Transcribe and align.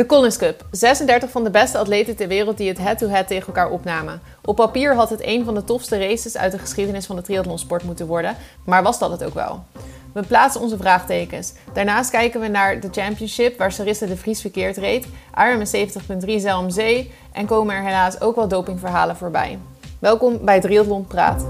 De 0.00 0.06
Collins 0.06 0.36
Cup. 0.36 0.64
36 0.70 1.30
van 1.30 1.44
de 1.44 1.50
beste 1.50 1.78
atleten 1.78 2.16
ter 2.16 2.28
wereld 2.28 2.56
die 2.56 2.68
het 2.68 2.78
head-to-head 2.78 3.26
tegen 3.26 3.46
elkaar 3.46 3.70
opnamen. 3.70 4.20
Op 4.44 4.56
papier 4.56 4.94
had 4.94 5.10
het 5.10 5.26
een 5.26 5.44
van 5.44 5.54
de 5.54 5.64
tofste 5.64 5.98
races 5.98 6.36
uit 6.36 6.52
de 6.52 6.58
geschiedenis 6.58 7.06
van 7.06 7.16
de 7.16 7.22
triathlonsport 7.22 7.82
moeten 7.82 8.06
worden, 8.06 8.36
maar 8.64 8.82
was 8.82 8.98
dat 8.98 9.10
het 9.10 9.24
ook 9.24 9.34
wel? 9.34 9.64
We 10.12 10.22
plaatsen 10.22 10.60
onze 10.60 10.76
vraagtekens. 10.76 11.52
Daarnaast 11.72 12.10
kijken 12.10 12.40
we 12.40 12.48
naar 12.48 12.80
de 12.80 12.88
Championship, 12.90 13.58
waar 13.58 13.72
Sarissa 13.72 14.06
de 14.06 14.16
Vries 14.16 14.40
verkeerd 14.40 14.76
reed, 14.76 15.06
Ironman 15.38 15.88
70.3 16.26 16.34
zeil 16.36 16.58
om 16.58 16.70
zee 16.70 17.12
en 17.32 17.46
komen 17.46 17.74
er 17.74 17.82
helaas 17.82 18.20
ook 18.20 18.36
wel 18.36 18.48
dopingverhalen 18.48 19.16
voorbij. 19.16 19.58
Welkom 19.98 20.44
bij 20.44 20.60
Triathlon 20.60 21.06
Praat. 21.06 21.46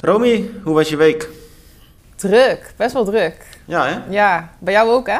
Romy, 0.00 0.50
hoe 0.62 0.74
was 0.74 0.88
je 0.88 0.96
week? 0.96 1.37
Druk, 2.18 2.72
best 2.76 2.92
wel 2.92 3.04
druk. 3.04 3.46
Ja, 3.64 3.86
hè? 3.86 3.98
Ja, 4.10 4.50
bij 4.58 4.72
jou 4.72 4.90
ook 4.90 5.06
hè? 5.06 5.18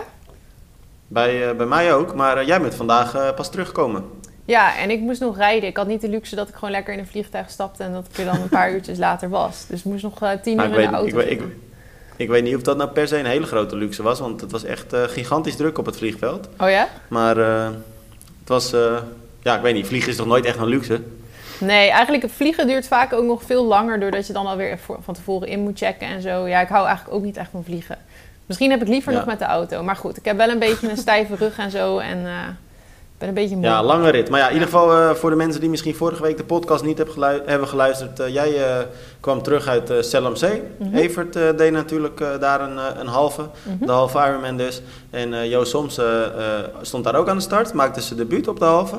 Bij, 1.07 1.49
uh, 1.49 1.57
bij 1.57 1.67
mij 1.67 1.95
ook, 1.95 2.15
maar 2.15 2.41
uh, 2.41 2.47
jij 2.47 2.61
bent 2.61 2.75
vandaag 2.75 3.15
uh, 3.15 3.35
pas 3.35 3.51
teruggekomen. 3.51 4.05
Ja, 4.45 4.77
en 4.77 4.91
ik 4.91 5.01
moest 5.01 5.21
nog 5.21 5.37
rijden. 5.37 5.69
Ik 5.69 5.77
had 5.77 5.87
niet 5.87 6.01
de 6.01 6.09
luxe 6.09 6.35
dat 6.35 6.49
ik 6.49 6.55
gewoon 6.55 6.71
lekker 6.71 6.93
in 6.93 6.99
een 6.99 7.07
vliegtuig 7.07 7.51
stapte 7.51 7.83
en 7.83 7.93
dat 7.93 8.07
ik 8.11 8.19
er 8.19 8.25
dan 8.25 8.41
een 8.41 8.49
paar 8.49 8.73
uurtjes 8.75 8.99
later 8.99 9.29
was. 9.29 9.67
Dus 9.69 9.79
ik 9.79 9.85
moest 9.85 10.03
nog 10.03 10.19
tien 10.43 10.57
nou, 10.57 10.69
uur 10.71 10.79
in 10.79 10.91
de 10.91 10.97
auto. 10.97 11.19
Ik, 11.19 11.31
ik, 11.31 11.41
ik, 11.41 11.47
ik, 12.17 12.29
weet 12.29 12.43
niet 12.43 12.57
of 12.57 12.63
dat 12.63 12.77
nou 12.77 12.91
per 12.91 13.09
se 13.09 13.19
een 13.19 13.27
hele 13.27 13.47
grote 13.47 13.77
luxe 13.77 14.03
was, 14.03 14.21
want 14.21 14.41
het 14.41 14.51
was 14.51 14.65
echt 14.65 14.95
gigantisch 14.97 15.57
druk 15.57 15.79
op 15.79 15.87
het 15.87 15.97
vliegveld. 15.97 16.49
Oh 16.59 16.71
ja? 16.71 16.89
Maar 17.09 17.37
het 17.37 18.49
was, 18.49 18.71
ja, 19.43 19.57
ik 19.57 19.63
weet 19.63 19.75
niet, 19.75 19.87
vliegen 19.87 20.11
is 20.11 20.17
toch 20.17 20.27
nooit 20.27 20.45
echt 20.45 20.59
een 20.59 20.67
luxe? 20.67 21.01
Nee, 21.61 21.91
eigenlijk 21.91 22.23
het 22.23 22.33
vliegen 22.33 22.67
duurt 22.67 22.87
vaak 22.89 23.13
ook 23.13 23.25
nog 23.25 23.43
veel 23.43 23.65
langer... 23.65 24.01
doordat 24.01 24.27
je 24.27 24.33
dan 24.33 24.47
alweer 24.47 24.79
van 25.01 25.15
tevoren 25.15 25.49
in 25.49 25.61
moet 25.61 25.79
checken 25.79 26.09
en 26.09 26.23
zo. 26.23 26.47
Ja, 26.47 26.61
ik 26.61 26.69
hou 26.69 26.87
eigenlijk 26.87 27.17
ook 27.17 27.23
niet 27.25 27.37
echt 27.37 27.51
van 27.51 27.65
vliegen. 27.65 27.99
Misschien 28.47 28.71
heb 28.71 28.83
ik 28.83 28.89
liever 28.89 29.13
Ja. 29.13 29.19
nog 29.19 29.27
met 29.27 29.39
de 29.39 29.45
auto. 29.45 29.83
Maar 29.83 29.97
goed, 29.97 30.17
ik 30.17 30.25
heb 30.25 30.37
wel 30.37 30.49
een 30.49 30.59
beetje 30.59 30.91
een 30.91 30.97
stijve 30.97 31.35
rug 31.35 31.59
en 31.59 31.71
zo. 31.71 31.99
En 31.99 32.19
ik 32.19 33.19
ben 33.19 33.29
een 33.29 33.35
beetje 33.35 33.55
moe. 33.57 33.65
Ja, 33.65 33.83
lange 33.83 34.11
rit. 34.11 34.29
Maar 34.31 34.39
ja, 34.41 34.49
in 34.49 34.55
Ja. 34.55 34.61
ieder 34.61 34.73
geval 34.79 34.99
eh, 35.11 35.15
voor 35.15 35.31
de 35.31 35.37
mensen 35.37 35.61
die 35.61 35.71
misschien 35.71 35.95
vorige 35.95 36.23
week 36.23 36.37
de 36.37 36.45
podcast 36.45 36.85
niet 36.85 36.99
heb 36.99 37.09
gelu- 37.09 37.43
hebben 37.47 37.69
geluisterd. 37.69 38.21
eh, 38.21 38.29
jij 38.35 38.87
kwam 39.21 39.43
terug 39.43 39.67
uit 39.67 39.91
uh. 39.91 40.95
Evert 40.95 41.33
deed 41.59 41.73
natuurlijk 41.73 42.19
daar 42.41 42.61
een, 42.61 42.79
een 43.01 43.07
halve, 43.07 43.43
Mhm. 43.63 43.87
de 43.87 43.93
halve 43.93 44.19
Ironman 44.19 44.57
dus. 44.57 44.83
En 45.11 45.49
Jo 45.49 45.65
Soms 45.65 46.01
stond 46.83 47.05
daar 47.05 47.15
ook 47.15 47.29
aan 47.29 47.37
de 47.37 47.43
start, 47.43 47.73
maakte 47.73 48.01
zijn 48.01 48.19
debuut 48.19 48.49
op 48.49 48.59
de 48.59 48.65
halve. 48.65 48.97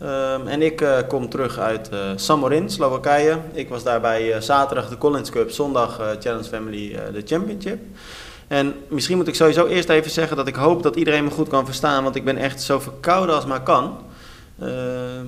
Ehm, 0.00 0.46
en 0.46 0.62
ik 0.62 0.80
eh, 0.80 0.98
kom 1.08 1.28
terug 1.28 1.58
uit 1.58 1.88
eh, 1.88 1.98
Samorin, 2.16 2.70
Slowakije. 2.70 3.38
Ik 3.52 3.68
was 3.68 3.82
daarbij 3.82 4.32
eh, 4.32 4.40
zaterdag 4.40 4.88
de 4.88 4.98
Collins 4.98 5.30
Cup, 5.30 5.50
zondag 5.50 6.00
Challenge 6.20 6.48
Family 6.48 6.98
de 7.12 7.22
Championship. 7.24 7.78
En 8.48 8.74
misschien 8.88 9.16
moet 9.16 9.28
ik 9.28 9.34
sowieso 9.34 9.66
eerst 9.66 9.88
even 9.88 10.10
zeggen 10.10 10.36
dat 10.36 10.46
ik 10.46 10.54
hoop 10.54 10.82
dat 10.82 10.96
iedereen 10.96 11.24
me 11.24 11.30
goed 11.30 11.48
kan 11.48 11.64
verstaan, 11.64 12.02
want 12.02 12.16
ik 12.16 12.24
ben 12.24 12.36
echt 12.36 12.62
zo 12.62 12.80
verkouden 12.80 13.34
als 13.34 13.46
maar 13.46 13.62
kan. 13.62 13.98
Eh, 14.60 14.68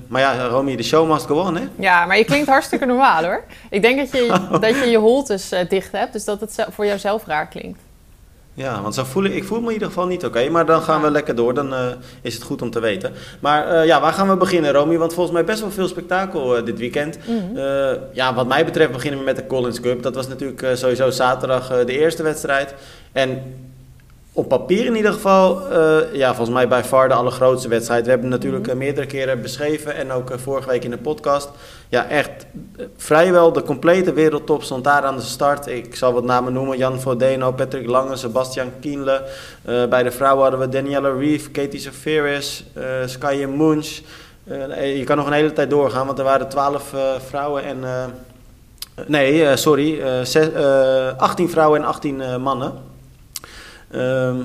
maar 0.07 0.21
ja, 0.21 0.47
Romy, 0.47 0.75
de 0.75 0.83
show 0.83 1.11
must 1.11 1.25
go 1.25 1.35
on, 1.35 1.55
hè? 1.55 1.67
Ja, 1.75 2.05
maar 2.05 2.17
je 2.17 2.25
klinkt 2.25 2.47
hartstikke 2.47 2.85
normaal 2.93 3.23
hoor. 3.23 3.43
Ik 3.69 3.81
denk 3.81 3.97
dat 3.97 4.11
je 4.11 4.39
dat 4.59 4.75
je, 4.75 4.89
je 4.89 4.97
holtes 4.97 5.49
dicht 5.69 5.91
hebt. 5.91 6.13
Dus 6.13 6.25
dat 6.25 6.39
het 6.39 6.65
voor 6.69 6.85
jouzelf 6.85 7.25
raar 7.25 7.47
klinkt. 7.47 7.79
Ja, 8.55 8.81
want 8.81 8.95
zo 8.95 9.03
voel 9.03 9.23
ik, 9.23 9.33
ik 9.33 9.43
voel 9.43 9.59
me 9.59 9.67
in 9.67 9.73
ieder 9.73 9.87
geval 9.87 10.07
niet 10.07 10.25
oké, 10.25 10.49
maar 10.49 10.65
dan 10.65 10.81
gaan 10.81 11.01
we 11.01 11.11
lekker 11.11 11.35
door, 11.35 11.53
dan 11.53 11.73
eh, 11.73 11.87
is 12.21 12.33
het 12.33 12.43
goed 12.43 12.61
om 12.61 12.69
te 12.69 12.79
weten. 12.79 13.13
Maar 13.39 13.67
eh, 13.67 13.85
ja, 13.85 14.01
waar 14.01 14.13
gaan 14.13 14.29
we 14.29 14.35
beginnen, 14.35 14.71
Romy? 14.71 14.97
Want 14.97 15.13
volgens 15.13 15.35
mij 15.35 15.45
best 15.45 15.61
wel 15.61 15.71
veel 15.71 15.87
spektakel 15.87 16.57
eh, 16.57 16.65
dit 16.65 16.79
weekend. 16.79 17.17
Mhm. 17.27 17.61
Ja, 18.13 18.33
wat 18.33 18.47
mij 18.47 18.65
betreft 18.65 18.91
beginnen 18.91 19.19
we 19.19 19.25
met 19.25 19.35
de 19.35 19.47
Collins 19.47 19.79
Cup. 19.79 20.03
Dat 20.03 20.15
was 20.15 20.27
natuurlijk 20.27 20.67
sowieso 20.73 21.09
zaterdag 21.09 21.85
de 21.85 21.99
eerste 21.99 22.23
wedstrijd. 22.23 22.73
En 23.11 23.41
op 24.35 24.47
papier 24.47 24.85
in 24.85 24.95
ieder 24.95 25.13
geval, 25.13 25.69
eh, 25.69 26.13
ja, 26.13 26.27
volgens 26.35 26.55
mij 26.55 26.67
bij 26.67 26.83
far 26.83 27.07
de 27.07 27.13
allergrootste 27.13 27.67
wedstrijd. 27.67 28.03
We 28.03 28.09
hebben 28.09 28.31
het 28.31 28.41
natuurlijk 28.41 28.67
eh, 28.67 28.75
meerdere 28.75 29.05
keren 29.07 29.41
beschreven 29.41 29.95
en 29.95 30.11
ook 30.11 30.29
eh, 30.29 30.37
vorige 30.37 30.69
week 30.69 30.83
in 30.83 30.89
de 30.91 30.97
podcast. 30.97 31.49
Ja, 31.89 32.07
echt 32.09 32.45
vrijwel 32.97 33.51
de 33.53 33.63
complete 33.63 34.13
wereldtop 34.13 34.63
stond 34.63 34.83
daar 34.83 35.03
aan 35.03 35.15
de 35.15 35.21
start. 35.21 35.67
Ik 35.67 35.95
zal 35.95 36.13
wat 36.13 36.23
namen 36.23 36.53
noemen. 36.53 36.77
Jan 36.77 36.99
Vodeno, 36.99 37.51
Patrick 37.51 37.87
Lange, 37.87 38.15
Sebastian 38.15 38.71
Kienle. 38.79 39.21
Bij 39.89 40.03
de 40.03 40.11
vrouwen 40.11 40.41
hadden 40.41 40.59
we 40.59 40.69
Daniela 40.69 41.09
Reeve, 41.17 41.49
Katie 41.51 41.79
Safiris, 41.79 42.65
eh 42.73 42.83
Skye 43.05 43.47
Munch. 43.47 43.99
Je 44.97 45.01
kan 45.05 45.17
nog 45.17 45.27
een 45.27 45.33
hele 45.33 45.53
tijd 45.53 45.69
doorgaan, 45.69 46.05
want 46.05 46.17
er 46.17 46.23
waren 46.23 46.49
twaalf 46.49 46.93
vrouwen 47.27 47.63
en... 47.63 47.77
nee, 49.07 49.57
sorry. 49.57 50.01
eh, 50.01 50.21
zes- 50.23 50.51
eh, 50.51 51.17
18 51.17 51.49
vrouwen 51.49 51.81
en 51.81 51.87
18 51.87 52.21
eh, 52.21 52.37
mannen. 52.37 52.73
Ehm, 53.93 54.37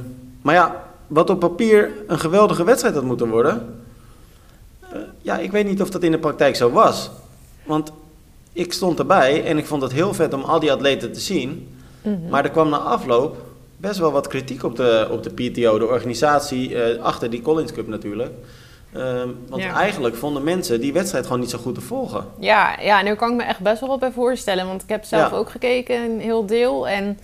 maar 0.42 0.54
ja, 0.54 0.82
wat 1.06 1.31
op 1.31 1.38
papier 1.41 1.91
een 2.06 2.19
geweldige 2.19 2.64
wedstrijd 2.64 2.94
had 2.94 3.04
moeten 3.04 3.28
worden. 3.28 3.81
eh, 4.92 4.98
ja, 5.22 5.38
ik 5.38 5.50
weet 5.50 5.66
niet 5.66 5.82
of 5.82 5.91
dat 5.91 6.03
in 6.03 6.10
de 6.10 6.19
praktijk 6.19 6.56
zo 6.56 6.70
was. 6.70 7.10
Want 7.64 7.92
ik 8.53 8.72
stond 8.72 8.98
erbij 8.98 9.44
en 9.44 9.58
ik 9.58 9.66
vond 9.66 9.82
het 9.82 9.92
heel 9.92 10.14
vet 10.14 10.32
om 10.34 10.42
al 10.42 10.60
die 10.60 10.72
atleten 10.72 11.12
te 11.12 11.20
zien. 11.20 11.76
Mhm. 12.03 12.28
Maar 12.28 12.44
er 12.44 12.50
kwam 12.50 12.69
na 12.69 12.76
afloop 12.76 13.37
best 13.76 13.98
wel 13.98 14.12
wat 14.12 14.26
kritiek 14.26 14.62
op 14.62 14.76
de, 14.76 15.08
op 15.10 15.22
de 15.22 15.31
PTO, 15.31 15.78
de 15.78 15.87
organisatie 15.87 16.82
eh, 16.82 17.03
achter 17.03 17.31
die 17.31 17.42
Collins 17.42 17.72
Cup 17.72 17.87
natuurlijk. 17.88 18.31
Ehm, 18.92 19.28
want 19.48 19.62
Ja. 19.62 19.75
eigenlijk 19.75 20.14
vonden 20.16 20.42
mensen 20.44 20.81
die 20.81 20.92
wedstrijd 20.92 21.25
gewoon 21.26 21.41
niet 21.41 21.50
zo 21.50 21.58
goed 21.58 21.75
te 21.75 21.81
volgen. 21.81 22.25
Ja, 22.38 22.78
ja, 22.81 22.98
en 22.98 23.04
daar 23.04 23.16
kan 23.16 23.31
ik 23.31 23.37
me 23.37 23.42
echt 23.42 23.60
best 23.60 23.81
wel 23.81 23.88
wat 23.88 23.98
bij 24.00 24.10
voorstellen. 24.12 24.66
Want 24.66 24.82
ik 24.82 24.88
heb 24.88 25.04
zelf 25.04 25.31
Ja. 25.31 25.37
ook 25.37 25.50
gekeken, 25.50 25.97
een 26.03 26.20
heel 26.20 26.47
deel. 26.47 26.88
En 26.88 27.19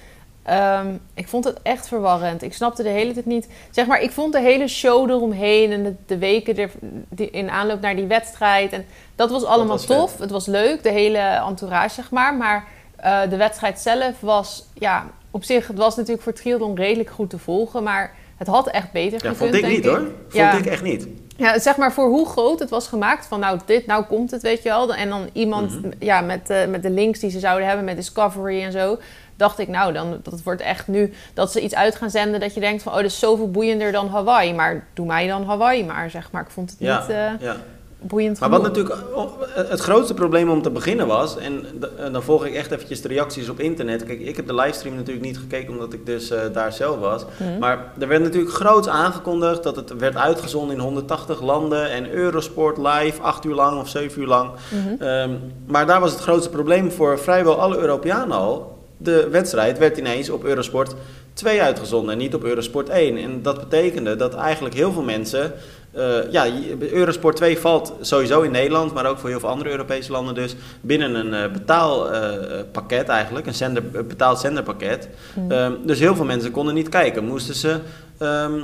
ehm, 0.45 0.87
ik 1.15 1.29
vond 1.29 1.45
het 1.45 1.59
echt 1.63 1.89
verwarrend. 1.89 2.43
Ik 2.43 2.53
snapte 2.55 2.83
de 2.83 2.89
hele 2.89 3.13
tijd 3.13 3.27
niet... 3.27 3.49
Zeg 3.71 3.87
maar, 3.87 4.01
ik 4.03 4.11
vond 4.11 4.33
de 4.33 4.41
hele 4.41 4.69
show 4.69 5.11
eromheen... 5.11 5.73
en 5.73 5.83
de, 5.83 5.95
de 6.07 6.19
weken 6.19 6.57
er, 6.57 6.71
die, 7.09 7.31
in 7.31 7.51
aanloop 7.51 7.81
naar 7.81 7.97
die 7.97 8.07
wedstrijd... 8.07 8.73
en 8.73 8.85
dat 9.17 9.31
was 9.31 9.45
allemaal 9.45 9.77
was 9.77 9.87
vet. 9.87 9.97
tof. 9.97 10.19
Het 10.19 10.31
was 10.31 10.47
leuk, 10.47 10.83
de 10.83 10.91
hele 10.91 11.19
entourage, 11.19 11.95
zeg 11.95 12.11
maar. 12.11 12.35
Maar 12.35 12.65
eh, 12.97 13.21
de 13.31 13.37
wedstrijd 13.37 13.79
zelf 13.81 14.21
was... 14.21 14.65
Ja, 14.75 15.07
op 15.31 15.45
zich, 15.45 15.67
het 15.67 15.79
was 15.79 15.97
natuurlijk 15.97 16.23
voor 16.25 16.33
triathlon 16.33 16.77
redelijk 16.77 17.11
goed 17.11 17.31
te 17.31 17.39
volgen... 17.39 17.83
maar 17.83 18.15
het 18.37 18.47
had 18.47 18.69
echt 18.69 18.93
beter 18.93 19.13
Ja, 19.13 19.19
gekund, 19.19 19.37
vond 19.37 19.55
ik 19.55 19.61
denk 19.61 19.75
niet 19.75 19.85
hoor. 19.85 19.99
Vond 19.99 20.33
Ja. 20.33 20.53
ik 20.53 20.67
echt 20.67 20.83
niet. 20.83 21.07
ja, 21.37 21.59
zeg 21.59 21.77
maar 21.77 21.93
voor 21.93 22.09
hoe 22.09 22.27
groot 22.29 22.59
het 22.59 22.71
was 22.71 22.89
gemaakt. 22.89 23.27
Van 23.27 23.41
nou, 23.41 23.59
dit, 23.67 23.87
nou 23.87 24.05
komt 24.05 24.31
het, 24.31 24.43
weet 24.43 24.63
je 24.63 24.69
wel. 24.69 24.95
En 24.95 25.09
dan 25.09 25.29
iemand 25.33 25.81
Mhm. 25.83 25.91
ja, 25.99 26.21
met, 26.21 26.51
eh, 26.51 26.67
met 26.67 26.83
de 26.83 26.91
links 26.91 27.19
die 27.19 27.31
ze 27.31 27.39
zouden 27.39 27.67
hebben 27.67 27.85
met 27.85 27.97
Discovery 27.97 28.63
en 28.63 28.73
zo. 28.73 28.99
Dacht 29.37 29.59
ik, 29.59 29.69
nou, 29.69 29.93
dan, 29.93 30.21
dat 30.23 30.43
wordt 30.43 30.61
echt 30.61 30.89
nu 30.89 31.13
dat 31.35 31.53
ze 31.53 31.61
iets 31.61 31.75
uit 31.75 31.97
gaan 31.97 32.11
zenden. 32.11 32.41
Dat 32.41 32.55
je 32.55 32.61
denkt 32.61 32.83
van, 32.83 32.93
oh, 32.93 32.99
dat 32.99 33.07
is 33.07 33.19
zoveel 33.19 33.51
boeiender 33.51 33.93
dan 33.93 34.09
Hawaii. 34.09 34.55
Maar 34.55 34.87
doe 34.95 35.07
mij 35.07 35.27
dan 35.27 35.45
Hawaii 35.45 35.85
maar, 35.85 36.11
zeg 36.11 36.31
maar. 36.31 36.43
Ik 36.43 36.51
vond 36.51 36.71
het 36.71 36.79
Ja, 36.81 37.01
niet 37.01 37.09
eh, 37.09 37.31
ja. 37.41 37.57
boeiend 38.01 38.41
Maar 38.41 38.51
wat 38.51 38.65
genoeg. 38.65 38.77
natuurlijk 38.89 39.17
oh, 39.17 39.31
het 39.55 39.81
grootste 39.81 40.15
probleem 40.15 40.51
om 40.51 40.63
te 40.63 40.71
beginnen 40.71 41.07
was, 41.07 41.37
en 41.37 41.67
en 41.99 42.13
dan 42.13 42.23
volg 42.23 42.47
ik 42.47 42.55
echt 42.55 42.71
eventjes 42.71 43.03
de 43.03 43.09
reacties 43.09 43.49
op 43.49 43.61
internet. 43.61 44.05
Kijk, 44.05 44.21
ik 44.21 44.37
heb 44.37 44.47
de 44.47 44.55
livestream 44.55 44.97
natuurlijk 44.97 45.27
niet 45.27 45.39
gekeken 45.39 45.73
omdat 45.73 45.93
ik 45.93 46.07
dus 46.07 46.31
eh, 46.31 46.41
daar 46.53 46.73
zelf 46.73 46.99
was. 46.99 47.25
Mhm. 47.39 47.59
Maar 47.59 47.79
er 47.99 48.09
werd 48.09 48.23
natuurlijk 48.23 48.53
groots 48.55 48.89
aangekondigd 48.89 49.63
dat 49.63 49.77
het 49.77 49.97
werd 49.97 50.17
uitgezonden 50.17 50.77
in 50.77 50.83
180 50.83 51.43
landen 51.43 51.91
en 51.91 52.11
Eurosport 52.11 52.77
live, 52.79 53.23
8 53.23 53.45
uur 53.45 53.55
lang 53.55 53.81
of 53.81 53.89
7 53.89 54.21
uur 54.21 54.27
lang. 54.29 54.51
Mhm. 54.51 55.03
Ehm, 55.03 55.31
maar 55.67 55.87
daar 55.87 56.01
was 56.01 56.13
het 56.13 56.21
grootste 56.21 56.51
probleem 56.51 56.91
voor 56.91 57.19
vrijwel 57.19 57.61
alle 57.61 57.77
Europeanen 57.79 58.37
al. 58.37 58.74
De 59.05 59.29
wedstrijd 59.31 59.79
werd 59.79 59.99
ineens 59.99 60.31
op 60.31 60.45
Eurosport 60.45 60.95
2 61.33 61.63
uitgezonden 61.63 62.13
en 62.13 62.19
niet 62.19 62.35
op 62.35 62.45
Eurosport 62.45 62.89
1. 62.89 63.17
En 63.17 63.43
dat 63.43 63.59
betekende 63.59 64.17
dat 64.17 64.35
eigenlijk 64.35 64.75
heel 64.75 64.93
veel 64.93 65.03
mensen. 65.03 65.53
eh, 65.93 66.31
ja, 66.31 66.47
Eurosport 66.79 67.37
2 67.37 67.59
valt 67.59 67.93
sowieso 68.01 68.41
in 68.41 68.51
Nederland, 68.51 68.95
maar 68.95 69.07
ook 69.07 69.19
voor 69.19 69.29
heel 69.29 69.41
veel 69.41 69.49
andere 69.49 69.71
Europese 69.71 70.13
landen 70.13 70.35
dus 70.35 70.57
binnen 70.81 71.15
een 71.15 71.35
eh, 71.35 71.53
betaalpakket 71.53 73.09
eigenlijk, 73.09 73.47
een 73.47 73.55
zender, 73.55 73.83
betaald 74.07 74.39
zenderpakket. 74.39 75.09
Mhm. 75.35 75.51
Ehm, 75.53 75.73
dus 75.85 75.99
heel 75.99 76.15
veel 76.17 76.25
mensen 76.25 76.51
konden 76.51 76.75
niet 76.75 76.89
kijken. 76.89 77.25
Moesten 77.25 77.55
ze 77.55 77.79
ehm, 78.19 78.61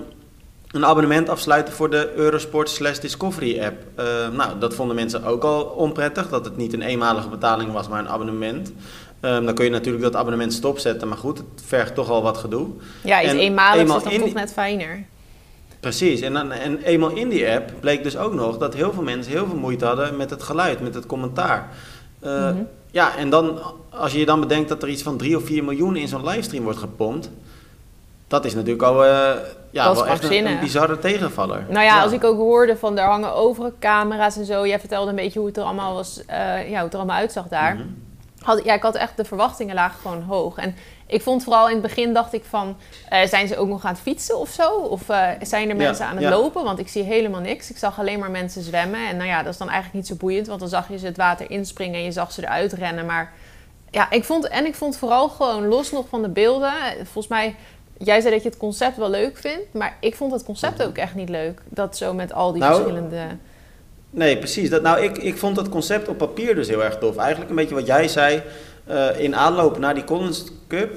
een 0.70 0.86
abonnement 0.86 1.28
afsluiten 1.28 1.74
voor 1.74 1.90
de 1.90 2.12
Eurosport 2.14 2.68
slash 2.68 2.98
Discovery 2.98 3.60
app. 3.62 3.82
Ehm, 3.94 4.36
nou, 4.36 4.58
dat 4.58 4.74
vonden 4.74 4.96
mensen 4.96 5.24
ook 5.24 5.42
al 5.44 5.62
onprettig, 5.62 6.28
dat 6.28 6.44
het 6.44 6.56
niet 6.56 6.72
een 6.72 6.82
eenmalige 6.82 7.28
betaling 7.28 7.72
was, 7.72 7.88
maar 7.88 7.98
een 7.98 8.08
abonnement. 8.08 8.72
Ehm, 9.20 9.44
dan 9.44 9.54
kun 9.54 9.64
je 9.64 9.70
natuurlijk 9.70 10.04
dat 10.04 10.16
abonnement 10.16 10.52
stopzetten, 10.52 11.08
maar 11.08 11.16
goed, 11.18 11.38
het 11.38 11.46
vergt 11.66 11.94
toch 11.94 12.10
al 12.10 12.22
wat 12.22 12.36
gedoe. 12.38 12.68
ja, 13.04 13.22
iets 13.22 13.30
en 13.32 13.38
eenmaligs 13.38 13.80
eenmaal 13.80 13.96
is 13.96 14.02
dan 14.02 14.12
toch 14.12 14.22
die- 14.24 14.34
net 14.34 14.52
fijner. 14.52 15.04
Precies, 15.80 16.20
en, 16.20 16.32
dan, 16.32 16.52
en 16.52 16.78
eenmaal 16.82 17.10
in 17.10 17.28
die 17.28 17.50
app 17.50 17.70
bleek 17.80 18.02
dus 18.02 18.16
ook 18.16 18.34
nog 18.34 18.58
dat 18.58 18.74
heel 18.74 18.92
veel 18.92 19.02
mensen 19.02 19.32
heel 19.32 19.46
veel 19.46 19.56
moeite 19.56 19.84
hadden 19.84 20.16
met 20.16 20.30
het 20.30 20.42
geluid, 20.42 20.80
met 20.80 20.94
het 20.94 21.06
commentaar. 21.06 21.68
Eh, 22.20 22.30
Mhm. 22.50 22.62
Ja, 22.92 23.16
en 23.16 23.30
dan, 23.30 23.58
als 23.90 24.12
je 24.12 24.18
je 24.18 24.26
dan 24.26 24.40
bedenkt 24.40 24.68
dat 24.68 24.82
er 24.82 24.88
iets 24.88 25.02
van 25.02 25.16
3 25.16 25.36
of 25.36 25.44
4 25.44 25.64
miljoen 25.64 25.96
in 25.96 26.08
zo'n 26.08 26.24
livestream 26.28 26.64
wordt 26.64 26.78
gepompt, 26.78 27.30
dat 28.28 28.44
is 28.44 28.54
natuurlijk 28.54 28.82
al 28.82 29.04
eh, 29.04 29.10
ja, 29.70 29.92
wel 29.94 30.06
echt 30.06 30.30
een, 30.30 30.58
bizarre 30.60 30.98
tegenvaller. 30.98 31.64
Nou 31.68 31.84
ja, 31.84 32.02
als 32.02 32.12
ik 32.12 32.24
ook 32.24 32.36
hoorde 32.36 32.76
van 32.76 32.98
er 32.98 33.04
hangen 33.08 33.34
overal 33.34 33.72
camera's 33.78 34.36
en 34.36 34.44
zo. 34.44 34.66
Jij 34.66 34.80
vertelde 34.80 35.10
een 35.10 35.16
beetje 35.16 35.38
hoe 35.38 35.48
het 35.48 35.56
er 35.56 35.62
allemaal 35.62 35.94
was, 35.94 36.22
eh, 36.26 36.36
ja, 36.70 36.74
hoe 36.74 36.84
het 36.84 36.92
er 36.92 36.98
allemaal 36.98 37.16
uitzag 37.18 37.48
daar. 37.48 37.74
Mhm. 37.74 37.84
Had, 38.40 38.64
ja, 38.64 38.74
ik 38.74 38.82
had 38.82 38.94
echt 38.94 39.16
de 39.16 39.24
verwachtingen 39.24 39.74
lagen 39.74 40.00
gewoon 40.00 40.22
hoog. 40.22 40.56
En 40.56 40.74
ik 41.06 41.22
vond 41.22 41.44
vooral 41.44 41.66
in 41.66 41.72
het 41.72 41.82
begin 41.82 42.12
dacht 42.12 42.32
ik 42.32 42.44
van, 42.44 42.76
eh, 43.08 43.26
zijn 43.26 43.48
ze 43.48 43.56
ook 43.56 43.68
nog 43.68 43.84
aan 43.84 43.92
het 43.92 44.00
fietsen 44.00 44.38
of 44.38 44.48
zo? 44.48 44.70
Of 44.70 45.08
eh, 45.08 45.28
zijn 45.42 45.70
er 45.70 45.76
Ja, 45.76 45.82
mensen 45.82 46.06
aan 46.06 46.14
het 46.16 46.24
ja. 46.24 46.30
lopen? 46.30 46.64
Want 46.64 46.78
ik 46.78 46.88
zie 46.88 47.02
helemaal 47.02 47.40
niks. 47.40 47.70
Ik 47.70 47.78
zag 47.78 47.98
alleen 47.98 48.18
maar 48.18 48.30
mensen 48.30 48.62
zwemmen. 48.62 49.08
En 49.08 49.16
nou 49.16 49.28
ja, 49.28 49.42
dat 49.42 49.52
is 49.52 49.58
dan 49.58 49.68
eigenlijk 49.68 49.98
niet 49.98 50.06
zo 50.06 50.14
boeiend, 50.26 50.46
want 50.46 50.60
dan 50.60 50.68
zag 50.68 50.88
je 50.88 50.98
ze 50.98 51.06
het 51.06 51.16
water 51.16 51.50
inspringen 51.50 51.98
en 51.98 52.04
je 52.04 52.12
zag 52.12 52.32
ze 52.32 52.42
eruit 52.42 52.72
rennen. 52.72 53.06
Maar 53.06 53.32
ja, 53.90 54.10
ik 54.10 54.24
vond, 54.24 54.48
en 54.48 54.66
ik 54.66 54.74
vond 54.74 54.96
vooral 54.96 55.28
gewoon 55.28 55.66
los 55.66 55.90
nog 55.90 56.08
van 56.08 56.22
de 56.22 56.28
beelden. 56.28 56.72
Volgens 56.96 57.28
mij, 57.28 57.56
jij 57.98 58.20
zei 58.20 58.34
dat 58.34 58.42
je 58.42 58.48
het 58.48 58.58
concept 58.58 58.96
wel 58.96 59.10
leuk 59.10 59.36
vindt, 59.36 59.72
maar 59.72 59.96
ik 60.00 60.16
vond 60.16 60.32
het 60.32 60.44
concept 60.44 60.82
ook 60.82 60.96
echt 60.96 61.14
niet 61.14 61.28
leuk. 61.28 61.62
Dat 61.68 61.96
zo 61.96 62.14
met 62.14 62.32
al 62.32 62.52
die 62.52 62.62
Nou, 62.62 62.74
verschillende. 62.74 63.26
Nee, 64.10 64.38
precies. 64.38 64.70
Dat, 64.70 64.82
nou, 64.82 65.00
ik, 65.02 65.18
ik 65.18 65.36
vond 65.36 65.56
dat 65.56 65.68
concept 65.68 66.08
op 66.08 66.18
papier 66.18 66.54
dus 66.54 66.68
heel 66.68 66.84
erg 66.84 66.98
tof. 66.98 67.16
Eigenlijk 67.16 67.50
een 67.50 67.56
beetje 67.56 67.74
wat 67.74 67.86
jij 67.86 68.08
zei. 68.08 68.42
eh, 68.86 69.06
in 69.20 69.36
aanloop 69.36 69.78
naar 69.78 69.94
die 69.94 70.04
Collins 70.04 70.44
Cup 70.68 70.94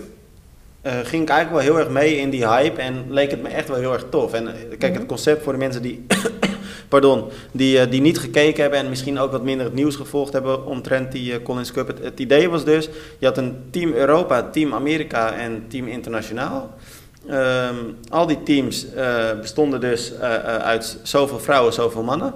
eh, 0.82 0.92
ging 1.04 1.22
ik 1.24 1.30
eigenlijk 1.30 1.50
wel 1.52 1.60
heel 1.76 1.80
erg 1.86 1.90
mee 1.94 2.18
in 2.18 2.30
die 2.30 2.48
hype. 2.48 2.82
En 2.82 3.06
leek 3.10 3.32
het 3.32 3.42
me 3.42 3.50
echt 3.50 3.68
wel 3.68 3.78
heel 3.78 3.94
erg 3.94 4.06
tof. 4.10 4.34
En 4.34 4.48
eh, 4.48 4.54
kijk, 4.78 4.92
Mhm. 4.92 5.00
het 5.00 5.06
concept 5.08 5.44
voor 5.44 5.54
de 5.54 5.60
mensen 5.60 5.82
die, 5.82 6.06
pardon, 6.90 7.24
die, 7.52 7.88
die 7.90 8.02
niet 8.02 8.20
gekeken 8.20 8.62
hebben... 8.62 8.80
en 8.80 8.90
misschien 8.90 9.20
ook 9.20 9.32
wat 9.32 9.44
minder 9.44 9.66
het 9.66 9.76
nieuws 9.76 9.96
gevolgd 9.96 10.34
hebben 10.34 10.66
omtrent 10.66 11.12
die 11.12 11.42
Collins 11.42 11.72
Cup. 11.72 11.88
Het, 11.88 12.00
het 12.04 12.20
idee 12.20 12.50
was 12.50 12.66
dus, 12.66 12.90
je 13.20 13.26
had 13.26 13.38
een 13.38 13.56
Team 13.72 13.92
Europa, 13.94 14.50
Team 14.50 14.74
Amerika 14.74 15.34
en 15.34 15.66
Team 15.68 15.88
Internationaal... 15.88 16.74
Ehm, 17.28 17.76
al 18.10 18.28
die 18.28 18.44
teams 18.44 18.86
bestonden 19.42 19.82
dus 19.82 20.14
uit 20.62 20.98
zoveel 21.04 21.40
vrouwen, 21.40 21.74
zoveel 21.74 22.04
mannen. 22.04 22.34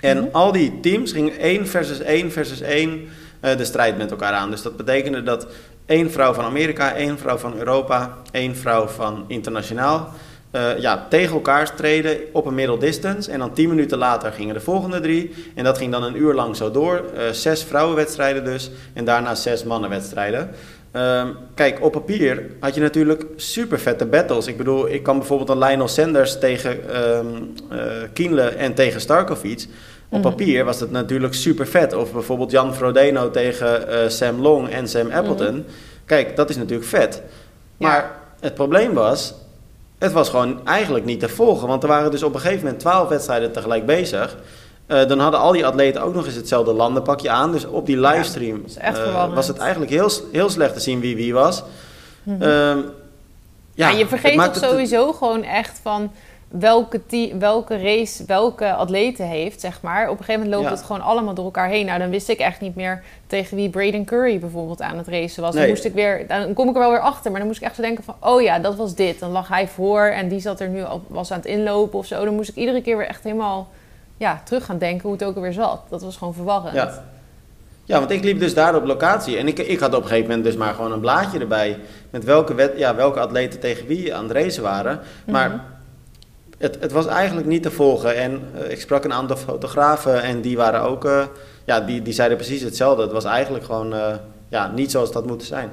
En 0.00 0.16
Mhm. 0.18 0.26
al 0.32 0.52
die 0.52 0.80
teams 0.80 1.12
gingen 1.12 1.38
één 1.38 1.66
versus 1.66 2.00
één 2.00 2.32
versus 2.32 2.60
één 2.60 3.08
eh, 3.40 3.56
de 3.56 3.64
strijd 3.64 3.98
met 3.98 4.10
elkaar 4.10 4.32
aan. 4.32 4.50
Dus 4.50 4.62
dat 4.62 4.76
betekende 4.76 5.22
dat 5.22 5.46
één 5.86 6.10
vrouw 6.10 6.32
van 6.32 6.44
Amerika, 6.44 6.94
één 6.94 7.18
vrouw 7.18 7.36
van 7.36 7.54
Europa, 7.58 8.16
één 8.30 8.56
vrouw 8.56 8.86
van 8.86 9.24
internationaal... 9.26 10.12
eh, 10.50 10.78
ja, 10.78 11.06
tegen 11.10 11.34
elkaar 11.34 11.66
streden 11.66 12.16
op 12.32 12.46
een 12.46 12.54
middle 12.54 12.78
distance. 12.78 13.30
En 13.30 13.38
dan 13.38 13.52
tien 13.52 13.68
minuten 13.68 13.98
later 13.98 14.32
gingen 14.32 14.54
de 14.54 14.60
volgende 14.60 15.00
drie. 15.00 15.34
En 15.54 15.64
dat 15.64 15.78
ging 15.78 15.92
dan 15.92 16.02
een 16.02 16.16
uur 16.16 16.34
lang 16.34 16.56
zo 16.56 16.70
door. 16.70 17.04
Eh, 17.16 17.30
zes 17.30 17.62
vrouwenwedstrijden 17.64 18.44
dus. 18.44 18.70
En 18.92 19.04
daarna 19.04 19.34
zes 19.34 19.64
mannenwedstrijden. 19.64 20.50
Ehm, 20.92 21.26
kijk, 21.54 21.84
op 21.84 21.92
papier 21.92 22.46
had 22.60 22.74
je 22.74 22.80
natuurlijk 22.80 23.24
super 23.36 23.78
vette 23.80 24.06
battles. 24.06 24.46
Ik 24.46 24.56
bedoel, 24.56 24.88
ik 24.90 25.02
kan 25.02 25.18
bijvoorbeeld 25.18 25.48
een 25.48 25.58
Lionel 25.58 25.88
Sanders 25.88 26.38
tegen 26.38 26.90
eh, 26.90 27.18
Kienle 28.12 28.42
en 28.42 28.74
tegen 28.74 29.00
Starkovic. 29.00 29.66
Op 30.12 30.18
Mhm. 30.20 30.28
papier 30.28 30.64
was 30.64 30.78
dat 30.78 30.90
natuurlijk 30.90 31.34
super 31.34 31.66
vet. 31.66 31.94
Of 31.94 32.12
bijvoorbeeld 32.12 32.50
Jan 32.50 32.74
Frodeno 32.74 33.30
tegen 33.30 33.88
eh, 33.88 34.08
Sam 34.08 34.40
Long 34.40 34.68
en 34.68 34.88
Sam 34.88 35.10
Appleton. 35.10 35.64
Kijk, 36.04 36.36
dat 36.36 36.50
is 36.50 36.56
natuurlijk 36.56 36.88
vet. 36.88 37.22
Maar 37.76 37.96
Ja. 37.96 38.16
het 38.40 38.54
probleem 38.54 38.94
was, 38.94 39.34
het 39.98 40.12
was 40.12 40.28
gewoon 40.28 40.66
eigenlijk 40.66 41.04
niet 41.04 41.20
te 41.20 41.28
volgen. 41.28 41.68
Want 41.68 41.82
er 41.82 41.88
waren 41.88 42.10
dus 42.10 42.22
op 42.22 42.34
een 42.34 42.40
gegeven 42.40 42.62
moment 42.64 42.80
twaalf 42.80 43.08
wedstrijden 43.08 43.52
tegelijk 43.52 43.86
bezig. 43.86 44.36
Eh, 44.86 45.06
dan 45.08 45.18
hadden 45.18 45.40
al 45.40 45.52
die 45.52 45.66
atleten 45.66 46.02
ook 46.02 46.14
nog 46.14 46.26
eens 46.26 46.34
hetzelfde 46.34 46.72
landenpakje 46.72 47.30
aan. 47.30 47.52
Dus 47.52 47.64
op 47.64 47.86
die 47.86 48.00
livestream 48.00 48.64
eh, 48.78 49.34
was 49.34 49.48
het 49.48 49.58
eigenlijk 49.58 49.90
heel, 49.90 50.10
heel 50.32 50.50
slecht 50.50 50.74
te 50.74 50.80
zien 50.80 51.00
wie 51.00 51.16
wie 51.16 51.34
was. 51.34 51.62
Mhm. 52.22 52.42
Ehm, 52.42 52.78
Ja, 53.74 53.88
je 53.88 53.98
het 53.98 54.08
vergeet 54.08 54.34
toch 54.34 54.44
het- 54.44 54.56
sowieso 54.64 55.12
gewoon 55.12 55.42
echt 55.42 55.80
van 55.82 56.12
welke, 56.50 57.00
welke 57.38 57.76
race 57.82 58.24
welke 58.26 58.72
atleten 58.72 59.26
heeft, 59.26 59.60
zeg 59.60 59.82
maar. 59.82 60.02
Op 60.04 60.18
een 60.18 60.24
gegeven 60.24 60.34
moment 60.40 60.54
loopt 60.54 60.68
Ja. 60.68 60.76
het 60.76 60.86
gewoon 60.86 61.02
allemaal 61.02 61.34
door 61.34 61.44
elkaar 61.44 61.68
heen. 61.68 61.86
Nou, 61.86 61.98
dan 61.98 62.10
wist 62.10 62.28
ik 62.28 62.38
echt 62.38 62.60
niet 62.60 62.74
meer 62.74 63.02
tegen 63.26 63.56
wie 63.56 63.68
Braden 63.70 64.04
Curry 64.04 64.38
bijvoorbeeld 64.38 64.82
aan 64.82 64.98
het 64.98 65.08
racen 65.08 65.42
was. 65.42 65.54
Dan, 65.54 65.68
moest 65.68 65.84
ik 65.84 65.92
weer, 65.94 66.26
dan 66.28 66.52
kom 66.52 66.68
ik 66.68 66.74
er 66.74 66.80
wel 66.80 66.90
weer 66.90 67.00
achter, 67.00 67.30
maar 67.30 67.40
dan 67.40 67.48
moest 67.48 67.60
ik 67.60 67.66
echt 67.66 67.76
zo 67.76 67.82
denken 67.82 68.04
van... 68.04 68.14
oh 68.20 68.42
ja, 68.42 68.58
dat 68.58 68.76
was 68.76 68.94
dit. 68.94 69.18
Dan 69.18 69.30
lag 69.30 69.48
hij 69.48 69.68
voor 69.68 70.00
en 70.04 70.28
die 70.28 70.40
zat 70.40 70.60
er 70.60 70.68
nu 70.68 70.84
al, 70.84 71.02
was 71.06 71.30
aan 71.30 71.38
het 71.38 71.46
inlopen 71.46 71.98
of 71.98 72.06
zo. 72.06 72.24
Dan 72.24 72.34
moest 72.34 72.48
ik 72.48 72.54
iedere 72.56 72.82
keer 72.82 72.96
weer 72.96 73.06
echt 73.06 73.24
helemaal 73.24 73.68
ja, 74.16 74.40
terug 74.44 74.64
gaan 74.64 74.78
denken 74.78 75.02
hoe 75.02 75.12
het 75.12 75.24
ook 75.24 75.34
alweer 75.36 75.52
zat. 75.52 75.80
Dat 75.88 76.02
was 76.02 76.16
gewoon 76.16 76.34
verwarrend. 76.34 76.74
Ja. 76.74 77.02
Ja, 77.84 77.98
want 77.98 78.10
ik 78.10 78.24
liep 78.24 78.38
dus 78.40 78.54
daar 78.54 78.74
op 78.74 78.84
locatie. 78.84 79.36
En 79.36 79.46
ik, 79.48 79.58
ik 79.58 79.78
had 79.80 79.94
op 79.94 80.02
een 80.02 80.08
gegeven 80.08 80.28
moment 80.28 80.44
dus 80.46 80.56
maar 80.56 80.74
gewoon 80.74 80.92
een 80.92 81.00
blaadje 81.00 81.38
erbij. 81.38 81.78
Met 82.10 82.24
welke, 82.24 82.54
wet, 82.54 82.72
ja, 82.76 82.94
welke 82.94 83.20
atleten 83.20 83.60
tegen 83.60 83.86
wie 83.86 84.14
aan 84.14 84.22
het 84.22 84.32
racen 84.32 84.62
waren. 84.62 85.00
Maar 85.26 85.48
Mhm. 85.48 85.58
Het, 86.60 86.76
het 86.80 86.92
was 86.92 87.06
eigenlijk 87.06 87.46
niet 87.46 87.62
te 87.62 87.70
volgen. 87.70 88.16
En 88.16 88.42
eh, 88.54 88.70
ik 88.70 88.80
sprak 88.80 89.04
een 89.04 89.12
aantal 89.12 89.36
fotografen 89.36 90.22
en 90.22 90.40
die 90.40 90.56
waren 90.56 90.82
ook... 90.82 91.04
eh, 91.04 91.22
ja, 91.64 91.80
die, 91.80 92.02
die 92.02 92.12
zeiden 92.12 92.36
precies 92.36 92.62
hetzelfde. 92.62 93.02
Het 93.02 93.12
was 93.12 93.24
eigenlijk 93.24 93.64
gewoon 93.64 93.94
eh, 93.94 94.14
ja, 94.48 94.70
niet 94.74 94.90
zoals 94.90 95.12
dat 95.12 95.26
moet 95.26 95.42
zijn. 95.44 95.70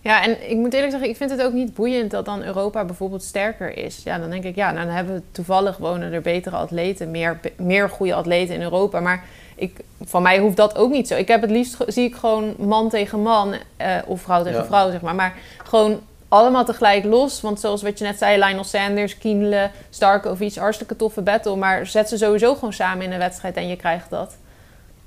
Ja, 0.00 0.22
en 0.24 0.50
ik 0.50 0.56
moet 0.56 0.72
eerlijk 0.72 0.90
zeggen, 0.90 1.08
ik 1.10 1.16
vind 1.16 1.30
het 1.30 1.42
ook 1.42 1.52
niet 1.52 1.74
boeiend 1.74 2.10
dat 2.10 2.24
dan 2.24 2.42
Europa 2.42 2.84
bijvoorbeeld 2.84 3.22
sterker 3.22 3.76
is. 3.76 4.00
Ja, 4.04 4.18
dan 4.18 4.30
denk 4.30 4.44
ik, 4.44 4.54
ja, 4.54 4.70
nou, 4.72 4.86
dan 4.86 4.94
hebben 4.94 5.14
we 5.14 5.22
toevallig 5.30 5.76
wonen 5.76 6.12
er 6.12 6.20
betere 6.20 6.56
atleten, 6.56 7.10
meer, 7.10 7.40
meer 7.56 7.88
goede 7.90 8.14
atleten 8.14 8.54
in 8.54 8.62
Europa. 8.62 9.00
Maar 9.00 9.24
ik, 9.54 9.76
van 10.04 10.22
mij 10.22 10.38
hoeft 10.38 10.56
dat 10.56 10.76
ook 10.76 10.90
niet 10.90 11.08
zo. 11.08 11.14
Ik 11.14 11.28
heb 11.28 11.40
het 11.40 11.50
liefst, 11.50 11.76
zie 11.86 12.04
ik 12.04 12.14
gewoon 12.14 12.54
man 12.58 12.88
tegen 12.88 13.22
man 13.22 13.54
eh, 13.76 13.96
of 14.06 14.20
vrouw 14.20 14.42
tegen 14.42 14.58
Ja. 14.58 14.66
vrouw, 14.66 14.90
zeg 14.90 15.00
maar. 15.00 15.14
Maar 15.14 15.34
gewoon 15.64 16.00
allemaal 16.34 16.64
tegelijk 16.64 17.04
los. 17.04 17.40
Want 17.40 17.60
zoals 17.60 17.82
wat 17.82 17.98
je 17.98 18.04
net 18.04 18.18
zei, 18.18 18.44
Lionel 18.44 18.64
Sanders, 18.64 19.18
Kienle, 19.18 19.70
Starkovic, 19.90 20.54
hartstikke 20.54 20.96
toffe 20.96 21.22
battle. 21.22 21.56
Maar 21.56 21.86
zet 21.86 22.08
ze 22.08 22.16
sowieso 22.16 22.54
gewoon 22.54 22.72
samen 22.72 23.04
in 23.04 23.12
een 23.12 23.18
wedstrijd 23.18 23.56
en 23.56 23.68
je 23.68 23.76
krijgt 23.76 24.10
dat. 24.10 24.36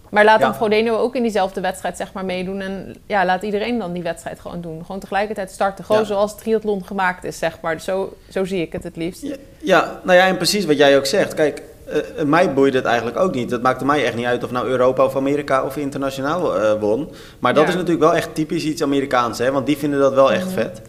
Maar 0.09 0.23
laat 0.25 0.39
dan 0.39 0.49
Ja. 0.49 0.55
Frodeno 0.55 0.97
ook 0.97 1.15
in 1.15 1.21
diezelfde 1.21 1.61
wedstrijd 1.61 1.97
zeg 1.97 2.13
maar 2.13 2.25
meedoen. 2.25 2.61
En 2.61 2.95
ja, 3.05 3.25
laat 3.25 3.43
iedereen 3.43 3.77
dan 3.77 3.93
die 3.93 4.03
wedstrijd 4.03 4.39
gewoon 4.39 4.61
doen. 4.61 4.81
Gewoon 4.85 4.99
tegelijkertijd 5.01 5.51
starten. 5.51 5.85
Gewoon 5.85 6.01
Ja. 6.01 6.07
zoals 6.07 6.31
het 6.31 6.39
triathlon 6.39 6.85
gemaakt 6.85 7.23
is, 7.23 7.37
zeg 7.39 7.57
maar. 7.61 7.81
Zo, 7.81 8.13
zo 8.29 8.45
zie 8.45 8.61
ik 8.61 8.71
het 8.71 8.83
het 8.83 8.95
liefst. 8.95 9.21
Ja, 9.21 9.35
ja, 9.57 9.99
nou 10.03 10.17
ja, 10.17 10.27
en 10.27 10.37
precies 10.37 10.65
wat 10.65 10.77
jij 10.77 10.97
ook 10.97 11.05
zegt. 11.05 11.33
Kijk, 11.33 11.61
eh, 11.87 12.23
mij 12.25 12.53
boeide 12.53 12.77
het 12.77 12.85
eigenlijk 12.85 13.17
ook 13.17 13.33
niet. 13.33 13.51
Het 13.51 13.61
maakte 13.61 13.85
mij 13.85 14.05
echt 14.05 14.15
niet 14.15 14.25
uit 14.25 14.43
of 14.43 14.51
nou 14.51 14.67
Europa 14.67 15.05
of 15.05 15.15
Amerika 15.15 15.63
of 15.63 15.77
internationaal 15.77 16.59
eh, 16.61 16.79
won. 16.79 17.11
Maar 17.39 17.53
dat 17.53 17.67
is 17.67 17.73
natuurlijk 17.73 17.99
wel 18.01 18.15
echt 18.15 18.35
typisch 18.35 18.63
iets 18.63 18.81
Amerikaans, 18.83 19.37
hè? 19.37 19.51
Want 19.51 19.65
die 19.65 19.77
vinden 19.77 19.99
dat 19.99 20.13
wel 20.13 20.31
echt 20.31 20.45
Mhm. 20.45 20.53
vet. 20.53 20.81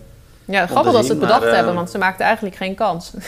Ja, 0.48 0.66
grappig 0.66 0.92
dat 0.92 1.04
ze 1.04 1.10
het 1.10 1.20
bedacht 1.20 1.40
maar, 1.40 1.48
eh, 1.48 1.54
hebben, 1.54 1.74
want 1.74 1.90
ze 1.90 1.98
maakten 1.98 2.24
eigenlijk 2.24 2.56
geen 2.56 2.74
kans. 2.74 3.12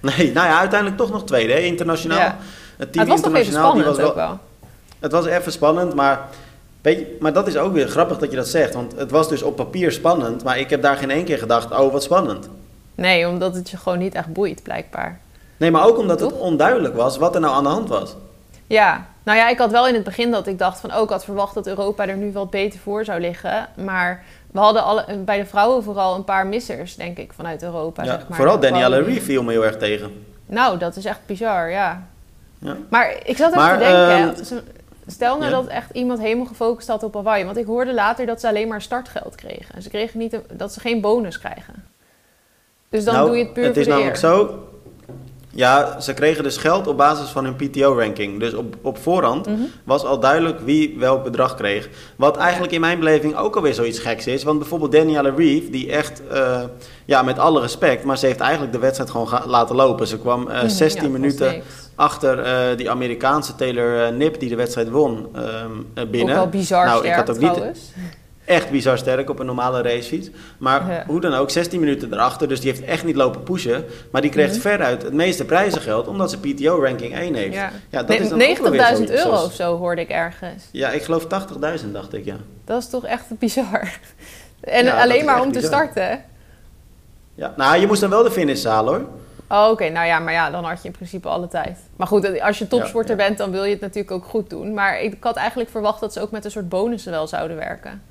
Nee, 0.00 0.32
nou 0.32 0.46
ja, 0.46 0.58
uiteindelijk 0.58 1.00
toch 1.00 1.10
nog 1.10 1.24
tweede, 1.24 1.52
hè? 1.52 1.58
Internationaal. 1.58 2.18
Ja. 2.18 2.36
Het 2.76 2.94
het 2.94 3.08
was 3.08 3.20
toch 3.20 3.34
even 3.34 3.46
internationaal, 3.46 3.72
die 3.72 3.82
spannend 3.82 3.96
was 3.96 4.06
ook 4.06 4.14
wel. 4.14 4.38
Het 4.98 5.12
was 5.12 5.26
even 5.26 5.52
spannend, 5.52 5.94
maar, 5.94 6.20
weet 6.82 6.98
je, 6.98 7.16
maar 7.20 7.32
dat 7.32 7.46
is 7.46 7.56
ook 7.56 7.72
weer 7.72 7.88
grappig 7.88 8.18
dat 8.18 8.30
je 8.30 8.36
dat 8.36 8.48
zegt. 8.48 8.74
Want 8.74 8.92
het 8.96 9.10
was 9.10 9.28
dus 9.28 9.42
op 9.42 9.56
papier 9.56 9.92
spannend, 9.92 10.44
maar 10.44 10.58
ik 10.58 10.70
heb 10.70 10.82
daar 10.82 10.96
geen 10.96 11.10
één 11.10 11.24
keer 11.24 11.38
gedacht, 11.38 11.70
oh 11.70 11.92
wat 11.92 12.02
spannend. 12.02 12.48
Nee, 12.94 13.28
omdat 13.28 13.54
het 13.54 13.70
je 13.70 13.76
gewoon 13.76 13.98
niet 13.98 14.14
echt 14.14 14.32
boeit, 14.32 14.62
blijkbaar. 14.62 15.20
Nee, 15.56 15.70
maar 15.70 15.86
ook 15.86 15.98
omdat 15.98 16.20
het 16.20 16.32
onduidelijk 16.32 16.94
was 16.94 17.16
wat 17.16 17.34
er 17.34 17.40
nou 17.40 17.54
aan 17.54 17.62
de 17.62 17.68
hand 17.68 17.88
was. 17.88 18.14
Ja, 18.66 19.06
nou 19.22 19.38
ja, 19.38 19.48
ik 19.48 19.58
had 19.58 19.70
wel 19.70 19.88
in 19.88 19.94
het 19.94 20.04
begin 20.04 20.30
dat 20.30 20.46
ik 20.46 20.58
dacht 20.58 20.80
van... 20.80 20.92
ook 20.92 21.10
had 21.10 21.24
verwacht 21.24 21.54
dat 21.54 21.66
Europa 21.66 22.08
er 22.08 22.16
nu 22.16 22.32
wat 22.32 22.50
beter 22.50 22.80
voor 22.80 23.04
zou 23.04 23.20
liggen. 23.20 23.68
Maar 23.74 24.24
we 24.56 24.62
hadden 24.62 24.82
alle, 24.84 25.18
bij 25.24 25.38
de 25.38 25.46
vrouwen 25.46 25.82
vooral 25.82 26.14
een 26.14 26.24
paar 26.24 26.46
missers, 26.46 26.96
denk 26.96 27.18
ik, 27.18 27.32
vanuit 27.32 27.62
Europa. 27.62 28.02
Ja, 28.04 28.12
zeg 28.18 28.28
maar. 28.28 28.36
vooral 28.36 28.60
Danielle 28.60 29.02
Ree 29.02 29.22
viel 29.22 29.42
me 29.42 29.50
heel 29.52 29.64
erg 29.64 29.76
tegen. 29.76 30.24
Nou, 30.46 30.78
dat 30.78 30.96
is 30.96 31.04
echt 31.04 31.20
bizar, 31.26 31.70
ja. 31.70 32.06
Ja. 32.58 32.76
Maar 32.88 33.14
ik 33.24 33.36
zat 33.36 33.48
even 33.50 33.62
Maar, 33.62 33.78
te 33.78 33.84
denken, 33.84 34.34
ehm, 34.56 34.60
stel 35.06 35.38
nou 35.38 35.50
ja. 35.50 35.56
dat 35.56 35.66
echt 35.66 35.90
iemand 35.92 36.18
helemaal 36.20 36.46
gefocust 36.46 36.88
had 36.88 37.02
op 37.02 37.14
Hawaii. 37.14 37.44
Want 37.44 37.56
ik 37.56 37.66
hoorde 37.66 37.94
later 37.94 38.26
dat 38.26 38.40
ze 38.40 38.48
alleen 38.48 38.68
maar 38.68 38.82
startgeld 38.82 39.34
kregen. 39.34 39.82
Ze 39.82 39.88
kregen 39.88 40.18
niet, 40.18 40.32
een- 40.32 40.44
dat 40.52 40.72
ze 40.72 40.80
geen 40.80 41.00
bonus 41.00 41.38
krijgen. 41.38 41.84
Dus 42.88 43.04
dan 43.04 43.14
nou, 43.14 43.26
doe 43.26 43.36
je 43.36 43.44
het 43.44 43.52
puur 43.52 43.64
het 43.64 43.72
voor 43.72 43.82
is 43.82 43.88
namelijk 43.88 44.12
eer. 44.14 44.20
zo. 44.20 44.65
Ja, 45.56 46.00
ze 46.00 46.14
kregen 46.14 46.42
dus 46.42 46.56
geld 46.56 46.86
op 46.86 46.96
basis 46.96 47.28
van 47.28 47.44
hun 47.44 47.56
PTO-ranking. 47.56 48.40
Dus 48.40 48.54
op, 48.54 48.76
op 48.82 48.98
voorhand 48.98 49.46
Mhm. 49.46 49.60
was 49.84 50.04
al 50.04 50.20
duidelijk 50.20 50.60
wie 50.60 50.96
welk 50.98 51.24
bedrag 51.24 51.54
kreeg. 51.54 51.88
Wat 52.16 52.36
eigenlijk 52.36 52.72
in 52.72 52.80
mijn 52.80 52.98
beleving 52.98 53.36
ook 53.36 53.56
alweer 53.56 53.74
zoiets 53.74 53.98
geks 53.98 54.26
is. 54.26 54.42
Want 54.44 54.58
bijvoorbeeld 54.58 54.92
Danielle 54.92 55.32
Reeve, 55.36 55.70
die 55.70 55.90
echt, 55.92 56.22
eh, 56.30 56.60
ja, 57.04 57.22
met 57.22 57.38
alle 57.38 57.60
respect, 57.60 58.04
maar 58.04 58.18
ze 58.18 58.26
heeft 58.26 58.40
eigenlijk 58.40 58.72
de 58.72 58.78
wedstrijd 58.78 59.10
gewoon 59.10 59.28
laten 59.46 59.76
lopen. 59.76 60.06
Ze 60.06 60.18
kwam 60.18 60.48
eh, 60.48 60.56
Mhm, 60.56 60.68
16 60.68 60.86
ja, 60.88 60.92
dat 60.94 61.10
was 61.10 61.20
minuten 61.20 61.62
achter 61.94 62.38
eh, 62.38 62.76
die 62.76 62.90
Amerikaanse 62.90 63.54
Taylor 63.54 64.04
eh, 64.06 64.12
Nip 64.14 64.40
die 64.40 64.48
de 64.48 64.56
wedstrijd 64.56 64.90
won 64.90 65.26
ehm, 65.34 65.44
eh, 65.94 66.04
binnen. 66.10 66.34
Ook 66.34 66.40
wel 66.40 66.48
bizar 66.60 66.86
Nou, 66.86 67.06
ik 67.06 67.12
had 67.12 67.30
ook 67.30 67.38
niet- 67.38 67.52
trouwens. 67.52 67.80
Echt 68.46 68.70
bizar 68.70 68.98
sterk 68.98 69.30
op 69.30 69.38
een 69.38 69.46
normale 69.46 69.82
racefiets. 69.82 70.30
Maar 70.58 70.90
Ja. 70.92 71.04
hoe 71.06 71.20
dan 71.20 71.34
ook, 71.34 71.50
16 71.50 71.80
minuten 71.80 72.12
erachter. 72.12 72.48
Dus 72.48 72.60
die 72.60 72.70
heeft 72.70 72.84
echt 72.84 73.04
niet 73.04 73.16
lopen 73.16 73.42
pushen. 73.42 73.84
Maar 74.10 74.22
die 74.22 74.30
kreeg 74.30 74.50
Mhm. 74.50 74.60
veruit 74.60 75.02
het 75.02 75.12
meeste 75.12 75.44
prijzengeld. 75.44 76.06
Omdat 76.08 76.30
ze 76.30 76.38
PTO-ranking 76.40 77.14
1 77.18 77.34
heeft. 77.34 77.54
Ja. 77.54 77.70
Ja, 77.90 77.98
dat 77.98 78.08
Nee, 78.08 78.18
is 78.18 78.28
dan 78.28 78.32
ook 78.42 78.58
wel 78.58 78.70
weer 78.70 78.80
90.000 78.80 79.08
zoiets- 79.08 79.24
euro 79.26 79.44
of 79.44 79.52
zo 79.52 79.76
hoorde 79.76 80.00
ik 80.00 80.08
ergens. 80.08 80.64
Ja, 80.70 80.88
ik 80.90 81.02
geloof 81.02 81.26
80.000 81.26 81.92
dacht 81.92 82.14
ik, 82.14 82.24
ja. 82.24 82.36
Dat 82.64 82.82
is 82.82 82.88
toch 82.88 83.04
echt 83.04 83.24
bizar. 83.38 83.98
En 84.60 84.84
Ja, 84.84 85.02
alleen 85.02 85.24
maar 85.24 85.40
om 85.42 85.52
te 85.52 85.60
starten. 85.60 86.24
ja. 87.34 87.54
Nou, 87.56 87.76
je 87.80 87.86
moest 87.86 88.00
dan 88.00 88.10
wel 88.10 88.22
de 88.22 88.30
finish 88.30 88.64
halen 88.64 88.94
hoor. 88.94 89.06
Oh, 89.48 89.70
oké. 89.70 89.88
Nou 89.88 90.06
ja, 90.06 90.18
maar 90.18 90.32
ja, 90.32 90.50
dan 90.50 90.64
had 90.64 90.82
je 90.82 90.88
in 90.88 90.94
principe 90.94 91.28
alle 91.28 91.48
tijd. 91.48 91.78
Maar 91.96 92.06
goed, 92.06 92.40
als 92.40 92.58
je 92.58 92.68
topsporter 92.68 93.16
Ja, 93.16 93.22
ja. 93.22 93.26
bent, 93.28 93.38
dan 93.38 93.50
wil 93.50 93.64
je 93.64 93.72
het 93.72 93.80
natuurlijk 93.80 94.10
ook 94.10 94.24
goed 94.24 94.50
doen. 94.50 94.74
Maar 94.74 95.00
ik 95.00 95.16
had 95.20 95.36
eigenlijk 95.36 95.70
verwacht 95.70 96.00
dat 96.00 96.12
ze 96.12 96.20
ook 96.20 96.30
met 96.30 96.44
een 96.44 96.50
soort 96.50 96.68
bonussen 96.68 97.12
wel 97.12 97.26
zouden 97.26 97.56
werken. 97.56 98.02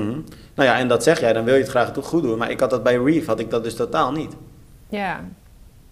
Mhm. 0.00 0.18
Nou 0.54 0.68
ja, 0.68 0.78
en 0.78 0.88
dat 0.88 1.02
zeg 1.02 1.20
jij, 1.20 1.32
dan 1.32 1.44
wil 1.44 1.54
je 1.54 1.60
het 1.60 1.70
graag 1.70 1.92
toch 1.92 2.06
goed 2.06 2.22
doen. 2.22 2.38
Maar 2.38 2.50
ik 2.50 2.60
had 2.60 2.70
dat 2.70 2.82
bij 2.82 2.96
Reef, 2.96 3.26
had 3.26 3.40
ik 3.40 3.50
dat 3.50 3.64
dus 3.64 3.74
totaal 3.74 4.12
niet. 4.12 4.32
Ja. 4.88 5.20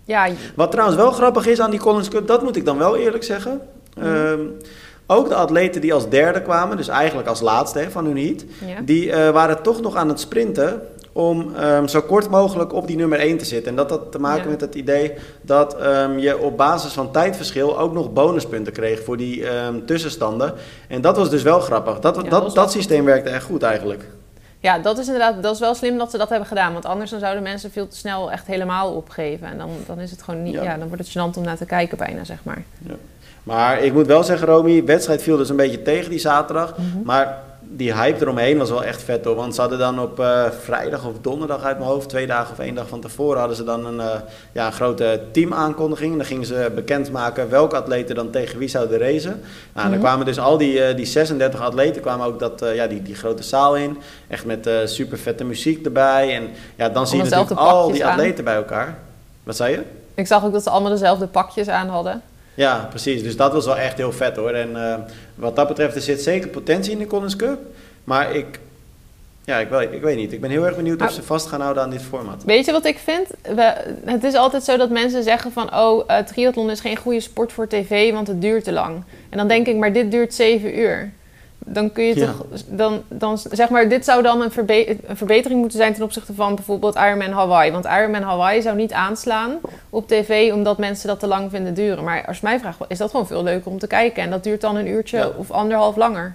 Ja, 0.05 0.29
Wat 0.55 0.71
trouwens 0.71 0.99
wel 0.99 1.11
grappig 1.11 1.47
is 1.47 1.61
aan 1.61 1.71
die 1.71 1.81
Collins 1.81 2.09
Cup, 2.09 2.27
dat 2.27 2.43
moet 2.43 2.57
ik 2.57 2.65
dan 2.65 2.79
wel 2.79 2.97
eerlijk 2.97 3.25
zeggen. 3.25 3.61
Mhm. 3.97 4.07
Ehm, 4.07 4.41
ook 5.07 5.29
de 5.29 5.35
atleten 5.35 5.81
die 5.81 5.95
als 5.95 6.09
derde 6.09 6.43
kwamen, 6.43 6.77
dus 6.77 6.89
eigenlijk 6.89 7.29
als 7.29 7.41
laatste 7.41 7.79
hè, 7.79 7.91
van 7.91 8.05
hun 8.05 8.17
heat, 8.17 8.45
ja. 8.67 8.81
die 8.85 9.13
eh, 9.13 9.31
waren 9.31 9.63
toch 9.63 9.81
nog 9.81 9.97
aan 9.97 10.09
het 10.09 10.21
sprinten 10.21 10.83
om 11.13 11.55
ehm, 11.55 11.87
zo 11.87 12.01
kort 12.01 12.31
mogelijk 12.31 12.73
op 12.73 12.87
die 12.87 12.97
nummer 12.97 13.19
1 13.19 13.39
te 13.39 13.45
zitten. 13.45 13.71
En 13.71 13.77
dat 13.77 13.91
had 13.91 14.13
te 14.13 14.19
maken 14.19 14.45
Ja. 14.45 14.51
met 14.51 14.61
het 14.61 14.75
idee 14.75 15.13
dat 15.43 15.77
ehm, 15.77 16.19
je 16.19 16.39
op 16.39 16.57
basis 16.57 16.93
van 16.93 17.13
tijdverschil 17.13 17.79
ook 17.79 17.93
nog 17.93 18.13
bonuspunten 18.13 18.73
kreeg 18.73 19.05
voor 19.05 19.17
die 19.17 19.49
ehm, 19.49 19.85
tussenstanden. 19.87 20.55
En 20.89 21.01
dat 21.01 21.17
was 21.17 21.31
dus 21.31 21.43
wel 21.43 21.61
grappig. 21.61 21.99
Dat, 21.99 22.17
Ja, 22.23 22.29
dat, 22.29 22.55
dat 22.55 22.73
systeem 22.73 23.05
werkte 23.05 23.31
echt 23.31 23.45
goed 23.45 23.63
eigenlijk. 23.63 24.05
ja, 24.61 24.79
dat 24.79 24.99
is 24.99 25.07
inderdaad 25.07 25.43
dat 25.43 25.55
is 25.55 25.61
wel 25.61 25.75
slim 25.75 25.99
dat 25.99 26.11
ze 26.11 26.19
dat 26.19 26.29
hebben 26.29 26.49
gedaan. 26.49 26.73
Want 26.73 26.85
anders 26.85 27.11
dan 27.11 27.21
zouden 27.21 27.43
mensen 27.43 27.71
veel 27.71 27.89
te 27.89 27.97
snel 27.97 28.31
echt 28.31 28.47
helemaal 28.47 28.93
opgeven. 28.93 29.47
En 29.47 29.59
dan, 29.59 29.71
dan 29.87 29.99
is 30.01 30.11
het 30.11 30.23
gewoon 30.23 30.43
niet... 30.43 30.55
Ja. 30.55 30.63
Ja. 30.63 30.77
dan 30.77 30.89
wordt 30.89 31.03
het 31.09 31.13
gênant 31.13 31.37
om 31.37 31.45
naar 31.45 31.57
te 31.57 31.67
kijken 31.67 31.99
bijna, 31.99 32.25
zeg 32.25 32.39
maar. 32.43 32.63
Maar 33.43 33.83
ik 33.83 33.93
moet 33.93 34.07
wel 34.07 34.25
zeggen, 34.25 34.47
Romy, 34.47 34.85
wedstrijd 34.85 35.23
viel 35.23 35.37
dus 35.37 35.49
een 35.49 35.57
beetje 35.57 35.83
tegen 35.83 36.11
die 36.11 36.19
zaterdag. 36.19 36.77
Mhm. 36.79 36.87
Maar 37.05 37.39
die 37.77 37.95
hype 37.95 38.21
eromheen 38.23 38.59
was 38.59 38.71
wel 38.71 38.85
echt 38.85 39.03
vet 39.03 39.25
hoor. 39.25 39.35
Want 39.35 39.55
ze 39.55 39.61
hadden 39.61 39.79
dan 39.79 40.01
op 40.01 40.21
eh, 40.21 40.45
vrijdag 40.61 41.05
of 41.07 41.13
donderdag 41.21 41.63
uit 41.63 41.79
mijn 41.79 41.91
hoofd, 41.91 42.09
twee 42.09 42.27
dagen 42.27 42.53
of 42.53 42.59
één 42.59 42.75
dag 42.75 42.89
van 42.89 43.01
tevoren, 43.01 43.39
hadden 43.39 43.57
ze 43.57 43.65
dan 43.65 43.87
een, 43.87 44.01
eh, 44.01 44.21
ja, 44.53 44.67
een 44.67 44.73
grote 44.73 45.21
teamaankondiging. 45.33 46.11
En 46.13 46.17
dan 46.19 46.27
gingen 46.27 46.47
ze 46.47 46.71
bekendmaken 46.75 47.51
welke 47.51 47.77
atleten 47.77 48.15
dan 48.15 48.31
tegen 48.31 48.59
wie 48.59 48.69
zouden 48.69 48.99
racen. 48.99 49.41
Nou, 49.73 49.89
dan 49.89 49.91
Mhm. 49.91 50.01
kwamen 50.01 50.27
dus 50.27 50.39
al 50.39 50.59
die, 50.59 50.83
eh, 50.85 50.97
die 50.97 51.07
36 51.07 51.61
atleten 51.61 52.03
kwamen 52.03 52.27
ook 52.27 52.39
dat, 52.39 52.63
ja, 52.75 52.87
die, 52.87 53.03
die 53.03 53.15
grote 53.15 53.43
zaal 53.43 53.77
in. 53.77 53.99
Echt 54.29 54.45
met 54.45 54.71
super 54.85 55.19
vette 55.19 55.45
muziek 55.45 55.85
erbij. 55.85 56.35
En 56.37 56.49
ja, 56.77 56.89
dan 56.89 57.07
zie 57.07 57.17
je 57.17 57.23
natuurlijk 57.25 57.61
al 57.61 57.93
die 57.93 58.05
aan. 58.05 58.11
atleten 58.11 58.45
bij 58.45 58.55
elkaar. 58.55 58.99
Wat 59.43 59.57
zei 59.57 59.71
je? 59.73 59.83
Ik 60.15 60.27
zag 60.27 60.45
ook 60.45 60.53
dat 60.53 60.63
ze 60.63 60.71
allemaal 60.71 60.91
dezelfde 60.91 61.27
pakjes 61.27 61.69
aan 61.69 61.89
hadden. 61.89 62.23
Ja, 62.55 62.87
precies. 62.91 63.23
Dus 63.23 63.37
dat 63.37 63.53
was 63.53 63.65
wel 63.67 63.77
echt 63.79 63.97
heel 63.97 64.13
vet 64.13 64.37
hoor. 64.37 64.51
En 64.51 64.77
eh, 64.77 64.95
wat 65.35 65.57
dat 65.57 65.69
betreft, 65.69 65.95
er 65.95 66.01
zit 66.03 66.23
zeker 66.23 66.49
potentie 66.49 66.93
in 66.93 66.99
de 66.99 67.07
Collins 67.07 67.37
Cup. 67.37 67.59
Maar 68.05 68.35
ik, 68.35 68.59
ja, 69.45 69.59
ik, 69.59 69.69
weet, 69.69 69.93
ik 69.93 70.03
weet 70.03 70.17
niet. 70.17 70.33
Ik 70.33 70.41
ben 70.41 70.51
heel 70.51 70.67
erg 70.67 70.77
benieuwd 70.77 71.01
of 71.01 71.07
Ah. 71.07 71.13
ze 71.13 71.23
vast 71.23 71.47
gaan 71.47 71.61
houden 71.61 71.83
aan 71.83 71.91
dit 71.91 72.03
format. 72.03 72.43
Weet 72.45 72.65
je 72.67 72.73
wat 72.73 72.85
ik 72.85 72.99
vind? 72.99 73.27
We, 73.43 73.75
het 74.05 74.25
is 74.25 74.35
altijd 74.35 74.63
zo 74.65 74.77
dat 74.77 74.91
mensen 74.91 75.23
zeggen 75.23 75.53
van... 75.53 75.75
oh, 75.77 76.05
eh, 76.07 76.19
triathlon 76.25 76.71
is 76.71 76.81
geen 76.81 76.97
goede 76.97 77.21
sport 77.21 77.53
voor 77.53 77.69
tv, 77.69 78.13
want 78.13 78.27
het 78.27 78.41
duurt 78.41 78.65
te 78.65 78.73
lang. 78.73 79.03
En 79.29 79.39
dan 79.39 79.49
denk 79.49 79.67
ik, 79.67 79.77
maar 79.77 79.93
dit 79.93 80.11
duurt 80.11 80.35
zeven 80.35 80.79
uur. 80.79 81.13
Dan 81.67 81.93
kun 81.93 82.05
je 82.05 82.17
Ja. 82.19 82.27
toch... 82.27 82.45
Dan, 82.67 83.03
dan, 83.09 83.39
zeg 83.51 83.69
maar, 83.69 83.89
dit 83.89 84.05
zou 84.05 84.23
dan 84.23 84.41
een, 84.41 84.51
verbe- 84.51 84.89
een 85.09 85.17
verbetering 85.17 85.61
moeten 85.61 85.79
zijn... 85.79 85.95
ten 85.95 86.03
opzichte 86.03 86.35
van 86.35 86.55
bijvoorbeeld 86.55 86.95
Ironman 86.97 87.31
Hawaii. 87.33 87.71
Want 87.73 87.85
Ironman 87.85 88.23
Hawaii 88.23 88.63
zou 88.63 88.77
niet 88.77 88.93
aanslaan 88.93 89.59
op 89.91 90.09
tv... 90.09 90.53
omdat 90.53 90.79
mensen 90.79 91.09
dat 91.09 91.21
te 91.21 91.27
lang 91.27 91.51
vinden 91.51 91.75
duren. 91.75 92.05
Maar 92.05 92.27
als 92.27 92.37
je 92.39 92.47
mij 92.47 92.59
vraagt, 92.61 92.79
is 92.89 92.99
dat 92.99 93.11
gewoon 93.11 93.27
veel 93.27 93.43
leuker 93.43 93.71
om 93.71 93.79
te 93.79 93.87
kijken. 93.87 94.23
En 94.23 94.31
dat 94.31 94.45
duurt 94.45 94.61
dan 94.61 94.77
een 94.77 94.89
uurtje 94.89 95.19
Ja. 95.19 95.31
of 95.37 95.51
anderhalf 95.51 95.97
langer. 95.97 96.35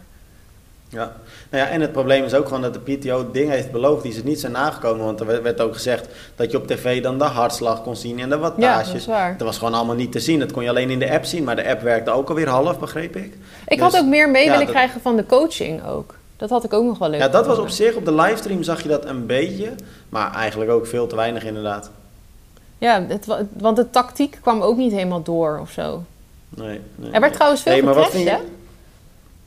Ja. 0.90 1.16
Nou 1.50 1.64
ja, 1.64 1.70
en 1.70 1.82
het 1.82 1.92
probleem 1.92 2.24
is 2.24 2.34
ook 2.34 2.46
gewoon 2.48 2.62
dat 2.62 2.74
de 2.74 2.80
PTO 2.96 3.32
dingen 3.32 3.52
heeft 3.54 3.72
beloofd 3.72 4.04
die 4.04 4.12
ze 4.12 4.22
niet 4.24 4.40
zijn 4.40 4.52
nagekomen. 4.52 5.06
Want 5.06 5.20
er 5.20 5.42
werd- 5.44 5.62
ook 5.62 5.74
gezegd 5.74 6.08
dat 6.36 6.52
je 6.52 6.58
op 6.58 6.68
tv 6.68 7.02
dan 7.04 7.18
de 7.18 7.24
hartslag 7.24 7.84
kon 7.84 7.96
zien 7.96 8.20
en 8.20 8.30
de 8.30 8.36
Ja, 8.36 8.42
dat 8.42 8.56
wattages. 8.56 9.06
waar. 9.06 9.38
dat 9.38 9.48
was 9.48 9.58
gewoon 9.58 9.74
allemaal 9.74 9.96
niet 9.96 10.12
te 10.12 10.20
zien. 10.20 10.40
Dat 10.40 10.52
kon 10.52 10.64
je 10.64 10.70
alleen 10.70 10.90
in 10.90 11.00
de 11.00 11.12
app 11.12 11.26
zien. 11.26 11.44
Maar 11.44 11.56
de 11.56 11.68
app 11.70 11.82
werkte 11.82 12.12
ook 12.12 12.30
alweer 12.30 12.50
half, 12.50 12.80
begreep 12.80 13.16
ik. 13.16 13.38
Ik 13.68 13.78
Dus, 13.80 13.80
had 13.80 13.98
ook 13.98 14.06
meer 14.08 14.30
mee 14.30 14.44
ja, 14.44 14.50
willen 14.52 14.66
dat- 14.66 14.76
krijgen 14.76 15.02
van 15.02 15.16
de 15.16 15.26
coaching 15.26 15.86
ook. 15.86 16.14
Dat 16.38 16.50
had 16.50 16.64
ik 16.64 16.74
ook 16.74 16.84
nog 16.86 16.98
wel 16.98 17.10
leuk 17.10 17.20
Ja, 17.20 17.28
dat 17.28 17.46
was 17.48 17.58
op 17.58 17.70
zich. 17.70 17.96
Op 17.96 18.06
de 18.06 18.14
livestream 18.14 18.64
zag 18.64 18.82
je 18.84 18.90
dat 18.90 19.06
een 19.06 19.26
beetje. 19.26 19.70
Maar 20.10 20.34
eigenlijk 20.34 20.72
ook 20.72 20.88
veel 20.88 21.08
te 21.08 21.16
weinig 21.16 21.44
inderdaad. 21.44 21.90
Ja, 22.78 23.06
het, 23.08 23.26
wa- 23.26 23.46
want 23.58 23.76
de 23.78 23.90
tactiek 23.90 24.38
kwam 24.42 24.62
ook 24.62 24.78
niet 24.78 24.92
helemaal 24.92 25.22
door 25.24 25.60
of 25.62 25.72
zo. 25.72 26.04
Nee, 26.50 26.80
nee, 26.96 27.12
Er 27.12 27.20
werd 27.20 27.34
trouwens 27.34 27.62
veel 27.62 27.74
hè? 28.26 28.38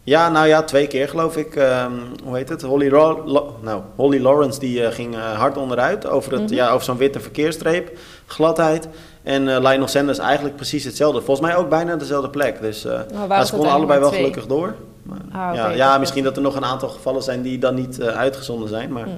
Ja, 0.03 0.29
nou 0.29 0.47
ja, 0.47 0.63
twee 0.63 0.87
keer 0.87 1.09
geloof 1.09 1.37
ik. 1.37 1.57
Ehm, 1.57 1.93
hoe 2.25 2.37
heet 2.37 2.49
het? 2.49 2.63
Holly, 2.63 2.89
Ro- 2.89 3.23
Lo- 3.25 3.57
nou, 3.63 3.83
Holly 3.97 4.21
Lawrence 4.23 4.59
die 4.61 4.85
eh, 4.85 4.93
ging 4.95 5.15
eh, 5.15 5.21
hard 5.39 5.57
onderuit 5.57 6.07
over, 6.07 6.33
het, 6.33 6.43
Mhm. 6.43 6.55
ja, 6.55 6.71
over 6.71 6.85
zo'n 6.85 6.97
witte 6.97 7.21
verkeersstreep, 7.21 7.99
gladheid. 8.27 8.89
En 9.23 9.49
eh 9.49 9.57
Lionel 9.61 9.89
Sanders 9.89 10.19
eigenlijk 10.19 10.57
precies 10.57 10.85
hetzelfde. 10.85 11.23
Volgens 11.23 11.47
mij 11.47 11.57
ook 11.57 11.69
bijna 11.69 11.97
dezelfde 11.97 12.31
plek. 12.31 12.61
Dus 12.61 12.85
eh 12.85 13.01
Nou, 13.29 13.45
ze 13.45 13.53
konden 13.53 13.71
allebei 13.73 14.01
wel 14.01 14.11
gelukkig 14.13 14.47
door. 14.47 14.75
Maar, 15.03 15.19
Ah, 15.49 15.55
ja, 15.55 15.71
ja 15.71 15.99
misschien 15.99 16.25
dat 16.25 16.37
er 16.37 16.43
nog 16.43 16.57
een 16.57 16.65
aantal 16.65 16.89
gevallen 16.89 17.23
zijn 17.23 17.43
die 17.43 17.59
dan 17.59 17.75
niet 17.75 18.03
uitgezonden 18.03 18.69
zijn. 18.69 18.93
Maar 18.93 19.05
Hmm. 19.05 19.17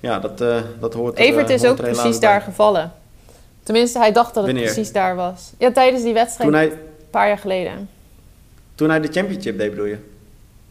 ja, 0.00 0.18
dat, 0.18 0.38
dat 0.80 0.94
hoort 0.94 1.18
er, 1.18 1.24
Evert 1.24 1.50
is 1.50 1.60
hoort 1.64 1.72
ook 1.80 1.86
precies 1.86 2.18
bij. 2.18 2.28
daar 2.28 2.40
gevallen. 2.40 2.92
Tenminste, 3.62 3.98
hij 3.98 4.12
dacht 4.12 4.34
dat 4.34 4.44
het 4.44 4.52
Wanneer? 4.52 4.72
precies 4.72 4.92
daar 4.92 5.16
was. 5.16 5.52
Ja, 5.58 5.72
tijdens 5.72 6.02
die 6.02 6.12
wedstrijd, 6.14 6.50
Toen 6.50 6.58
hij, 6.58 6.70
een 6.70 6.78
paar 7.10 7.28
jaar 7.28 7.38
geleden. 7.38 7.88
Toen 8.74 8.90
hij 8.90 9.00
de 9.00 9.08
championship 9.12 9.58
deed 9.58 9.70
bedoel 9.70 9.84
je? 9.86 9.98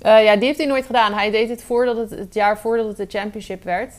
Eh, 0.02 0.24
ja, 0.24 0.36
die 0.36 0.46
heeft 0.46 0.58
hij 0.58 0.68
nooit 0.68 0.86
gedaan. 0.86 1.14
Hij 1.14 1.32
deed 1.32 1.50
het 1.50 1.64
voordat 1.64 1.98
het, 1.98 2.10
het 2.10 2.34
jaar 2.34 2.58
voordat 2.60 2.88
het 2.88 2.98
de 2.98 3.18
championship 3.20 3.64
werd. 3.64 3.94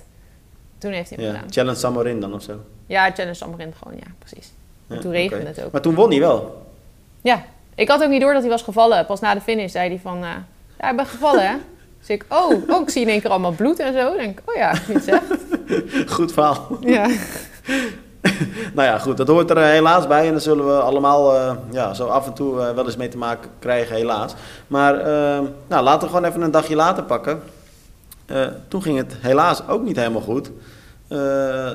Toen 0.79 0.93
heeft 0.93 1.09
hij 1.11 1.19
hem 1.19 1.27
Ja, 1.27 1.35
gedaan. 1.35 1.53
Challenge 1.53 1.79
Samorin 1.79 2.21
dan 2.21 2.35
of 2.35 2.43
zo. 2.43 2.61
Ja, 2.87 3.11
Challenge 3.13 3.35
Samarin 3.35 3.73
gewoon, 3.83 3.99
ja, 3.99 4.07
precies. 4.19 4.53
En 4.89 4.95
Ja, 4.97 5.01
toen 5.03 5.13
regende 5.13 5.47
het 5.47 5.63
ook. 5.65 5.73
Maar 5.73 5.81
toen 5.81 5.95
won 5.95 6.11
hij 6.11 6.21
wel. 6.21 6.67
Ja, 7.23 7.45
ik 7.75 7.89
had 7.89 8.03
ook 8.03 8.09
niet 8.11 8.21
door 8.21 8.33
dat 8.33 8.43
hij 8.43 8.51
was 8.51 8.63
gevallen. 8.63 9.07
Pas 9.07 9.21
na 9.21 9.35
de 9.35 9.41
finish 9.41 9.73
zei 9.73 9.89
hij 9.89 9.99
van, 9.99 10.23
eh, 10.23 10.31
ja, 10.81 10.91
ik 10.91 10.97
ben 10.97 11.07
gevallen, 11.07 11.49
hè? 11.49 11.55
Dus 11.99 12.11
ik, 12.11 12.25
oh, 12.29 12.71
oh, 12.71 12.83
ik 12.83 12.91
zie 12.91 13.03
in 13.03 13.09
één 13.09 13.21
keer 13.21 13.31
allemaal 13.31 13.53
bloed 13.53 13.79
en 13.79 13.93
zo. 13.93 13.99
Dan 13.99 14.17
denk 14.17 14.39
ik, 14.39 14.51
oh 14.51 14.55
ja, 14.57 14.75
niet 14.89 15.03
zeg. 15.05 15.21
Goed 16.15 16.33
verhaal. 16.33 16.79
Ja. 16.81 17.09
Nou 18.75 18.89
ja, 18.89 18.99
goed, 18.99 19.17
dat 19.17 19.29
hoort 19.29 19.51
er 19.51 19.57
eh, 19.57 19.65
helaas 19.65 20.07
bij. 20.07 20.27
En 20.27 20.33
daar 20.33 20.41
zullen 20.41 20.67
we 20.67 20.81
allemaal 20.81 21.37
eh, 21.37 21.55
ja, 21.71 21.95
zo 21.95 22.07
af 22.07 22.27
en 22.27 22.33
toe 22.33 22.61
eh, 22.61 22.75
wel 22.75 22.85
eens 22.85 22.97
mee 22.97 23.09
te 23.09 23.19
maken 23.19 23.51
krijgen, 23.59 23.97
helaas. 23.97 24.35
Maar 24.67 24.99
eh, 24.99 25.41
nou, 25.67 25.83
laten 25.83 26.01
we 26.01 26.15
gewoon 26.15 26.25
even 26.25 26.43
een 26.43 26.51
dagje 26.51 26.77
later 26.77 27.03
pakken. 27.03 27.43
Toen 28.69 28.83
ging 28.83 28.99
het 28.99 29.17
helaas 29.21 29.69
ook 29.69 29.83
niet 29.83 29.97
helemaal 29.97 30.21
goed. 30.21 30.51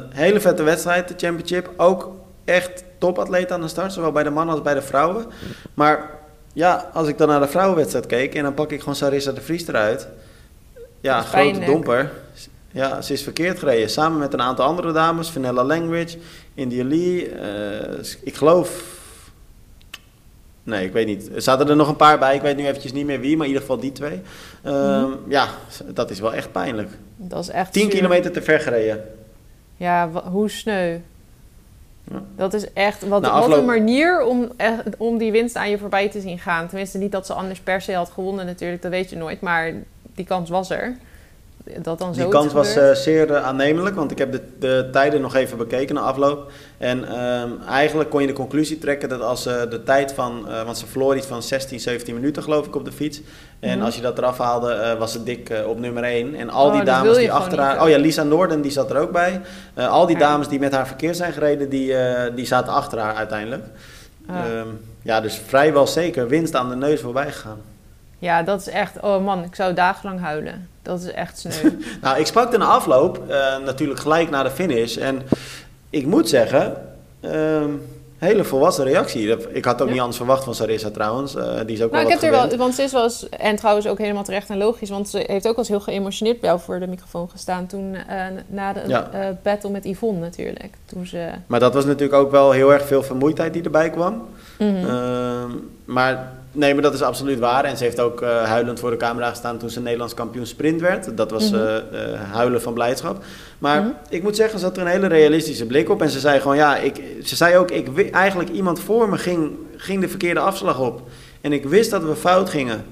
Hele 0.09 0.39
vette 0.39 0.63
wedstrijd, 0.63 1.07
de 1.07 1.13
championship. 1.17 1.69
Ook 1.77 2.11
echt 2.45 2.83
topatleten 2.97 3.55
aan 3.55 3.61
de 3.61 3.67
start, 3.67 3.93
zowel 3.93 4.11
bij 4.11 4.23
de 4.23 4.29
mannen 4.29 4.53
als 4.53 4.63
bij 4.63 4.73
de 4.73 4.81
vrouwen. 4.81 5.25
Maar 5.73 6.09
ja, 6.53 6.89
als 6.93 7.07
ik 7.07 7.17
dan 7.17 7.27
naar 7.27 7.39
de 7.39 7.47
vrouwenwedstrijd 7.47 8.05
keek 8.05 8.35
en 8.35 8.43
dan 8.43 8.53
pak 8.53 8.71
ik 8.71 8.79
gewoon 8.79 8.95
Sarissa 8.95 9.31
de 9.31 9.41
Vries 9.41 9.67
eruit. 9.67 10.07
Ja, 11.01 11.21
grote 11.21 11.65
domper. 11.65 12.11
Ja, 12.71 13.01
ze 13.01 13.13
is 13.13 13.23
verkeerd 13.23 13.59
gereden. 13.59 13.89
Samen 13.89 14.19
met 14.19 14.33
een 14.33 14.41
aantal 14.41 14.65
andere 14.65 14.91
dames. 14.91 15.29
Vanilla 15.29 15.63
Langridge, 15.63 16.17
India 16.53 16.83
Lee. 16.83 17.29
eh, 17.29 18.03
ik 18.23 18.35
geloof... 18.35 18.95
Nee, 20.63 20.85
ik 20.85 20.91
weet 20.93 21.05
niet. 21.05 21.29
Er 21.35 21.41
zaten 21.41 21.69
er 21.69 21.75
nog 21.75 21.87
een 21.87 21.95
paar 21.95 22.19
bij. 22.19 22.35
Ik 22.35 22.41
weet 22.41 22.57
nu 22.57 22.65
eventjes 22.67 22.91
niet 22.93 23.05
meer 23.05 23.19
wie, 23.19 23.37
maar 23.37 23.45
in 23.45 23.51
ieder 23.51 23.67
geval 23.67 23.81
die 23.81 23.91
twee. 23.91 24.21
Ehm, 24.63 25.01
Mhm. 25.01 25.11
Ja, 25.27 25.47
dat 25.85 26.09
is 26.09 26.19
wel 26.19 26.33
echt 26.33 26.51
pijnlijk. 26.51 26.89
Dat 27.15 27.39
is 27.43 27.49
echt 27.49 27.73
10 27.73 27.81
zuur. 27.81 27.91
kilometer 27.91 28.31
te 28.31 28.41
ver 28.41 28.59
gereden. 28.59 29.03
Ja, 29.77 30.09
hoe 30.09 30.49
sneu. 30.49 30.97
Ja. 32.11 32.23
Dat 32.35 32.53
is 32.53 32.73
echt... 32.73 33.07
Wat, 33.07 33.27
wat 33.27 33.51
een 33.57 33.65
manier 33.65 34.21
om, 34.21 34.51
echt- 34.57 34.81
om 34.97 35.17
die 35.17 35.31
winst 35.31 35.55
aan 35.55 35.69
je 35.69 35.77
voorbij 35.77 36.09
te 36.09 36.21
zien 36.21 36.39
gaan. 36.39 36.67
Tenminste, 36.67 36.97
niet 36.97 37.11
dat 37.11 37.25
ze 37.25 37.33
anders 37.33 37.59
per 37.59 37.81
se 37.81 37.93
had 37.93 38.09
gewonnen 38.09 38.45
natuurlijk. 38.45 38.81
Dat 38.81 38.91
weet 38.91 39.09
je 39.09 39.15
nooit. 39.15 39.41
Maar 39.41 39.73
die 40.15 40.25
kans 40.25 40.49
was 40.49 40.69
er. 40.69 40.95
Dat 41.81 41.99
dan 41.99 42.13
zo 42.13 42.21
Die 42.21 42.29
kans 42.29 42.53
was 42.53 42.75
eh, 42.75 42.91
zeer 42.91 43.31
eh, 43.31 43.43
aannemelijk, 43.43 43.95
want 43.95 44.11
ik 44.11 44.17
heb 44.17 44.31
de, 44.31 44.41
de 44.59 44.89
tijden 44.91 45.21
nog 45.21 45.35
even 45.35 45.57
bekeken 45.57 45.95
na 45.95 46.01
afloop. 46.01 46.51
En 46.77 47.07
ehm, 47.07 47.49
eigenlijk 47.69 48.09
kon 48.09 48.21
je 48.21 48.27
de 48.27 48.33
conclusie 48.33 48.77
trekken 48.77 49.09
dat 49.09 49.21
als 49.21 49.45
eh, 49.45 49.69
de 49.69 49.83
tijd 49.83 50.13
van, 50.13 50.47
want 50.65 50.77
ze 50.77 50.87
verloor 50.87 51.15
iets 51.15 51.27
van 51.27 51.43
16, 51.43 51.79
17 51.79 52.13
minuten 52.13 52.43
geloof 52.43 52.65
ik 52.65 52.75
op 52.75 52.85
de 52.85 52.91
fiets. 52.91 53.21
En 53.59 53.77
Mhm. 53.77 53.85
als 53.85 53.95
je 53.95 54.01
dat 54.01 54.17
eraf 54.17 54.37
haalde, 54.37 54.95
was 54.99 55.13
het 55.13 55.25
dik 55.25 55.53
op 55.67 55.79
nummer 55.79 56.03
1. 56.03 56.35
En 56.35 56.49
al 56.49 56.67
Oh, 56.67 56.73
die 56.73 56.83
dames 56.83 57.17
die 57.17 57.31
achter 57.31 57.59
haar, 57.59 57.83
oh 57.83 57.89
ja, 57.89 57.97
Lisa 57.97 58.23
Noorden 58.23 58.61
die 58.61 58.71
zat 58.71 58.89
er 58.89 58.97
ook 58.97 59.11
bij. 59.11 59.41
Al 59.75 60.05
die 60.05 60.17
dames 60.17 60.47
die 60.47 60.59
met 60.59 60.73
haar 60.73 60.87
verkeer 60.87 61.15
zijn 61.15 61.33
gereden, 61.33 61.69
die, 61.69 61.93
die 62.35 62.45
zaten 62.45 62.73
achter 62.73 62.99
haar 62.99 63.15
uiteindelijk. 63.15 63.63
Ah. 64.27 64.35
Ehm, 64.35 64.67
ja, 65.01 65.21
dus 65.21 65.41
vrijwel 65.45 65.87
zeker 65.87 66.27
winst 66.27 66.55
aan 66.55 66.69
de 66.69 66.75
neus 66.75 67.01
voorbij 67.01 67.31
gegaan. 67.31 67.61
Ja, 68.19 68.43
dat 68.43 68.59
is 68.59 68.67
echt... 68.69 68.99
Oh 69.01 69.23
man, 69.25 69.43
ik 69.43 69.55
zou 69.55 69.73
dagenlang 69.73 70.19
huilen. 70.19 70.69
Dat 70.81 70.99
is 71.01 71.11
echt 71.11 71.39
sneu. 71.39 71.71
Nou, 72.01 72.19
ik 72.19 72.25
sprak 72.25 72.53
er 72.53 72.59
na 72.59 72.65
afloop, 72.65 73.29
eh, 73.29 73.57
natuurlijk 73.65 73.99
gelijk 73.99 74.29
na 74.29 74.43
de 74.43 74.51
finish. 74.51 74.97
En 74.97 75.21
ik 75.89 76.05
moet 76.05 76.29
zeggen, 76.29 76.75
ehm, 77.19 77.69
hele 78.17 78.43
volwassen 78.43 78.85
reactie. 78.85 79.47
Ik 79.53 79.65
had 79.65 79.81
ook 79.81 79.87
Ja. 79.87 79.91
niet 79.93 80.01
anders 80.01 80.17
verwacht 80.17 80.43
van 80.43 80.55
Sarissa 80.55 80.89
trouwens. 80.89 81.35
Eh, 81.35 81.43
die 81.65 81.75
is 81.75 81.81
ook 81.81 81.91
Nou, 81.91 82.03
wel 82.03 82.13
ik 82.13 82.19
heb 82.21 82.21
er 82.21 82.31
wel, 82.49 82.57
want 82.57 82.75
ze 82.75 82.81
is 82.81 82.91
wel 82.91 83.03
eens, 83.03 83.29
en 83.29 83.55
trouwens 83.55 83.87
ook 83.87 83.97
helemaal 83.97 84.23
terecht 84.23 84.49
en 84.49 84.57
logisch, 84.57 84.89
want 84.89 85.09
ze 85.09 85.17
heeft 85.17 85.47
ook 85.47 85.55
wel 85.55 85.57
eens 85.57 85.67
heel 85.67 85.79
geëmotioneerd 85.79 86.39
bij 86.39 86.49
jou 86.49 86.61
voor 86.61 86.79
de 86.79 86.87
microfoon 86.87 87.29
gestaan 87.29 87.67
toen, 87.67 87.95
eh, 88.07 88.25
na 88.47 88.73
de 88.73 88.81
Ja. 88.87 89.09
battle 89.43 89.69
met 89.69 89.85
Yvonne 89.85 90.19
natuurlijk. 90.19 90.73
Toen 90.85 91.05
ze... 91.05 91.29
Maar 91.47 91.59
dat 91.59 91.73
was 91.73 91.85
natuurlijk 91.85 92.19
ook 92.21 92.31
wel 92.31 92.51
heel 92.51 92.73
erg 92.73 92.85
veel 92.87 93.03
vermoeidheid 93.03 93.53
die 93.53 93.63
erbij 93.63 93.89
kwam. 93.89 94.27
Mhm. 94.59 94.85
Ehm, 94.89 95.49
maar 95.85 96.31
nee, 96.51 96.73
maar 96.73 96.83
dat 96.83 96.93
is 96.93 97.01
absoluut 97.01 97.39
waar. 97.39 97.63
En 97.63 97.77
ze 97.77 97.83
heeft 97.83 97.99
ook 97.99 98.21
eh, 98.21 98.43
huilend 98.43 98.79
voor 98.79 98.89
de 98.89 98.97
camera 98.97 99.29
gestaan 99.29 99.57
toen 99.57 99.69
ze 99.69 99.81
Nederlands 99.81 100.13
kampioen 100.13 100.45
sprint 100.45 100.81
werd. 100.81 101.17
Dat 101.17 101.31
was 101.31 101.51
Mhm. 101.51 101.61
eh, 101.61 102.21
huilen 102.31 102.61
van 102.61 102.73
blijdschap. 102.73 103.23
Maar 103.59 103.81
Mhm. 103.81 103.89
ik 104.09 104.23
moet 104.23 104.35
zeggen, 104.35 104.59
ze 104.59 104.65
had 104.65 104.75
er 104.77 104.81
een 104.81 104.87
hele 104.91 105.07
realistische 105.07 105.65
blik 105.65 105.89
op. 105.89 106.01
En 106.01 106.09
ze 106.09 106.19
zei 106.19 106.39
gewoon, 106.39 106.55
ja, 106.57 106.77
ik, 106.77 107.01
ze 107.23 107.35
zei 107.35 107.57
ook, 107.57 107.71
ik, 107.71 108.11
eigenlijk 108.11 108.49
iemand 108.49 108.79
voor 108.79 109.09
me 109.09 109.17
ging, 109.17 109.51
ging 109.77 110.01
de 110.01 110.09
verkeerde 110.09 110.39
afslag 110.39 110.79
op. 110.79 111.01
En 111.41 111.53
ik 111.53 111.65
wist 111.65 111.91
dat 111.91 112.03
we 112.03 112.15
fout 112.15 112.49
gingen. 112.49 112.85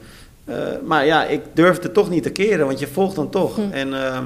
Maar 0.85 1.05
ja, 1.05 1.25
ik 1.25 1.41
durfde 1.53 1.91
toch 1.91 2.09
niet 2.09 2.24
te 2.24 2.29
keren, 2.29 2.65
want 2.65 2.79
je 2.79 2.88
volgt 2.88 3.15
dan 3.15 3.29
toch. 3.29 3.55
Hm. 3.55 3.62
En 3.71 3.93
ehm, 4.05 4.24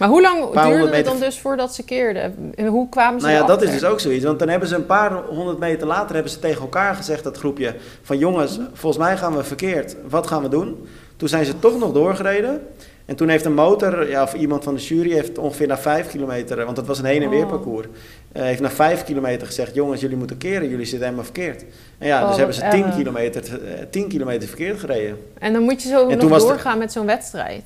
Maar 0.00 0.08
hoe 0.08 0.22
lang 0.22 0.50
duurde 0.50 0.96
het 0.96 1.04
dan 1.04 1.18
dus 1.18 1.38
voordat 1.38 1.74
ze 1.74 1.84
keerden? 1.84 2.52
En 2.54 2.66
hoe 2.66 2.88
kwamen 2.88 3.20
ze 3.20 3.26
Nou 3.26 3.38
ja, 3.38 3.46
dat 3.46 3.62
is 3.62 3.70
dus 3.70 3.84
ook 3.84 4.00
zoiets. 4.00 4.24
Want 4.24 4.38
dan 4.38 4.48
hebben 4.48 4.68
ze 4.68 4.74
een 4.74 4.86
paar 4.86 5.12
honderd 5.12 5.58
meter 5.58 5.86
later 5.86 6.14
hebben 6.14 6.32
ze 6.32 6.38
tegen 6.38 6.60
elkaar 6.60 6.94
gezegd, 6.94 7.24
dat 7.24 7.38
groepje, 7.38 7.74
van 8.02 8.18
jongens, 8.18 8.58
volgens 8.72 9.04
mij 9.04 9.16
gaan 9.16 9.36
we 9.36 9.44
verkeerd. 9.44 9.96
Wat 10.08 10.26
gaan 10.26 10.42
we 10.42 10.48
doen? 10.48 10.86
Toen 11.16 11.28
zijn 11.28 11.44
ze 11.44 11.58
toch 11.58 11.78
nog 11.78 11.92
doorgereden. 11.92 12.60
En 13.04 13.16
toen 13.16 13.28
heeft 13.28 13.44
een 13.44 13.54
motor, 13.54 14.08
ja, 14.08 14.22
of 14.22 14.34
iemand 14.34 14.64
van 14.64 14.74
de 14.74 14.80
jury, 14.80 15.12
heeft 15.12 15.38
ongeveer 15.38 15.66
na 15.66 15.78
vijf 15.78 16.08
kilometer, 16.10 16.64
want 16.64 16.76
het 16.76 16.86
was 16.86 16.98
een 16.98 17.04
heen 17.04 17.22
en 17.22 17.30
weer 17.30 17.44
Oh. 17.44 17.48
parcours, 17.48 17.86
eh, 18.32 18.42
heeft 18.42 18.60
na 18.60 18.70
vijf 18.70 19.04
kilometer 19.04 19.46
gezegd, 19.46 19.74
jongens, 19.74 20.00
jullie 20.00 20.16
moeten 20.16 20.38
keren, 20.38 20.68
jullie 20.68 20.84
zitten 20.84 21.02
helemaal 21.02 21.24
verkeerd. 21.24 21.64
En 21.98 22.06
ja, 22.06 22.22
Oh, 22.22 22.28
dus 22.28 22.36
hebben 22.36 22.56
wat 22.56 22.64
ze 22.64 22.70
tien 22.70 22.94
kilometer, 22.96 23.42
eh, 23.42 23.84
tien 23.90 24.08
kilometer 24.08 24.48
verkeerd 24.48 24.80
gereden. 24.80 25.18
En 25.38 25.52
dan 25.52 25.62
moet 25.62 25.82
je 25.82 25.88
zo 25.88 26.08
En 26.08 26.18
nog 26.18 26.38
doorgaan 26.38 26.78
met 26.78 26.92
zo'n 26.92 27.06
wedstrijd. 27.06 27.62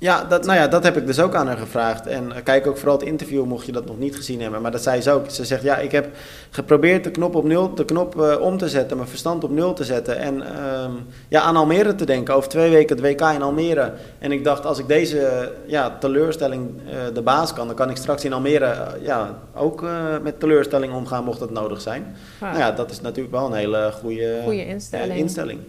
Ja, 0.00 0.24
dat, 0.24 0.44
nou 0.44 0.58
ja, 0.58 0.68
dat 0.68 0.84
heb 0.84 0.96
ik 0.96 1.06
dus 1.06 1.20
ook 1.20 1.34
aan 1.34 1.46
haar 1.46 1.56
gevraagd. 1.56 2.06
En 2.06 2.32
eh, 2.32 2.42
kijk 2.42 2.66
ook 2.66 2.76
vooral 2.76 2.96
het 2.98 3.06
interview, 3.06 3.44
mocht 3.44 3.66
je 3.66 3.72
dat 3.72 3.86
nog 3.86 3.98
niet 3.98 4.16
gezien 4.16 4.40
hebben. 4.40 4.62
Maar 4.62 4.70
dat 4.70 4.82
zei 4.82 5.00
ze 5.00 5.10
ook. 5.10 5.30
Ze 5.30 5.44
zegt, 5.44 5.62
ja, 5.62 5.76
ik 5.76 5.92
heb 5.92 6.08
geprobeerd 6.50 7.04
de 7.04 7.10
knop, 7.10 7.34
op 7.34 7.44
nul, 7.44 7.74
de 7.74 7.84
knop 7.84 8.20
eh, 8.20 8.40
om 8.40 8.58
te 8.58 8.68
zetten, 8.68 8.96
mijn 8.96 9.08
verstand 9.08 9.44
op 9.44 9.50
nul 9.50 9.72
te 9.72 9.84
zetten. 9.84 10.18
En 10.18 10.42
ehm, 10.42 10.90
ja, 11.28 11.40
aan 11.40 11.56
Almere 11.56 11.94
te 11.94 12.04
denken. 12.04 12.34
Over 12.34 12.48
twee 12.48 12.70
weken 12.70 12.96
het 12.96 13.04
WK 13.04 13.20
in 13.20 13.42
Almere. 13.42 13.92
En 14.18 14.32
ik 14.32 14.44
dacht, 14.44 14.66
als 14.66 14.78
ik 14.78 14.88
deze 14.88 15.18
eh, 15.26 15.46
ja, 15.66 15.96
teleurstelling 15.98 16.70
de 17.14 17.22
baas 17.22 17.52
kan, 17.52 17.66
dan 17.66 17.76
kan 17.76 17.90
ik 17.90 17.96
straks 17.96 18.24
in 18.24 18.32
Almere 18.32 18.74
ja, 19.02 19.38
ook 19.54 19.84
met 20.22 20.40
teleurstelling 20.40 20.92
omgaan, 20.92 21.24
mocht 21.24 21.38
dat 21.38 21.50
nodig 21.50 21.80
zijn. 21.80 22.16
Ja. 22.40 22.46
Nou 22.46 22.58
ja, 22.58 22.72
dat 22.72 22.90
is 22.90 23.00
natuurlijk 23.00 23.34
wel 23.34 23.46
een 23.46 23.52
hele 23.52 23.92
goede, 24.00 24.40
Goede 24.44 24.66
instelling. 24.66 25.18
instelling. 25.18 25.60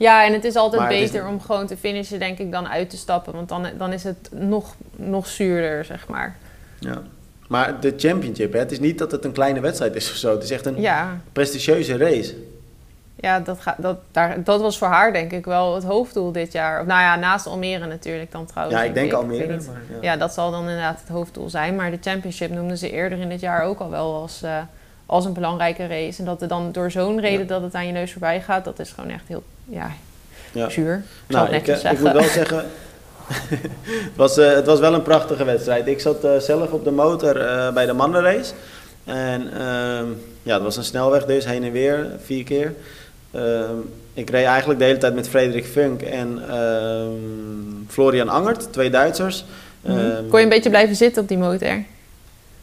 Ja, 0.00 0.24
en 0.24 0.32
het 0.32 0.44
is 0.44 0.54
altijd 0.56 0.82
Maar 0.82 0.90
het 0.90 1.00
is- 1.00 1.10
beter 1.10 1.26
om 1.28 1.40
gewoon 1.40 1.66
te 1.66 1.76
finishen, 1.76 2.18
denk 2.18 2.38
ik, 2.38 2.52
dan 2.52 2.68
uit 2.68 2.90
te 2.90 2.96
stappen. 2.96 3.32
Want 3.32 3.48
dan, 3.48 3.66
dan 3.78 3.92
is 3.92 4.04
het 4.04 4.28
nog, 4.32 4.74
nog 4.96 5.26
zuurder, 5.26 5.84
zeg 5.84 6.08
maar. 6.08 6.36
Ja. 6.78 7.02
Maar 7.48 7.80
de 7.80 7.94
championship, 7.96 8.52
hè, 8.52 8.58
het 8.58 8.72
is 8.72 8.80
niet 8.80 8.98
dat 8.98 9.10
het 9.12 9.24
een 9.24 9.32
kleine 9.32 9.60
wedstrijd 9.60 9.94
is 9.94 10.10
of 10.10 10.16
zo. 10.16 10.30
Het 10.34 10.42
is 10.42 10.50
echt 10.50 10.66
een 10.66 10.80
Ja, 10.80 11.20
prestigieuze 11.32 11.96
race. 11.96 12.34
ja 13.16 13.40
dat, 13.40 13.60
gaat 13.60 13.74
dat, 13.78 13.98
daar, 14.10 14.44
dat 14.44 14.60
was 14.60 14.78
voor 14.78 14.88
haar 14.88 15.12
denk 15.12 15.32
ik 15.32 15.44
wel 15.44 15.74
het 15.74 15.84
hoofddoel 15.84 16.32
dit 16.32 16.52
jaar. 16.52 16.80
Of, 16.80 16.86
nou 16.86 17.00
ja, 17.00 17.16
naast 17.16 17.46
Almere 17.46 17.86
natuurlijk 17.86 18.32
dan 18.32 18.46
trouwens. 18.46 18.78
Ja, 18.78 18.84
ik 18.84 18.94
denk 18.94 19.12
Almere. 19.12 19.52
niet. 19.56 19.66
maar 19.66 19.80
ja. 20.00 20.10
Ja, 20.12 20.16
dat 20.16 20.32
zal 20.32 20.50
dan 20.50 20.60
inderdaad 20.60 21.00
het 21.00 21.08
hoofddoel 21.08 21.50
zijn. 21.50 21.76
Maar 21.76 21.90
de 21.90 21.98
championship 22.00 22.50
noemden 22.50 22.78
ze 22.78 22.90
eerder 22.90 23.18
in 23.18 23.28
dit 23.28 23.40
jaar 23.40 23.62
ook 23.64 23.78
al 23.80 23.90
wel 23.90 24.14
als, 24.14 24.42
eh, 24.42 24.56
als 25.10 25.24
een 25.24 25.32
belangrijke 25.32 25.86
race. 25.86 26.18
En 26.18 26.24
dat 26.24 26.42
er 26.42 26.48
dan 26.48 26.72
door 26.72 26.90
zo'n 26.90 27.20
reden 27.20 27.40
Ja. 27.40 27.46
dat 27.46 27.62
het 27.62 27.74
aan 27.74 27.86
je 27.86 27.92
neus 27.92 28.12
voorbij 28.12 28.40
gaat, 28.40 28.64
dat 28.64 28.78
is 28.78 28.90
gewoon 28.90 29.10
echt 29.10 29.24
heel 29.26 29.42
ja, 29.64 29.90
Ja. 30.52 30.68
zuur. 30.68 31.02
Nou, 31.26 31.48
ik, 31.48 31.68
eh, 31.68 31.92
ik 31.92 31.98
moet 32.00 32.12
wel 32.12 32.22
zeggen, 32.22 32.64
het, 33.26 34.16
was, 34.16 34.38
eh, 34.38 34.52
het 34.52 34.66
was 34.66 34.80
wel 34.80 34.94
een 34.94 35.02
prachtige 35.02 35.44
wedstrijd. 35.44 35.86
Ik 35.86 36.00
zat 36.00 36.24
eh, 36.24 36.36
zelf 36.36 36.70
op 36.70 36.84
de 36.84 36.90
motor 36.90 37.34
bij 37.74 37.86
de 37.86 37.92
mannenrace. 37.92 38.52
En 39.04 39.52
ehm, 39.52 40.06
ja, 40.42 40.54
het 40.54 40.62
was 40.62 40.76
een 40.76 40.84
snelweg 40.84 41.24
dus, 41.24 41.44
heen 41.44 41.64
en 41.64 41.72
weer, 41.72 42.06
vier 42.24 42.44
keer. 42.44 42.74
Ehm, 43.30 43.74
ik 44.14 44.30
reed 44.30 44.44
eigenlijk 44.44 44.78
de 44.78 44.84
hele 44.84 44.98
tijd 44.98 45.14
met 45.14 45.28
Frederik 45.28 45.66
Funk 45.66 46.02
en 46.02 46.42
ehm, 46.48 47.08
Florian 47.88 48.28
Angert, 48.28 48.72
twee 48.72 48.90
Duitsers. 48.90 49.44
Ehm, 49.84 50.28
Kon 50.28 50.38
je 50.38 50.44
een 50.44 50.50
beetje 50.50 50.70
blijven 50.70 50.96
zitten 50.96 51.22
op 51.22 51.28
die 51.28 51.38
motor? 51.38 51.82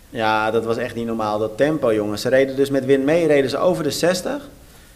Ja, 0.09 0.51
dat 0.51 0.65
was 0.65 0.77
echt 0.77 0.95
niet 0.95 1.05
normaal. 1.05 1.39
Dat 1.39 1.57
tempo, 1.57 1.93
jongens. 1.93 2.21
Ze 2.21 2.29
reden 2.29 2.55
dus 2.55 2.69
met 2.69 2.85
wind 2.85 3.03
mee, 3.03 3.27
reden 3.27 3.49
ze 3.49 3.57
over 3.57 3.83
de 3.83 3.91
60. 3.91 4.49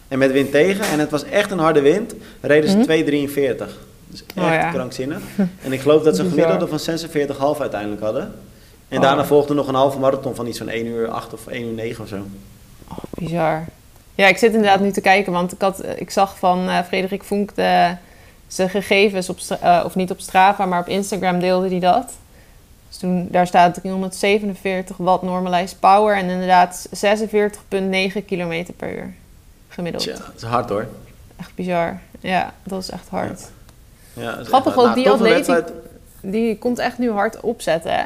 En 0.08 0.18
met 0.18 0.32
wind 0.32 0.50
tegen. 0.50 0.84
En 0.84 0.98
het 0.98 1.10
was 1.10 1.24
echt 1.24 1.50
een 1.50 1.58
harde 1.58 1.80
wind. 1.80 2.14
Reden 2.40 2.70
ze 2.70 2.76
Mhm. 2.76 2.84
2,43. 2.84 3.78
Dus 4.06 4.22
echt 4.36 4.46
Oh 4.46 4.52
ja. 4.52 4.70
krankzinnig. 4.70 5.18
En 5.64 5.72
ik 5.72 5.80
geloof 5.80 6.02
dat 6.02 6.16
ze 6.16 6.22
een 6.24 6.28
gemiddelde 6.30 6.66
van 6.66 6.78
46,5 6.78 7.60
uiteindelijk 7.60 8.02
hadden. 8.02 8.34
En 8.88 8.96
Oh. 8.98 9.02
daarna 9.04 9.24
volgde 9.24 9.54
nog 9.54 9.68
een 9.68 9.74
halve 9.74 9.98
marathon 9.98 10.34
van 10.34 10.46
iets 10.46 10.58
van 10.58 10.68
1 10.68 10.86
uur 10.86 11.08
8 11.08 11.32
of 11.32 11.46
1 11.46 11.62
uur 11.66 11.72
9 11.72 12.02
of 12.02 12.08
zo. 12.08 12.16
Bizar. 13.10 13.64
Ja, 14.14 14.26
ik 14.28 14.36
zit 14.36 14.52
inderdaad 14.52 14.80
nu 14.80 14.90
te 14.90 15.00
kijken, 15.00 15.32
want 15.32 15.52
ik, 15.52 15.60
had, 15.60 15.80
eh, 15.80 16.00
ik 16.00 16.10
zag 16.10 16.38
van 16.38 16.68
eh, 16.68 16.78
Frederik 16.86 17.24
Vonk 17.24 17.54
de, 17.54 17.94
zijn 18.46 18.68
gegevens, 18.70 19.28
op, 19.28 19.38
eh, 19.60 19.82
of 19.84 19.94
niet 19.94 20.10
op 20.10 20.20
Strava, 20.20 20.66
maar 20.66 20.80
op 20.80 20.88
Instagram 20.88 21.40
deelde 21.40 21.68
hij 21.68 21.78
dat. 21.80 22.12
Dus 22.92 23.00
toen, 23.00 23.28
daar 23.30 23.46
staat 23.46 23.74
347 23.74 24.96
watt 24.96 25.22
normalized 25.22 25.80
power 25.80 26.16
en 26.16 26.28
inderdaad 26.28 26.88
46,9 28.18 28.24
kilometer 28.26 28.74
per 28.74 28.94
uur 28.94 29.12
gemiddeld. 29.68 30.02
Tja, 30.04 30.12
dat 30.12 30.32
is 30.36 30.42
hard 30.42 30.68
hoor. 30.68 30.86
Echt 31.36 31.54
bizar. 31.54 31.98
Ja, 32.20 32.54
dat 32.62 32.82
is 32.82 32.90
echt 32.90 33.08
hard. 33.08 33.50
Ja, 34.12 34.38
Grappig 34.42 34.78
ook, 34.78 34.94
die 34.94 35.04
Nou, 35.04 35.16
atleet 35.16 35.72
die- 36.20 36.58
komt 36.58 36.78
echt 36.78 36.98
nu 36.98 37.10
hard 37.10 37.40
opzetten, 37.40 37.92
hè? 37.92 38.02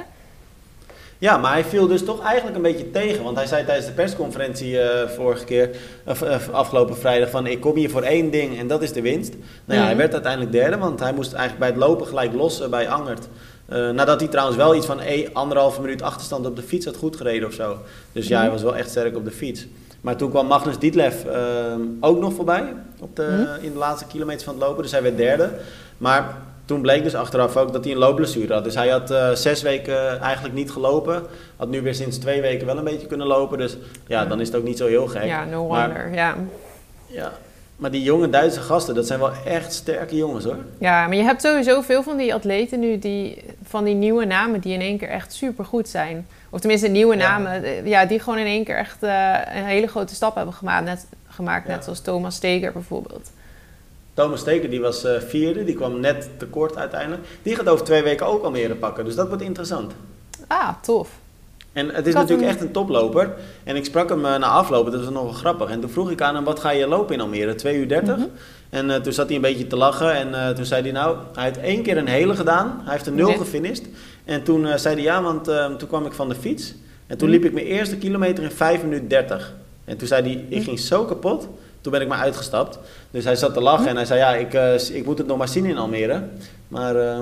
Ja, 1.19 1.37
maar 1.37 1.53
hij 1.53 1.65
viel 1.65 1.87
dus 1.87 2.05
toch 2.05 2.23
eigenlijk 2.25 2.57
een 2.57 2.63
beetje 2.63 2.91
tegen. 2.91 3.25
Want 3.25 3.37
hij 3.37 3.47
zei 3.47 3.65
tijdens 3.65 3.87
de 3.87 3.93
persconferentie 3.93 4.81
eh, 4.81 5.09
vorige 5.09 5.45
keer, 5.45 5.71
of, 6.07 6.23
eh, 6.23 6.49
afgelopen 6.53 6.97
vrijdag, 6.97 7.31
van 7.31 7.47
ik 7.47 7.61
kom 7.61 7.77
hier 7.77 7.91
voor 7.91 8.03
één 8.03 8.31
ding 8.31 8.59
en 8.59 8.67
dat 8.67 8.83
is 8.83 8.93
de 8.93 9.01
winst. 9.01 9.35
Nou 9.65 9.81
ja, 9.81 9.87
hij 9.87 9.97
werd 9.97 10.13
uiteindelijk 10.13 10.53
derde, 10.53 10.79
want 10.79 11.01
hij 11.01 11.13
moest 11.13 11.33
eigenlijk 11.33 11.59
bij 11.59 11.69
het 11.69 11.89
lopen 11.89 12.07
gelijk 12.07 12.33
lossen 12.33 12.71
bij 12.71 12.89
Angert. 12.89 13.29
Eh, 13.69 13.91
nadat 13.91 14.21
hij 14.21 14.29
trouwens 14.29 14.57
wel 14.57 14.75
iets 14.75 14.87
van 14.87 15.01
een, 15.01 15.29
anderhalve 15.33 15.81
minuut 15.81 16.03
achterstand 16.03 16.47
op 16.47 16.57
de 16.57 16.63
fiets 16.63 16.85
had 16.87 16.97
goed 16.97 17.17
gereden 17.17 17.49
of 17.49 17.55
zo. 17.55 17.77
Dus 18.13 18.29
ja, 18.29 18.41
hij 18.41 18.51
was 18.51 18.63
wel 18.63 18.77
echt 18.77 18.91
sterk 18.91 19.17
op 19.17 19.25
de 19.25 19.31
fiets. 19.31 19.67
Maar 20.01 20.17
toen 20.17 20.31
kwam 20.31 20.47
Magnus 20.47 20.79
Dietlef 20.79 21.25
eh, 21.25 21.41
ook 22.01 22.19
nog 22.21 22.35
voorbij 22.35 22.73
op 23.01 23.17
de, 23.17 23.23
Mhm. 23.57 23.65
in 23.65 23.73
de 23.73 23.79
laatste 23.79 24.07
kilometers 24.07 24.45
van 24.45 24.55
het 24.55 24.63
lopen. 24.63 24.83
Dus 24.83 24.93
hij 24.93 25.03
werd 25.03 25.17
derde. 25.17 25.51
Maar 25.99 26.37
toen 26.65 26.81
bleek 26.81 27.03
dus 27.03 27.15
achteraf 27.15 27.57
ook 27.57 27.73
dat 27.73 27.85
hij 27.85 27.93
een 27.93 27.99
loopblessure 27.99 28.55
had. 28.55 28.65
Dus 28.65 28.75
hij 28.75 28.89
had 28.89 29.11
eh, 29.11 29.31
zes 29.33 29.63
weken 29.63 30.21
eigenlijk 30.21 30.55
niet 30.55 30.71
gelopen. 30.71 31.23
Had 31.57 31.69
nu 31.69 31.83
weer 31.83 31.95
sinds 31.95 32.19
twee 32.19 32.41
weken 32.41 32.67
wel 32.67 32.79
een 32.79 32.85
beetje 32.85 33.07
kunnen 33.07 33.27
lopen. 33.27 33.59
Dus 33.59 33.77
ja, 34.07 34.25
dan 34.27 34.41
is 34.41 34.47
het 34.47 34.57
ook 34.57 34.65
niet 34.65 34.79
zo 34.79 34.87
heel 34.87 35.07
gek. 35.07 35.25
Ja, 35.25 35.45
no 35.45 35.67
Maar- 35.69 35.87
wonder. 35.87 36.13
Ja. 36.15 36.35
Ja. 37.07 37.33
Maar 37.77 37.91
die 37.91 38.03
jonge 38.03 38.31
Duitse 38.31 38.61
gasten, 38.61 38.95
dat 38.95 39.07
zijn 39.07 39.19
wel 39.19 39.33
echt 39.45 39.73
sterke 39.73 40.17
jongens 40.17 40.45
hoor. 40.45 40.57
Ja, 40.79 41.07
maar 41.07 41.17
je 41.17 41.23
hebt 41.23 41.43
sowieso 41.43 41.81
veel 41.81 42.03
van 42.03 42.17
die 42.17 42.35
atleten 42.35 42.81
nu, 42.81 42.99
die, 42.99 43.43
van 43.65 43.85
die 43.85 43.95
nieuwe 43.95 44.25
namen, 44.25 44.61
die 44.61 44.73
in 44.73 44.81
één 44.81 44.99
keer 44.99 45.09
echt 45.09 45.33
supergoed 45.33 45.89
zijn. 45.89 46.27
Of 46.51 46.61
tenminste, 46.61 46.89
nieuwe 46.89 47.17
Ja. 47.17 47.29
namen, 47.29 47.63
eh, 47.65 47.87
ja, 47.87 48.05
die 48.07 48.19
gewoon 48.21 48.39
in 48.39 48.47
één 48.47 48.65
keer 48.65 48.77
echt 48.77 49.03
eh, 49.03 49.35
een 49.55 49.65
hele 49.65 49.87
grote 49.87 50.15
stap 50.15 50.35
hebben 50.35 50.55
gemaakt. 50.55 50.85
Net, 50.85 51.07
gemaakt, 51.29 51.67
Ja. 51.69 51.75
net 51.75 51.85
zoals 51.85 52.01
Thomas 52.01 52.35
Steger 52.35 52.73
bijvoorbeeld. 52.73 53.31
Thomas 54.15 54.41
Steker 54.41 54.71
die 54.71 54.81
was 54.81 55.05
eh, 55.05 55.21
vierde, 55.21 55.65
die 55.65 55.75
kwam 55.75 56.01
net 56.01 56.29
tekort 56.39 56.77
uiteindelijk. 56.77 57.23
Die 57.43 57.57
gaat 57.57 57.69
over 57.69 57.85
twee 57.85 58.03
weken 58.03 58.27
ook 58.27 58.45
Almere 58.45 58.75
pakken, 58.75 59.05
dus 59.05 59.15
dat 59.15 59.29
wordt 59.29 59.43
interessant. 59.43 59.93
Ah, 60.47 60.69
tof. 60.83 61.09
En 61.77 61.91
het 61.95 62.07
is 62.07 62.15
natuurlijk 62.15 62.49
echt 62.49 62.61
een 62.61 62.71
toploper. 62.71 63.35
En 63.65 63.77
ik 63.77 63.85
sprak 63.85 64.09
hem 64.09 64.25
eh, 64.25 64.37
na 64.37 64.47
aflopen, 64.47 64.93
dat 64.93 65.05
was 65.05 65.13
nog 65.13 65.23
wel 65.23 65.33
grappig. 65.33 65.71
En 65.71 65.81
toen 65.81 65.91
vroeg 65.91 66.11
ik 66.11 66.21
aan 66.21 66.35
hem, 66.35 66.45
wat 66.45 66.61
ga 66.61 66.71
je 66.71 66.87
lopen 66.87 67.15
in 67.15 67.21
Almere? 67.21 67.55
2 67.55 67.77
uur 67.77 67.89
30? 67.89 68.17
Mhm. 68.17 68.27
En 68.71 68.91
eh, 68.91 69.01
toen 69.01 69.13
zat 69.13 69.27
hij 69.27 69.37
een 69.37 69.43
beetje 69.43 69.67
te 69.67 69.77
lachen. 69.77 70.13
En 70.15 70.35
eh, 70.35 70.55
toen 70.55 70.65
zei 70.65 70.83
hij, 70.83 70.93
nou, 70.93 71.17
hij 71.35 71.45
heeft 71.45 71.59
één 71.61 71.83
keer 71.83 71.97
een 71.97 72.07
hele 72.07 72.37
gedaan. 72.37 72.81
Hij 72.85 72.93
heeft 72.93 73.07
een 73.07 73.15
nul 73.15 73.33
gefinished. 73.33 73.87
En 74.25 74.43
toen 74.43 74.79
zei 74.79 74.95
hij, 74.95 75.05
ja, 75.05 75.23
want 75.23 75.45
toen 75.79 75.89
kwam 75.89 76.07
ik 76.07 76.13
van 76.13 76.29
de 76.29 76.35
fiets. 76.35 76.75
En 77.07 77.19
toen 77.19 77.29
Mhm. 77.29 77.37
liep 77.37 77.47
ik 77.47 77.53
mijn 77.55 77.67
eerste 77.67 77.97
kilometer 77.97 78.45
in 78.45 78.51
5 78.51 78.83
minuten 78.83 79.09
30. 79.09 79.55
En 79.85 79.97
toen 79.97 80.09
zei 80.09 80.23
hij, 80.23 80.33
ik 80.49 80.57
Mhm. 80.57 80.65
ging 80.65 80.79
zo 80.81 81.05
kapot. 81.05 81.49
Toen 81.81 81.93
ben 81.93 82.01
ik 82.01 82.09
maar 82.09 82.19
uitgestapt. 82.19 82.79
Dus 83.11 83.25
hij 83.25 83.37
zat 83.37 83.55
te 83.55 83.61
lachen 83.61 83.87
en 83.89 83.97
hij 83.97 84.05
zei, 84.05 84.19
ja, 84.21 84.35
ik, 84.35 84.53
ik 84.97 85.05
moet 85.05 85.19
het 85.19 85.27
nog 85.27 85.39
maar 85.39 85.49
zien 85.49 85.65
in 85.65 85.79
Almere. 85.79 86.23
Maar 86.69 86.97
eh, 86.97 87.19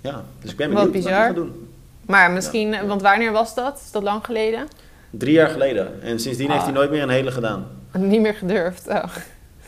ja, 0.00 0.24
dus 0.42 0.50
ik 0.50 0.56
ben 0.56 0.72
Wat 0.72 0.76
benieuwd 0.76 1.04
wat 1.04 1.12
hij 1.12 1.12
bizar. 1.12 1.26
gaat 1.26 1.34
doen. 1.34 1.68
Maar 2.10 2.30
misschien, 2.30 2.74
eh, 2.74 2.82
want 2.82 3.02
wanneer 3.02 3.32
was 3.32 3.54
dat? 3.54 3.80
Is 3.84 3.90
dat 3.90 4.02
lang 4.02 4.24
geleden? 4.24 4.66
Drie 5.10 5.32
jaar 5.32 5.48
geleden. 5.48 6.02
En 6.02 6.20
sindsdien 6.20 6.46
Ah. 6.46 6.52
heeft 6.52 6.64
hij 6.64 6.74
nooit 6.74 6.90
meer 6.90 7.02
een 7.02 7.08
hele 7.08 7.30
gedaan. 7.30 7.66
Niet 7.98 8.20
meer 8.20 8.34
gedurfd. 8.34 8.88
Oh. 8.88 9.04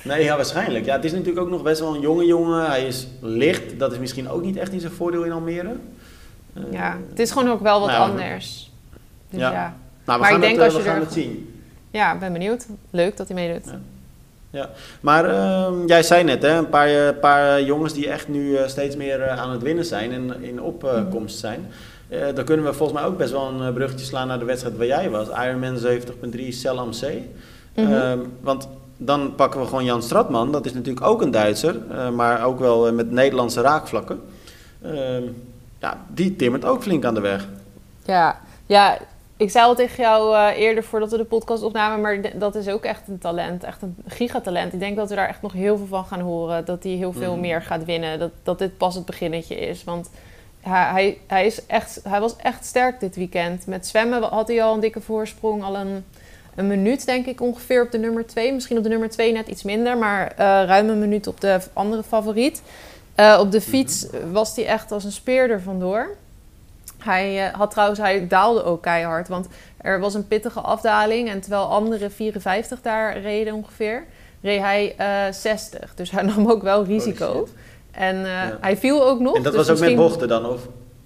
Nee, 0.05 0.25
ja, 0.25 0.37
waarschijnlijk. 0.37 0.85
Ja, 0.85 0.95
het 0.97 1.05
is 1.05 1.13
natuurlijk 1.13 1.39
ook 1.39 1.51
nog 1.51 1.63
best 1.63 1.81
wel 1.81 1.95
een 1.95 2.01
jonge 2.01 2.25
jongen. 2.27 2.67
Hij 2.67 2.87
is 2.87 3.07
licht. 3.21 3.79
Dat 3.79 3.93
is 3.93 3.99
misschien 3.99 4.29
ook 4.29 4.43
niet 4.43 4.57
echt 4.57 4.73
in 4.73 4.81
zijn 4.81 4.93
voordeel 4.93 5.23
in 5.23 5.33
Almere. 5.33 5.73
Eh, 6.55 6.63
Ja, 6.71 6.97
het 7.09 7.19
is 7.19 7.31
gewoon 7.31 7.51
ook 7.51 7.61
wel 7.61 7.81
wat 7.81 7.89
Nou 7.89 8.11
anders. 8.11 8.71
Dus 9.31 9.41
Ja. 9.41 9.51
ja. 9.53 9.75
Nou, 10.05 10.19
we 10.21 10.25
Maar 10.25 10.29
ik 10.29 10.33
het, 10.37 10.41
denk 10.43 10.57
eh, 10.59 10.65
als 10.65 10.73
we 10.73 10.79
je 10.79 10.85
gaan 10.85 10.95
er- 10.97 11.03
het 11.03 11.13
zien. 11.13 11.61
ja, 11.91 12.19
ben 12.19 12.33
benieuwd. 12.33 12.67
Leuk 12.91 13.17
dat 13.17 13.29
hij 13.29 13.37
meedoet. 13.37 13.65
Ja. 13.67 13.79
Ja, 14.51 14.71
maar 15.01 15.25
ehm, 15.25 15.87
jij 15.87 16.03
zei 16.03 16.25
net, 16.25 16.43
hè, 16.43 16.49
een 16.57 16.69
paar, 16.69 17.15
paar 17.15 17.63
jongens 17.63 17.93
die 17.93 18.09
echt 18.09 18.29
nu 18.29 18.57
eh, 18.57 18.69
steeds 18.69 18.97
meer 18.97 19.21
eh, 19.23 19.39
aan 19.41 19.51
het 19.51 19.63
winnen 19.63 19.85
zijn 19.85 20.13
en 20.13 20.43
in 20.43 20.63
opkomst 20.63 21.39
zijn. 21.39 21.67
Uh, 22.13 22.35
dan 22.35 22.45
kunnen 22.45 22.67
we 22.67 22.73
volgens 22.73 22.99
mij 23.01 23.09
ook 23.09 23.17
best 23.17 23.33
wel 23.33 23.49
een 23.49 23.73
bruggetje 23.75 24.07
slaan 24.07 24.27
naar 24.29 24.39
de 24.39 24.45
wedstrijd 24.45 24.77
waar 24.77 24.87
jij 24.87 25.11
was. 25.11 25.29
Ironman 25.29 25.79
70.3 26.37 26.49
Cel 26.49 26.79
am 26.79 26.93
See. 26.93 27.31
Mhm. 27.75 27.93
Ehm, 27.93 28.19
want 28.41 28.69
dan 28.97 29.35
pakken 29.35 29.61
we 29.61 29.67
gewoon 29.67 29.85
Jan 29.85 30.03
Stratman. 30.03 30.53
Dat 30.53 30.67
is 30.67 30.73
natuurlijk 30.73 31.07
ook 31.07 31.23
een 31.23 31.31
Duitser, 31.31 31.77
maar 32.13 32.45
ook 32.45 32.59
wel 32.59 32.93
met 32.93 33.11
Nederlandse 33.11 33.61
raakvlakken. 33.61 34.21
Ehm, 34.83 35.23
ja, 35.81 36.01
die 36.15 36.37
timmert 36.37 36.65
ook 36.65 36.83
flink 36.83 37.05
aan 37.05 37.15
de 37.15 37.21
weg. 37.21 37.49
Ja, 38.05 38.41
ja 38.67 38.99
ik 39.37 39.51
zei 39.51 39.65
al 39.65 39.75
tegen 39.75 40.03
jou 40.03 40.37
eerder 40.53 40.85
voordat 40.85 41.11
we 41.11 41.17
de 41.17 41.25
podcast 41.25 41.63
opnamen, 41.63 42.01
maar 42.01 42.39
dat 42.39 42.55
is 42.55 42.69
ook 42.69 42.85
echt 42.85 43.03
een 43.09 43.19
talent, 43.19 43.65
echt 43.65 43.83
een 43.83 43.97
gigatalent. 44.07 44.73
Ik 44.73 44.81
denk 44.81 44.97
dat 44.97 45.09
we 45.09 45.15
daar 45.15 45.29
echt 45.29 45.43
nog 45.43 45.53
heel 45.53 45.77
veel 45.77 45.87
van 45.87 46.05
gaan 46.05 46.21
horen. 46.21 46.65
Dat 46.65 46.83
hij 46.83 46.93
heel 46.93 47.13
veel 47.13 47.33
Mhm. 47.33 47.41
meer 47.41 47.63
gaat 47.63 47.85
winnen. 47.85 48.19
Dat, 48.19 48.31
dat 48.43 48.59
dit 48.59 48.77
pas 48.77 48.95
het 48.95 49.05
beginnetje 49.05 49.55
is. 49.55 49.85
Want 49.85 50.11
hij, 50.71 51.19
hij, 51.27 51.47
is 51.47 51.67
echt, 51.67 52.01
hij 52.09 52.21
was 52.21 52.37
echt 52.37 52.65
sterk 52.65 53.01
dit 53.01 53.17
weekend. 53.17 53.67
Met 53.67 53.87
zwemmen 53.87 54.23
had 54.23 54.49
hij 54.49 54.63
al 54.63 54.75
een 54.75 54.81
dikke 54.81 55.01
voorsprong. 55.01 55.63
Al 55.63 55.77
een, 55.77 56.05
een 56.55 56.67
minuut 56.67 57.07
denk 57.07 57.27
ik 57.27 57.41
ongeveer 57.41 57.83
op 57.83 57.91
de 57.91 57.99
nummer 57.99 58.27
2. 58.27 58.53
Misschien 58.53 58.77
op 58.77 58.83
de 58.83 58.89
nummer 58.89 59.11
2 59.11 59.33
net 59.33 59.49
iets 59.49 59.63
minder, 59.63 59.99
maar 59.99 60.27
eh, 60.27 60.37
ruim 60.47 60.89
een 60.89 60.99
minuut 60.99 61.27
op 61.27 61.41
de 61.41 61.61
andere 61.73 62.03
favoriet. 62.03 62.63
Eh, 63.15 63.39
op 63.41 63.53
de 63.53 63.61
fiets 63.61 64.07
was 64.33 64.57
hij 64.57 64.67
echt 64.67 64.93
als 64.93 65.05
een 65.05 65.13
speer 65.13 65.51
er 65.51 65.61
vandoor. 65.61 66.17
Hij 66.99 67.47
eh, 67.47 67.55
had 67.55 67.71
trouwens, 67.71 67.99
hij 67.99 68.29
daalde 68.29 68.65
ook 68.65 68.83
keihard. 68.83 69.29
Want 69.29 69.47
er 69.77 70.01
was 70.01 70.15
een 70.15 70.29
pittige 70.29 70.61
afdaling. 70.61 71.29
En 71.29 71.41
terwijl 71.41 71.65
andere 71.65 72.11
54 72.11 72.83
daar 72.83 73.21
reden 73.21 73.55
ongeveer, 73.55 74.05
reed 74.43 74.61
hij 74.61 74.95
eh 74.97 75.33
60. 75.33 75.95
Dus 75.95 76.11
hij 76.11 76.23
nam 76.33 76.51
ook 76.51 76.63
wel 76.63 76.85
risico. 76.85 77.49
En 77.93 78.17
eh, 78.17 78.25
Ja. 78.25 78.59
hij 78.61 78.77
viel 78.77 79.07
ook 79.07 79.21
nog. 79.21 79.37
En 79.37 79.43
dat 79.43 79.53
dus 79.53 79.67
was 79.67 79.77
ook 79.81 79.85
met 79.89 79.97
bochten 79.97 80.29
dan, 80.29 80.47
of? 80.47 80.61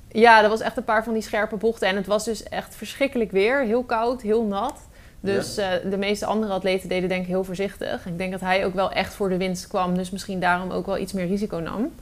Ja, 0.09 0.41
dat 0.41 0.51
was 0.51 0.61
echt 0.61 0.77
een 0.77 0.85
paar 0.85 1.05
van 1.05 1.13
die 1.13 1.23
scherpe 1.23 1.57
bochten. 1.57 1.89
En 1.89 1.97
het 1.97 2.07
was 2.07 2.25
dus 2.25 2.43
echt 2.43 2.75
verschrikkelijk 2.77 3.31
weer. 3.31 3.65
Heel 3.65 3.83
koud, 3.83 4.23
heel 4.23 4.43
nat. 4.45 4.75
Dus 5.21 5.57
eh, 5.57 5.69
de 5.91 5.97
meeste 5.97 6.27
andere 6.27 6.53
atleten 6.53 6.89
deden 6.89 7.09
denk 7.09 7.23
ik 7.23 7.29
heel 7.29 7.45
voorzichtig. 7.45 8.07
Ik 8.07 8.19
denk 8.19 8.31
dat 8.33 8.41
hij 8.41 8.65
ook 8.65 8.75
wel 8.75 8.91
echt 8.93 9.15
voor 9.15 9.29
de 9.29 9.37
winst 9.37 9.67
kwam. 9.67 9.97
Dus 9.97 10.11
misschien 10.11 10.41
daarom 10.41 10.71
ook 10.71 10.87
wel 10.87 10.99
iets 10.99 11.13
meer 11.13 11.27
risico 11.27 11.59
nam. 11.59 11.93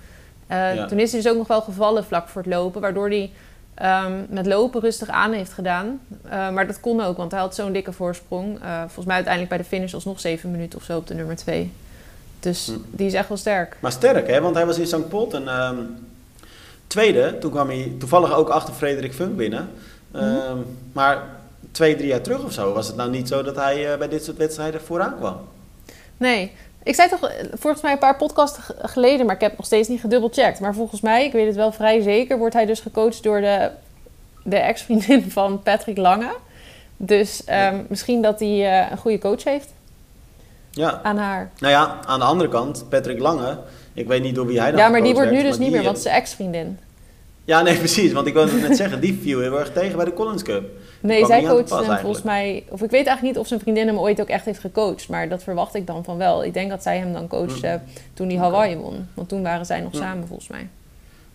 Eh, 0.47 0.75
Ja. 0.75 0.87
Toen 0.87 0.99
is 0.99 1.12
hij 1.12 1.20
dus 1.23 1.31
ook 1.31 1.37
nog 1.38 1.47
wel 1.49 1.61
gevallen 1.61 2.05
vlak 2.05 2.29
voor 2.29 2.42
het 2.42 2.51
lopen. 2.51 2.81
Waardoor 2.81 3.09
hij 3.09 3.31
ehm, 3.75 4.12
met 4.29 4.47
lopen 4.47 4.81
rustig 4.81 5.09
aan 5.09 5.33
heeft 5.33 5.53
gedaan. 5.53 6.01
Maar 6.31 6.66
dat 6.66 6.81
kon 6.81 7.01
ook, 7.01 7.16
want 7.16 7.31
hij 7.31 7.40
had 7.40 7.55
zo'n 7.55 7.73
dikke 7.73 7.92
voorsprong. 7.92 8.59
Volgens 8.81 9.07
mij 9.07 9.14
uiteindelijk 9.14 9.55
bij 9.55 9.62
de 9.62 9.68
finish 9.68 9.94
alsnog 9.94 10.20
zeven 10.20 10.51
minuten 10.51 10.79
of 10.79 10.85
zo 10.85 10.97
op 10.97 11.07
de 11.07 11.14
nummer 11.14 11.37
twee. 11.37 11.73
Dus 12.44 12.66
Hm. 12.66 12.72
die 12.90 13.07
is 13.07 13.12
echt 13.14 13.28
wel 13.28 13.37
sterk. 13.37 13.76
Maar 13.80 13.92
sterk, 13.92 14.26
hè? 14.26 14.40
Want 14.40 14.54
hij 14.54 14.66
was 14.66 14.78
in 14.78 14.87
St. 14.87 15.09
Polten 15.09 15.48
ehm, 15.48 15.76
tweede. 16.87 17.38
Toen 17.38 17.50
kwam 17.50 17.68
hij 17.68 17.92
toevallig 17.98 18.35
ook 18.35 18.48
achter 18.48 18.74
Frederik 18.74 19.14
Funk 19.14 19.37
binnen. 19.37 19.68
Mhm. 20.11 20.22
Ehm, 20.24 20.59
Maar 20.92 21.22
twee, 21.70 21.96
drie 21.96 22.09
jaar 22.09 22.20
terug 22.20 22.44
of 22.44 22.52
zo 22.52 22.72
was 22.72 22.87
het 22.87 22.96
nou 22.96 23.11
niet 23.11 23.28
zo 23.28 23.42
dat 23.42 23.57
hij 23.57 23.92
eh, 23.92 23.98
bij 23.98 24.09
dit 24.09 24.24
soort 24.24 24.37
wedstrijden 24.37 24.80
vooraan 24.80 25.16
kwam. 25.16 25.37
Nee. 26.16 26.52
Ik 26.83 26.94
zei 26.94 27.09
toch 27.09 27.28
eh, 27.28 27.44
volgens 27.59 27.83
mij 27.83 27.92
een 27.92 27.98
paar 27.98 28.16
podcasts 28.16 28.59
geleden, 28.83 29.26
maar 29.26 29.35
ik 29.35 29.40
heb 29.40 29.57
nog 29.57 29.66
steeds 29.66 29.88
niet 29.88 30.00
gedubbelcheckt. 30.00 30.61
Maar 30.61 30.74
volgens 30.74 31.00
mij, 31.00 31.24
ik 31.24 31.33
weet 31.33 31.46
het 31.46 31.57
wel 31.57 31.72
vrij 31.72 32.00
zeker, 32.00 32.38
wordt 32.38 32.54
hij 32.54 32.66
dus 32.66 32.80
gecoacht 32.80 33.22
door 33.22 33.40
de, 33.40 33.70
de 34.42 34.57
ex-vriendin 34.57 35.30
van 35.30 35.62
Patrick 35.62 35.96
Lange. 35.96 36.35
Dus 36.96 37.44
ehm, 37.44 37.83
misschien 37.88 38.22
dat 38.22 38.40
hij 38.40 38.83
eh, 38.83 38.90
een 38.90 38.98
goede 38.98 39.18
coach 39.18 39.44
heeft 39.44 39.68
Ja, 40.74 41.00
aan 41.02 41.16
haar. 41.16 41.50
nou 41.58 41.72
ja, 41.72 41.98
aan 42.06 42.18
de 42.18 42.24
andere 42.24 42.48
kant, 42.48 42.87
Patrick 42.88 43.18
Lange. 43.18 43.58
Ik 43.92 44.06
weet 44.06 44.22
niet 44.22 44.34
door 44.34 44.46
wie 44.46 44.60
hij 44.60 44.70
dan 44.70 44.80
Ja, 44.80 44.88
maar 44.88 45.02
die 45.02 45.14
wordt 45.14 45.30
nu 45.30 45.37
werd, 45.37 45.48
dus 45.48 45.58
niet 45.58 45.70
meer, 45.72 45.82
want 45.82 45.98
zijn 45.98 46.14
ex-vriendin. 46.14 46.78
Ja, 47.44 47.62
nee, 47.62 47.76
precies. 47.84 48.12
Want 48.12 48.26
ik 48.26 48.32
wilde 48.34 48.50
het 48.50 48.68
net 48.68 48.76
zeggen, 48.76 49.00
die 49.00 49.18
viel 49.22 49.40
heel 49.40 49.58
erg 49.58 49.72
tegen 49.72 49.96
bij 49.96 50.04
de 50.04 50.12
Collins 50.12 50.42
Cup. 50.42 50.64
Nee, 51.00 51.26
zij 51.26 51.42
pas 51.68 51.87
hem 51.87 51.98
volgens 51.98 52.22
mij... 52.22 52.64
Of 52.68 52.82
ik 52.82 52.90
weet 52.90 53.06
eigenlijk 53.06 53.22
niet 53.22 53.38
of 53.38 53.46
zijn 53.46 53.60
vriendin 53.60 53.87
hem 53.87 53.98
ooit 53.98 54.20
ook 54.20 54.28
echt 54.28 54.44
heeft 54.44 54.58
gecoacht. 54.60 55.08
Maar 55.08 55.28
dat 55.28 55.42
verwacht 55.42 55.74
ik 55.74 55.87
dan 55.87 56.04
van 56.04 56.16
wel. 56.16 56.44
Ik 56.44 56.54
denk 56.54 56.70
dat 56.70 56.82
zij 56.82 56.98
hem 56.98 57.12
dan 57.12 57.28
coachte 57.28 57.80
toen 58.14 58.28
hij 58.28 58.37
Hawaii 58.38 58.76
won. 58.76 59.08
Want 59.14 59.28
toen 59.28 59.42
waren 59.42 59.66
zij 59.66 59.80
nog 59.80 59.92
Hm. 59.92 59.98
samen 59.98 60.26
volgens 60.26 60.48
mij. 60.48 60.68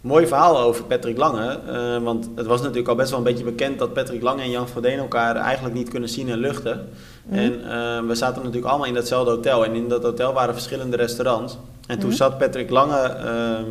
Mooi 0.01 0.27
verhaal 0.27 0.59
over 0.59 0.83
Patrick 0.83 1.17
Lange. 1.17 1.59
eh, 1.67 2.03
want 2.03 2.29
het 2.35 2.45
was 2.45 2.59
natuurlijk 2.61 2.87
al 2.87 2.95
best 2.95 3.09
wel 3.09 3.17
een 3.19 3.25
beetje 3.25 3.43
bekend 3.43 3.79
dat 3.79 3.93
Patrick 3.93 4.21
Lange 4.21 4.41
en 4.41 4.49
Jan 4.49 4.67
Frodeno 4.67 5.01
elkaar 5.01 5.35
eigenlijk 5.35 5.75
niet 5.75 5.89
kunnen 5.89 6.09
zien 6.09 6.29
en 6.29 6.37
luchten. 6.37 6.89
Mhm. 7.29 7.39
En 7.39 7.53
eh, 7.53 8.07
we 8.07 8.15
zaten 8.15 8.37
natuurlijk 8.43 8.67
allemaal 8.67 8.87
in 8.87 8.93
datzelfde 8.93 9.31
hotel. 9.31 9.65
En 9.65 9.73
in 9.75 9.87
dat 9.87 10.03
hotel 10.03 10.33
waren 10.33 10.53
verschillende 10.53 10.95
restaurants. 10.97 11.57
En 11.87 11.99
toen 11.99 12.07
Mhm. 12.09 12.17
zat 12.17 12.37
Patrick 12.37 12.69
Lange 12.69 12.97
ehm, 13.01 13.65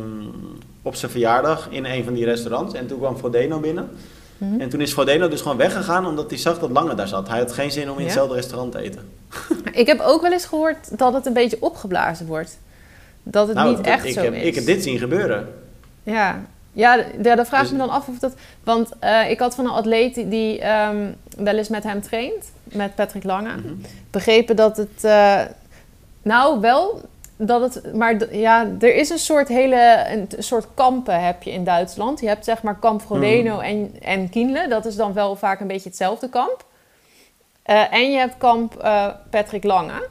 op 0.81 0.95
zijn 0.95 1.11
verjaardag 1.11 1.67
in 1.69 1.85
een 1.85 2.03
van 2.03 2.13
die 2.13 2.25
restaurants. 2.25 2.73
En 2.73 2.87
toen 2.87 2.97
kwam 2.99 3.17
Frodeno 3.17 3.59
binnen. 3.59 3.89
Mhm. 4.37 4.59
En 4.61 4.69
toen 4.69 4.81
is 4.81 4.93
Frodeno 4.93 5.27
dus 5.27 5.41
gewoon 5.41 5.57
weggegaan 5.57 6.05
omdat 6.05 6.29
hij 6.29 6.39
zag 6.39 6.59
dat 6.59 6.69
Lange 6.71 6.95
daar 6.95 7.07
zat. 7.07 7.27
Hij 7.27 7.39
had 7.39 7.51
geen 7.51 7.71
zin 7.71 7.83
om 7.89 7.93
in 7.95 7.99
Ja? 7.99 8.03
hetzelfde 8.05 8.35
restaurant 8.35 8.71
te 8.71 8.79
eten. 8.79 9.01
Ik 9.71 9.87
heb 9.87 9.99
ook 9.99 10.21
wel 10.21 10.31
eens 10.31 10.45
gehoord 10.45 10.97
dat 10.97 11.13
het 11.13 11.25
een 11.25 11.33
beetje 11.33 11.57
opgeblazen 11.59 12.25
wordt. 12.25 12.57
Dat 13.23 13.47
het 13.47 13.57
niet 13.63 13.75
dat- 13.77 13.85
echt 13.85 14.05
ik 14.05 14.13
zo 14.13 14.21
heb, 14.21 14.33
is. 14.33 14.43
Ik 14.43 14.55
heb 14.55 14.65
dit 14.65 14.83
zien 14.83 14.97
gebeuren. 14.97 15.47
Ja, 16.03 16.45
ja, 16.71 16.95
ja 17.21 17.35
dan 17.35 17.45
vraag 17.45 17.61
ik 17.61 17.69
Dus- 17.69 17.77
me 17.77 17.85
dan 17.85 17.89
af 17.95 18.07
of 18.07 18.19
dat... 18.19 18.33
Want 18.63 18.89
eh, 18.99 19.29
ik 19.29 19.39
had 19.39 19.55
van 19.55 19.65
een 19.65 19.71
atleet 19.71 20.15
die, 20.15 20.27
die 20.27 20.59
ehm, 20.61 21.11
wel 21.37 21.57
eens 21.57 21.69
met 21.69 21.83
hem 21.83 22.01
traint, 22.01 22.51
met 22.63 22.95
Patrick 22.95 23.23
Lange, 23.23 23.55
Mhm. 23.55 23.73
begrepen 24.11 24.55
dat 24.55 24.77
het... 24.77 25.03
eh, 25.03 25.41
nou, 26.21 26.59
wel 26.59 27.01
dat 27.37 27.61
het... 27.73 27.93
Maar 27.95 28.35
ja, 28.35 28.67
er 28.79 28.95
is 28.95 29.09
een 29.09 29.19
soort 29.19 29.47
hele... 29.47 30.05
Een 30.09 30.27
soort 30.43 30.67
kampen 30.73 31.23
heb 31.25 31.43
je 31.43 31.51
in 31.51 31.63
Duitsland. 31.63 32.19
Je 32.19 32.27
hebt 32.27 32.45
zeg 32.45 32.61
maar 32.63 32.75
kamp 32.79 33.01
Frodeno 33.01 33.55
Mhm. 33.55 33.63
en, 33.63 33.95
en 34.01 34.29
Kienle. 34.29 34.67
Dat 34.67 34.85
is 34.85 34.95
dan 34.95 35.13
wel 35.13 35.35
vaak 35.35 35.59
een 35.59 35.67
beetje 35.67 35.89
hetzelfde 35.89 36.29
kamp. 36.29 36.65
Eh, 37.63 37.93
en 37.93 38.11
je 38.11 38.17
hebt 38.17 38.37
kamp 38.37 38.73
Patrick 39.29 39.63
Lange. 39.63 40.07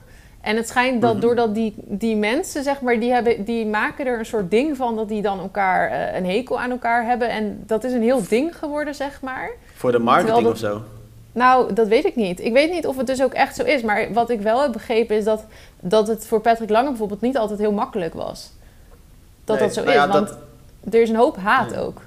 En 0.48 0.56
het 0.56 0.68
schijnt 0.68 1.02
dat 1.02 1.12
Mhm. 1.12 1.20
doordat 1.22 1.54
die, 1.54 1.74
die 1.76 2.16
mensen, 2.16 2.62
zeg 2.62 2.80
maar, 2.80 3.00
die, 3.00 3.12
hebben, 3.12 3.44
die 3.44 3.66
maken 3.66 4.06
er 4.06 4.18
een 4.18 4.26
soort 4.26 4.50
ding 4.50 4.76
van 4.76 4.96
dat 4.96 5.08
die 5.08 5.22
dan 5.22 5.38
elkaar 5.40 5.90
eh, 5.90 6.16
een 6.16 6.26
hekel 6.26 6.60
aan 6.60 6.70
elkaar 6.70 7.04
hebben. 7.04 7.28
En 7.28 7.62
dat 7.66 7.84
is 7.84 7.92
een 7.92 8.02
heel 8.02 8.22
ding 8.28 8.56
geworden, 8.56 8.94
zeg 8.94 9.20
maar. 9.22 9.50
Voor 9.74 9.92
de 9.92 9.98
marketing 9.98 10.46
of 10.46 10.58
zo. 10.58 10.82
Nou, 11.32 11.72
dat 11.72 11.88
weet 11.88 12.04
ik 12.04 12.16
niet. 12.16 12.40
Ik 12.40 12.52
weet 12.52 12.70
niet 12.72 12.86
of 12.86 12.96
het 12.96 13.06
dus 13.06 13.22
ook 13.22 13.32
echt 13.32 13.56
zo 13.56 13.62
is. 13.64 13.82
Maar 13.82 14.12
wat 14.12 14.30
ik 14.30 14.40
wel 14.40 14.62
heb 14.62 14.72
begrepen 14.72 15.16
is 15.16 15.24
dat, 15.24 15.44
dat 15.80 16.08
het 16.08 16.26
voor 16.26 16.40
Patrick 16.40 16.70
Lange 16.70 16.88
bijvoorbeeld 16.88 17.20
niet 17.20 17.36
altijd 17.38 17.58
heel 17.58 17.72
makkelijk 17.72 18.14
was. 18.14 18.50
Dat 19.44 19.56
Nee, 19.58 19.64
dat 19.66 19.74
zo 19.74 19.80
nou 19.84 19.92
is. 19.94 20.00
ja, 20.02 20.08
want 20.08 20.28
dat- 20.28 20.94
er 20.94 21.00
is 21.02 21.08
een 21.08 21.16
hoop 21.16 21.36
haat 21.36 21.70
Ja. 21.70 21.78
ook. 21.78 22.00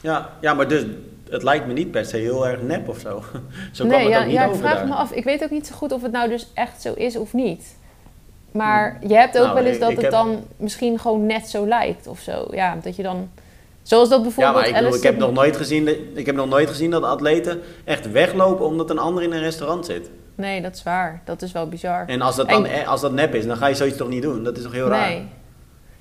Ja, 0.00 0.28
ja, 0.40 0.54
maar 0.54 0.68
dus 0.68 0.84
het 1.32 1.42
lijkt 1.42 1.66
me 1.66 1.72
niet 1.72 1.90
per 1.90 2.04
se 2.04 2.16
heel 2.16 2.46
erg 2.48 2.62
nep 2.62 2.88
of 2.88 2.98
zo. 2.98 3.22
zo 3.72 3.84
kwam 3.86 3.88
nee, 3.88 4.00
het 4.00 4.08
ja, 4.12 4.18
ook 4.20 4.24
niet 4.26 4.34
ja, 4.34 4.44
ik 4.44 4.54
vraag 4.54 4.74
daar. 4.76 4.86
me 4.86 4.94
af. 4.94 5.12
Ik 5.12 5.24
weet 5.24 5.42
ook 5.44 5.50
niet 5.50 5.66
zo 5.66 5.74
goed 5.74 5.92
of 5.92 6.02
het 6.02 6.12
nou 6.12 6.28
dus 6.28 6.50
echt 6.54 6.82
zo 6.82 6.92
is 6.92 7.16
of 7.16 7.32
niet. 7.32 7.76
Maar 8.52 8.98
je 9.06 9.14
hebt 9.14 9.38
ook 9.38 9.44
Nou, 9.44 9.54
wel 9.54 9.64
eens 9.64 9.78
dat 9.78 9.90
het 9.92 10.00
heb- 10.02 10.10
dan 10.10 10.44
misschien 10.56 10.98
gewoon 10.98 11.26
net 11.26 11.48
zo 11.48 11.66
lijkt 11.66 12.06
of 12.06 12.20
zo. 12.20 12.46
Ja, 12.50 12.76
dat 12.82 12.96
je 12.96 13.02
dan... 13.02 13.30
Zoals 13.82 14.08
dat 14.08 14.18
Ja, 14.18 14.24
bijvoorbeeld 14.24 14.54
maar 14.56 14.66
ik, 14.66 14.72
bedoel, 14.74 14.86
ik, 14.88 14.92
Alistair- 14.94 15.12
heb 15.14 15.22
nog 15.22 15.32
nooit 15.32 15.56
gezien 15.56 15.84
dat, 15.84 15.94
ik 16.14 16.26
heb 16.26 16.34
nog 16.34 16.48
nooit 16.48 16.68
gezien 16.68 16.90
dat 16.90 17.02
atleten 17.02 17.60
echt 17.84 18.10
weglopen 18.12 18.66
omdat 18.66 18.90
een 18.90 18.98
ander 18.98 19.22
in 19.22 19.32
een 19.32 19.40
restaurant 19.40 19.86
zit. 19.86 20.10
Nee, 20.34 20.62
dat 20.62 20.74
is 20.74 20.82
waar. 20.82 21.22
Dat 21.24 21.42
is 21.42 21.52
wel 21.52 21.68
bizar. 21.68 22.04
En 22.06 22.20
als 22.20 22.36
dat, 22.36 22.48
dan, 22.48 22.66
En- 22.66 22.80
eh, 22.80 22.88
als 22.88 23.00
dat 23.00 23.12
nep 23.12 23.34
is, 23.34 23.46
dan 23.46 23.56
ga 23.56 23.66
je 23.66 23.74
zoiets 23.74 23.96
toch 23.96 24.08
niet 24.08 24.22
doen? 24.22 24.44
Dat 24.44 24.56
is 24.56 24.62
toch 24.62 24.72
heel 24.72 24.88
raar? 24.88 25.12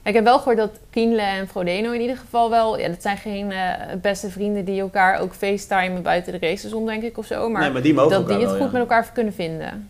Ik 0.03 0.13
heb 0.13 0.23
wel 0.23 0.37
gehoord 0.37 0.57
dat 0.57 0.79
Kienle 0.89 1.21
en 1.21 1.47
Frodeno 1.47 1.91
in 1.91 2.01
ieder 2.01 2.17
geval 2.17 2.49
wel... 2.49 2.79
Ja, 2.79 2.87
dat 2.87 3.01
zijn 3.01 3.17
geen 3.17 3.51
eh, 3.51 3.95
beste 4.01 4.29
vrienden 4.29 4.65
die 4.65 4.81
elkaar 4.81 5.19
ook 5.19 5.33
facetimen 5.33 6.01
buiten 6.01 6.31
de 6.39 6.47
races 6.47 6.73
om, 6.73 6.85
denk 6.85 7.03
ik, 7.03 7.17
of 7.17 7.25
zo. 7.25 7.49
Maar, 7.49 7.61
nee, 7.61 7.71
maar 7.71 7.81
die 7.81 7.93
mogen 7.93 8.11
dat 8.11 8.27
die 8.27 8.37
het 8.37 8.45
wel, 8.45 8.53
goed 8.53 8.65
ja. 8.65 8.71
met 8.71 8.81
elkaar 8.81 9.11
kunnen 9.13 9.33
vinden. 9.33 9.89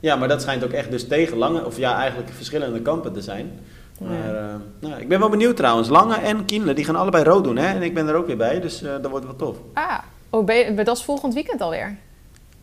Ja, 0.00 0.16
maar 0.16 0.28
dat 0.28 0.42
schijnt 0.42 0.64
ook 0.64 0.70
echt 0.70 0.90
dus 0.90 1.08
tegen 1.08 1.36
lange, 1.36 1.64
of 1.66 1.76
ja, 1.76 1.98
eigenlijk 1.98 2.30
verschillende 2.30 2.82
kampen 2.82 3.12
te 3.12 3.20
zijn. 3.20 3.50
Maar 3.98 4.34
eh, 4.36 4.54
nou, 4.78 5.00
ik 5.00 5.08
ben 5.08 5.18
wel 5.18 5.28
benieuwd 5.28 5.56
trouwens. 5.56 5.88
Lange 5.88 6.16
en 6.16 6.44
Kienle, 6.44 6.74
die 6.74 6.84
gaan 6.84 6.96
allebei 6.96 7.24
rood 7.24 7.44
doen, 7.44 7.56
hè? 7.56 7.74
En 7.74 7.82
ik 7.82 7.94
ben 7.94 8.08
er 8.08 8.14
ook 8.14 8.26
weer 8.26 8.36
bij, 8.36 8.60
dus 8.60 8.82
eh, 8.82 8.90
dat 8.90 9.10
wordt 9.10 9.24
wel 9.26 9.36
tof. 9.36 9.56
Ah, 9.74 9.98
oh, 10.30 10.44
ben 10.44 10.56
je- 10.56 10.82
dat 10.82 10.96
is 10.96 11.04
volgend 11.04 11.34
weekend 11.34 11.60
alweer. 11.60 11.96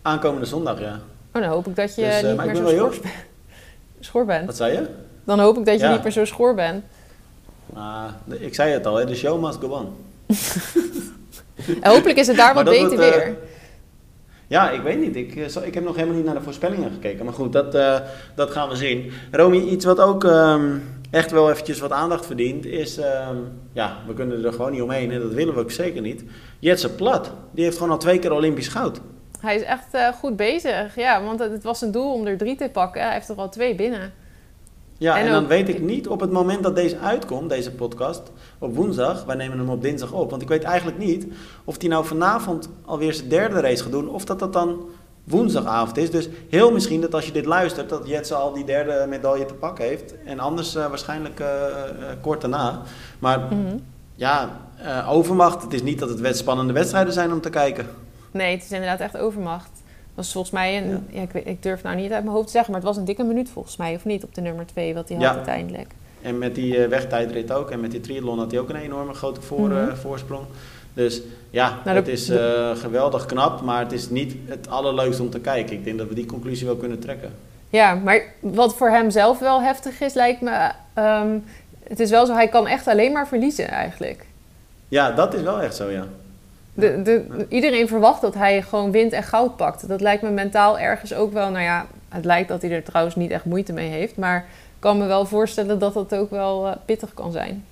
Aankomende 0.02 0.46
zondag, 0.46 0.80
ja. 0.80 1.00
Oh, 1.34 1.42
dan 1.42 1.52
hoop 1.52 1.68
ik 1.68 1.76
dat 1.76 1.96
je 1.96 2.02
Dus, 2.02 2.22
niet 2.22 2.36
maar 2.36 2.46
ik 2.46 2.54
meer 2.54 2.64
ben 2.64 2.78
zo 2.78 2.92
schor, 2.92 3.06
schor 4.00 4.26
bent. 4.26 4.46
Wat 4.46 4.56
zei 4.56 4.74
je? 4.74 4.88
Dan 5.26 5.40
hoop 5.40 5.58
ik 5.58 5.66
dat 5.66 5.80
je 5.80 5.86
Ja. 5.86 5.92
niet 5.92 6.04
meer 6.04 6.12
zo 6.12 6.26
schor 6.26 6.56
bent. 6.56 6.84
Ik 8.40 8.56
zei 8.56 8.72
het 8.72 8.86
al, 8.86 8.96
hè? 8.96 9.06
de 9.06 9.16
show 9.16 9.44
must 9.44 9.60
go 9.60 9.68
on. 9.68 9.96
En 11.82 11.92
hopelijk 11.92 12.18
is 12.20 12.28
het 12.28 12.38
daar 12.38 12.54
wat 12.54 12.64
beter 12.66 12.88
wordt, 12.88 13.04
eh, 13.04 13.10
weer. 13.16 13.38
Ja, 14.48 14.70
ik 14.70 14.82
weet 14.82 15.00
niet. 15.00 15.16
Ik, 15.16 15.36
eh, 15.36 15.66
ik 15.66 15.74
heb 15.74 15.84
nog 15.84 15.96
helemaal 15.96 16.16
niet 16.16 16.26
naar 16.26 16.36
de 16.36 16.42
voorspellingen 16.42 16.92
gekeken. 16.92 17.26
Maar 17.26 17.34
goed, 17.34 17.54
dat, 17.54 17.76
eh, 17.76 18.00
dat 18.36 18.52
gaan 18.52 18.70
we 18.70 18.76
zien. 18.76 19.12
Romy, 19.32 19.58
iets 19.58 19.86
wat 19.86 20.00
ook 20.00 20.24
ehm, 20.24 20.78
echt 21.12 21.32
wel 21.32 21.50
eventjes 21.52 21.80
wat 21.80 21.92
aandacht 21.92 22.26
verdient, 22.26 22.66
is... 22.66 22.98
ehm, 22.98 23.36
ja, 23.74 23.98
we 24.08 24.14
kunnen 24.14 24.46
er 24.46 24.52
gewoon 24.54 24.72
niet 24.72 24.82
omheen 24.82 25.12
en 25.12 25.20
dat 25.22 25.32
willen 25.34 25.54
we 25.54 25.60
ook 25.60 25.72
zeker 25.72 26.02
niet. 26.02 26.24
Jetse 26.60 26.90
Plat, 26.96 27.32
die 27.52 27.64
heeft 27.64 27.78
gewoon 27.78 27.92
al 27.92 27.98
twee 27.98 28.20
keer 28.20 28.32
Olympisch 28.32 28.68
goud. 28.68 29.02
Hij 29.40 29.56
is 29.56 29.64
echt 29.64 30.16
goed 30.20 30.36
bezig. 30.36 30.96
Ja, 30.96 31.24
want 31.24 31.40
het 31.40 31.64
was 31.64 31.82
een 31.82 31.92
doel 31.92 32.14
om 32.14 32.26
er 32.28 32.38
drie 32.38 32.56
te 32.56 32.70
pakken. 32.72 33.02
Hij 33.02 33.14
heeft 33.14 33.30
er 33.30 33.36
al 33.36 33.50
twee 33.50 33.76
binnen. 33.76 34.14
Ja, 34.98 35.18
En 35.18 35.26
en, 35.26 35.32
dan 35.32 35.44
ook- 35.44 35.50
weet 35.50 35.70
ik 35.70 35.82
niet 35.82 36.08
op 36.08 36.20
het 36.20 36.32
moment 36.32 36.64
dat 36.64 36.76
deze 36.76 36.98
uitkomt, 37.00 37.50
deze 37.50 37.72
podcast, 37.72 38.22
op 38.60 38.76
woensdag, 38.76 39.24
wij 39.26 39.36
nemen 39.36 39.58
hem 39.58 39.70
op 39.70 39.82
dinsdag 39.82 40.12
op, 40.12 40.30
want 40.30 40.42
ik 40.42 40.48
weet 40.48 40.64
eigenlijk 40.64 40.98
niet 40.98 41.28
of 41.64 41.76
hij 41.80 41.90
nou 41.90 42.06
vanavond 42.06 42.70
alweer 42.86 43.14
zijn 43.14 43.30
derde 43.30 43.60
race 43.60 43.84
gaat 43.84 43.92
doen, 43.92 44.10
of 44.10 44.26
dat 44.26 44.40
dat 44.40 44.54
dan 44.54 44.82
woensdagavond 45.24 45.98
is. 45.98 46.12
Dus 46.12 46.30
heel 46.50 46.72
misschien 46.72 47.02
dat 47.02 47.14
als 47.14 47.26
je 47.26 47.32
dit 47.32 47.46
luistert, 47.46 47.90
dat 47.90 48.08
Jetse 48.08 48.36
al 48.36 48.54
die 48.54 48.64
derde 48.66 49.06
medaille 49.10 49.46
te 49.46 49.54
pakken 49.54 49.86
heeft, 49.86 50.14
en 50.26 50.40
anders 50.40 50.76
eh, 50.76 50.88
waarschijnlijk 50.88 51.40
eh, 51.40 51.48
kort 52.22 52.42
daarna. 52.42 52.82
Maar 53.20 53.40
Mhm. 53.40 53.78
ja, 54.16 54.50
overmacht, 55.08 55.62
het 55.62 55.74
is 55.74 55.84
niet 55.84 56.00
dat 56.00 56.10
het 56.10 56.20
wet- 56.20 56.38
spannende 56.38 56.74
wedstrijden 56.74 57.14
zijn 57.14 57.32
om 57.32 57.42
te 57.42 57.50
kijken. 57.50 57.86
Nee, 58.32 58.56
het 58.56 58.64
is 58.64 58.72
inderdaad 58.72 59.00
echt 59.00 59.18
overmacht. 59.18 59.70
Was 60.16 60.32
volgens 60.32 60.54
mij 60.54 60.78
een... 60.78 60.90
Ja. 60.90 61.00
Ja. 61.10 61.22
ik, 61.22 61.34
ik 61.46 61.64
durf 61.64 61.84
nou 61.84 61.96
niet 61.96 62.12
uit 62.12 62.24
mijn 62.24 62.36
hoofd 62.36 62.46
te 62.46 62.52
zeggen, 62.52 62.72
maar 62.72 62.80
het 62.82 62.90
was 62.90 62.98
een 62.98 63.06
dikke 63.06 63.24
minuut 63.24 63.50
volgens 63.50 63.78
mij, 63.78 63.96
of 63.96 64.06
niet, 64.06 64.24
op 64.24 64.36
de 64.36 64.42
nummer 64.42 64.66
twee, 64.66 64.94
wat 64.94 65.10
hij 65.10 65.18
Ja. 65.18 65.28
had 65.28 65.36
uiteindelijk. 65.36 65.88
En 66.22 66.38
met 66.38 66.56
die 66.56 66.78
eh, 66.84 66.90
wegtijdrit 66.90 67.52
ook. 67.52 67.72
En 67.72 67.80
met 67.80 67.92
die 67.92 68.00
triathlon 68.02 68.40
had 68.40 68.52
hij 68.52 68.60
ook 68.60 68.70
een 68.70 68.76
enorme 68.76 69.14
grote 69.14 69.42
voor, 69.42 69.70
Mhm. 69.70 69.90
eh, 69.90 69.94
voorsprong. 69.96 70.46
Dus 70.94 71.22
ja, 71.50 71.80
Nou, 71.86 71.96
het 71.96 72.06
de- 72.06 72.12
is 72.12 72.30
eh, 72.30 72.76
geweldig 72.76 73.26
knap. 73.26 73.62
Maar 73.62 73.80
het 73.84 73.92
is 73.92 74.10
niet 74.10 74.36
het 74.46 74.70
allerleukste 74.70 75.22
om 75.24 75.30
te 75.30 75.40
kijken. 75.40 75.76
Ik 75.76 75.84
denk 75.84 75.98
dat 75.98 76.08
we 76.08 76.14
die 76.16 76.26
conclusie 76.26 76.66
wel 76.66 76.76
kunnen 76.76 77.00
trekken. 77.00 77.34
Ja, 77.70 77.96
maar 77.96 78.22
wat 78.40 78.76
voor 78.76 78.90
hem 78.90 79.10
zelf 79.10 79.40
wel 79.40 79.62
heftig 79.62 80.02
is, 80.02 80.14
lijkt 80.14 80.42
me... 80.42 80.72
ehm, 80.94 81.38
het 81.84 82.00
is 82.00 82.10
wel 82.10 82.26
zo, 82.26 82.34
hij 82.34 82.48
kan 82.48 82.68
echt 82.68 82.88
alleen 82.88 83.12
maar 83.12 83.28
verliezen 83.28 83.68
eigenlijk. 83.68 84.26
Ja, 84.88 85.12
dat 85.12 85.34
is 85.34 85.42
wel 85.42 85.62
echt 85.62 85.76
zo, 85.76 85.90
ja. 85.90 86.06
De, 86.78 87.02
de, 87.02 87.46
iedereen 87.50 87.88
verwacht 87.88 88.22
dat 88.22 88.34
hij 88.34 88.62
gewoon 88.62 88.92
wint 88.92 89.12
en 89.12 89.24
goud 89.24 89.56
pakt. 89.56 89.88
Dat 89.88 90.02
lijkt 90.02 90.22
me 90.24 90.30
mentaal 90.30 90.80
ergens 90.80 91.14
ook 91.14 91.34
wel... 91.34 91.50
Nou 91.50 91.64
ja, 91.64 91.86
het 92.10 92.26
lijkt 92.26 92.50
dat 92.50 92.62
hij 92.62 92.72
er 92.72 92.84
trouwens 92.84 93.16
niet 93.16 93.32
echt 93.32 93.46
moeite 93.46 93.74
mee 93.74 93.90
heeft. 93.90 94.16
Maar 94.18 94.38
ik 94.48 94.80
kan 94.80 94.98
me 94.98 95.06
wel 95.06 95.26
voorstellen 95.26 95.80
dat 95.80 95.94
dat 95.94 96.16
ook 96.16 96.30
wel 96.30 96.68
eh, 96.68 96.72
pittig 96.86 97.14
kan 97.14 97.32
zijn. 97.32 97.66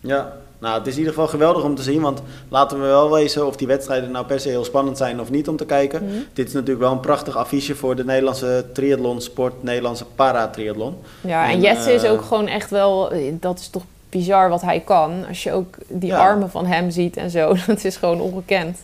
Ja, 0.00 0.32
nou, 0.58 0.78
het 0.78 0.86
is 0.86 0.92
in 0.92 0.98
ieder 0.98 1.14
geval 1.14 1.28
geweldig 1.28 1.64
om 1.64 1.74
te 1.74 1.82
zien. 1.82 2.00
Want 2.00 2.22
laten 2.48 2.80
we 2.80 2.86
wel 2.86 3.10
wezen 3.12 3.46
of 3.46 3.56
die 3.56 3.66
wedstrijden 3.66 4.10
nou 4.10 4.26
per 4.26 4.40
se 4.40 4.48
heel 4.48 4.64
spannend 4.64 4.96
zijn 4.96 5.20
of 5.20 5.30
niet 5.30 5.48
om 5.48 5.56
te 5.56 5.66
kijken. 5.66 6.04
Mhm. 6.04 6.14
Dit 6.32 6.46
is 6.48 6.52
natuurlijk 6.52 6.80
wel 6.80 6.92
een 6.92 7.00
prachtig 7.00 7.36
affiche 7.36 7.74
voor 7.74 7.96
de 7.96 8.04
Nederlandse 8.04 8.64
triathlonsport, 8.72 9.62
Nederlandse 9.62 10.04
paratriathlon. 10.14 10.96
Ja, 11.20 11.44
en 11.44 11.50
En, 11.50 11.60
Jetse 11.60 11.92
is 11.92 12.02
eh, 12.02 12.12
ook 12.12 12.22
gewoon 12.22 12.46
echt 12.46 12.70
wel... 12.70 13.10
eh, 13.10 13.32
Dat 13.40 13.58
is 13.58 13.68
toch 13.68 13.82
bizar 14.08 14.48
wat 14.48 14.62
hij 14.62 14.80
kan. 14.80 15.24
Als 15.28 15.42
je 15.42 15.52
ook 15.52 15.74
die 15.88 16.10
Ja. 16.10 16.18
armen 16.18 16.50
van 16.50 16.66
hem 16.66 16.90
ziet 16.90 17.16
en 17.16 17.30
zo. 17.30 17.54
Dat 17.66 17.84
is 17.84 17.96
gewoon 17.96 18.20
ongekend. 18.20 18.78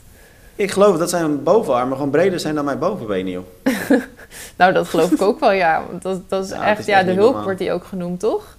Ik 0.56 0.70
geloof 0.70 0.98
dat 0.98 1.10
zijn 1.10 1.42
bovenarmen 1.42 1.96
gewoon 1.96 2.10
breder 2.10 2.40
zijn 2.40 2.54
dan 2.54 2.64
mijn 2.64 2.78
bovenbenen, 2.78 3.32
joh. 3.32 3.44
Nou, 4.56 4.72
dat 4.72 4.88
geloof 4.88 5.10
ik 5.10 5.22
ook 5.22 5.40
wel, 5.40 5.52
ja. 5.52 5.82
Want 5.90 6.02
dat, 6.02 6.20
dat 6.28 6.44
is 6.44 6.50
Ja, 6.50 6.66
echt... 6.66 6.78
is 6.78 6.86
Ja, 6.86 6.96
echt 6.98 7.06
de 7.06 7.12
hulp 7.12 7.24
normaal. 7.24 7.42
wordt 7.42 7.58
hij 7.60 7.72
ook 7.72 7.84
genoemd, 7.84 8.20
toch? 8.20 8.56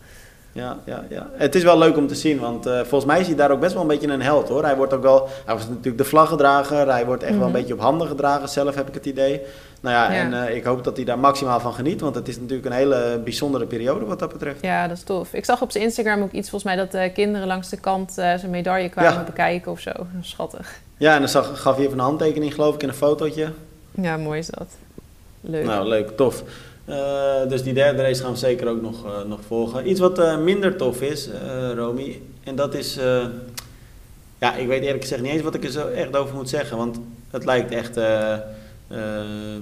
Ja, 0.51 0.77
ja, 0.85 1.03
ja. 1.09 1.27
Het 1.33 1.55
is 1.55 1.63
wel 1.63 1.77
leuk 1.77 1.97
om 1.97 2.07
te 2.07 2.15
zien, 2.15 2.39
want 2.39 2.65
eh, 2.65 2.73
volgens 2.79 3.05
mij 3.05 3.19
is 3.19 3.27
hij 3.27 3.35
daar 3.35 3.51
ook 3.51 3.59
best 3.59 3.73
wel 3.73 3.81
een 3.81 3.87
beetje 3.87 4.07
een 4.07 4.21
held 4.21 4.49
hoor. 4.49 4.63
Hij 4.63 4.75
wordt 4.75 4.93
ook 4.93 5.01
wel, 5.01 5.27
hij 5.45 5.55
was 5.55 5.67
natuurlijk 5.67 5.97
de 5.97 6.03
vlaggedrager, 6.03 6.87
hij 6.91 7.05
wordt 7.05 7.23
echt 7.23 7.31
wel 7.33 7.41
een 7.41 7.49
Mhm. 7.49 7.57
beetje 7.59 7.73
op 7.73 7.79
handen 7.79 8.07
gedragen, 8.07 8.49
zelf 8.49 8.75
heb 8.75 8.87
ik 8.87 8.93
het 8.93 9.05
idee. 9.05 9.41
Nou 9.83 9.95
ja, 9.95 10.11
Ja. 10.11 10.19
en 10.19 10.47
eh, 10.47 10.55
ik 10.55 10.63
hoop 10.63 10.83
dat 10.83 10.95
hij 10.95 11.05
daar 11.05 11.19
maximaal 11.19 11.59
van 11.59 11.73
geniet, 11.73 12.01
want 12.01 12.15
het 12.15 12.27
is 12.27 12.39
natuurlijk 12.39 12.65
een 12.65 12.71
hele 12.71 13.19
bijzondere 13.23 13.65
periode 13.65 14.05
wat 14.05 14.19
dat 14.19 14.31
betreft. 14.31 14.61
Ja, 14.61 14.87
dat 14.87 14.97
is 14.97 15.03
tof. 15.03 15.33
Ik 15.33 15.45
zag 15.45 15.61
op 15.61 15.71
zijn 15.71 15.83
Instagram 15.83 16.21
ook 16.21 16.31
iets, 16.31 16.49
volgens 16.49 16.73
mij, 16.75 16.85
dat 16.85 16.93
eh, 16.93 17.13
kinderen 17.13 17.47
langs 17.47 17.69
de 17.69 17.77
kant 17.77 18.09
eh, 18.09 18.15
zijn 18.15 18.49
medaille 18.49 18.89
kwamen 18.89 19.11
Ja. 19.13 19.23
bekijken 19.23 19.71
of 19.71 19.79
zo. 19.79 19.91
Schattig. 20.21 20.79
Ja, 20.97 21.13
en 21.13 21.19
dan 21.19 21.29
zag, 21.29 21.61
gaf 21.61 21.75
hij 21.75 21.85
even 21.85 21.97
een 21.97 22.03
handtekening 22.03 22.53
geloof 22.53 22.75
ik 22.75 22.83
en 22.83 22.87
een 22.89 22.95
fotootje. 22.95 23.51
Ja, 23.91 24.17
mooi 24.17 24.39
is 24.39 24.47
dat. 24.47 24.67
Leuk. 25.41 25.65
Nou, 25.65 25.87
leuk, 25.87 26.09
tof. 26.17 26.43
Dus 27.47 27.63
die 27.63 27.73
derde 27.73 28.01
race 28.01 28.21
gaan 28.23 28.31
we 28.31 28.37
zeker 28.37 28.67
ook 28.67 28.81
nog, 28.81 29.25
nog 29.27 29.39
volgen. 29.47 29.89
Iets 29.89 29.99
wat 29.99 30.39
minder 30.39 30.75
tof 30.75 31.01
is, 31.01 31.29
Romy, 31.75 32.21
en 32.43 32.55
dat 32.55 32.73
is... 32.73 32.99
ja, 34.39 34.55
ik 34.55 34.67
weet 34.67 34.81
eerlijk 34.83 35.01
gezegd 35.01 35.21
niet 35.21 35.31
eens 35.31 35.41
wat 35.41 35.55
ik 35.55 35.63
er 35.63 35.71
zo 35.71 35.87
echt 35.87 36.15
over 36.15 36.35
moet 36.35 36.49
zeggen. 36.49 36.77
Want 36.77 36.99
het 37.31 37.45
lijkt 37.45 37.71
echt 37.71 37.97
eh, 38.93 39.19
eh, 39.55 39.61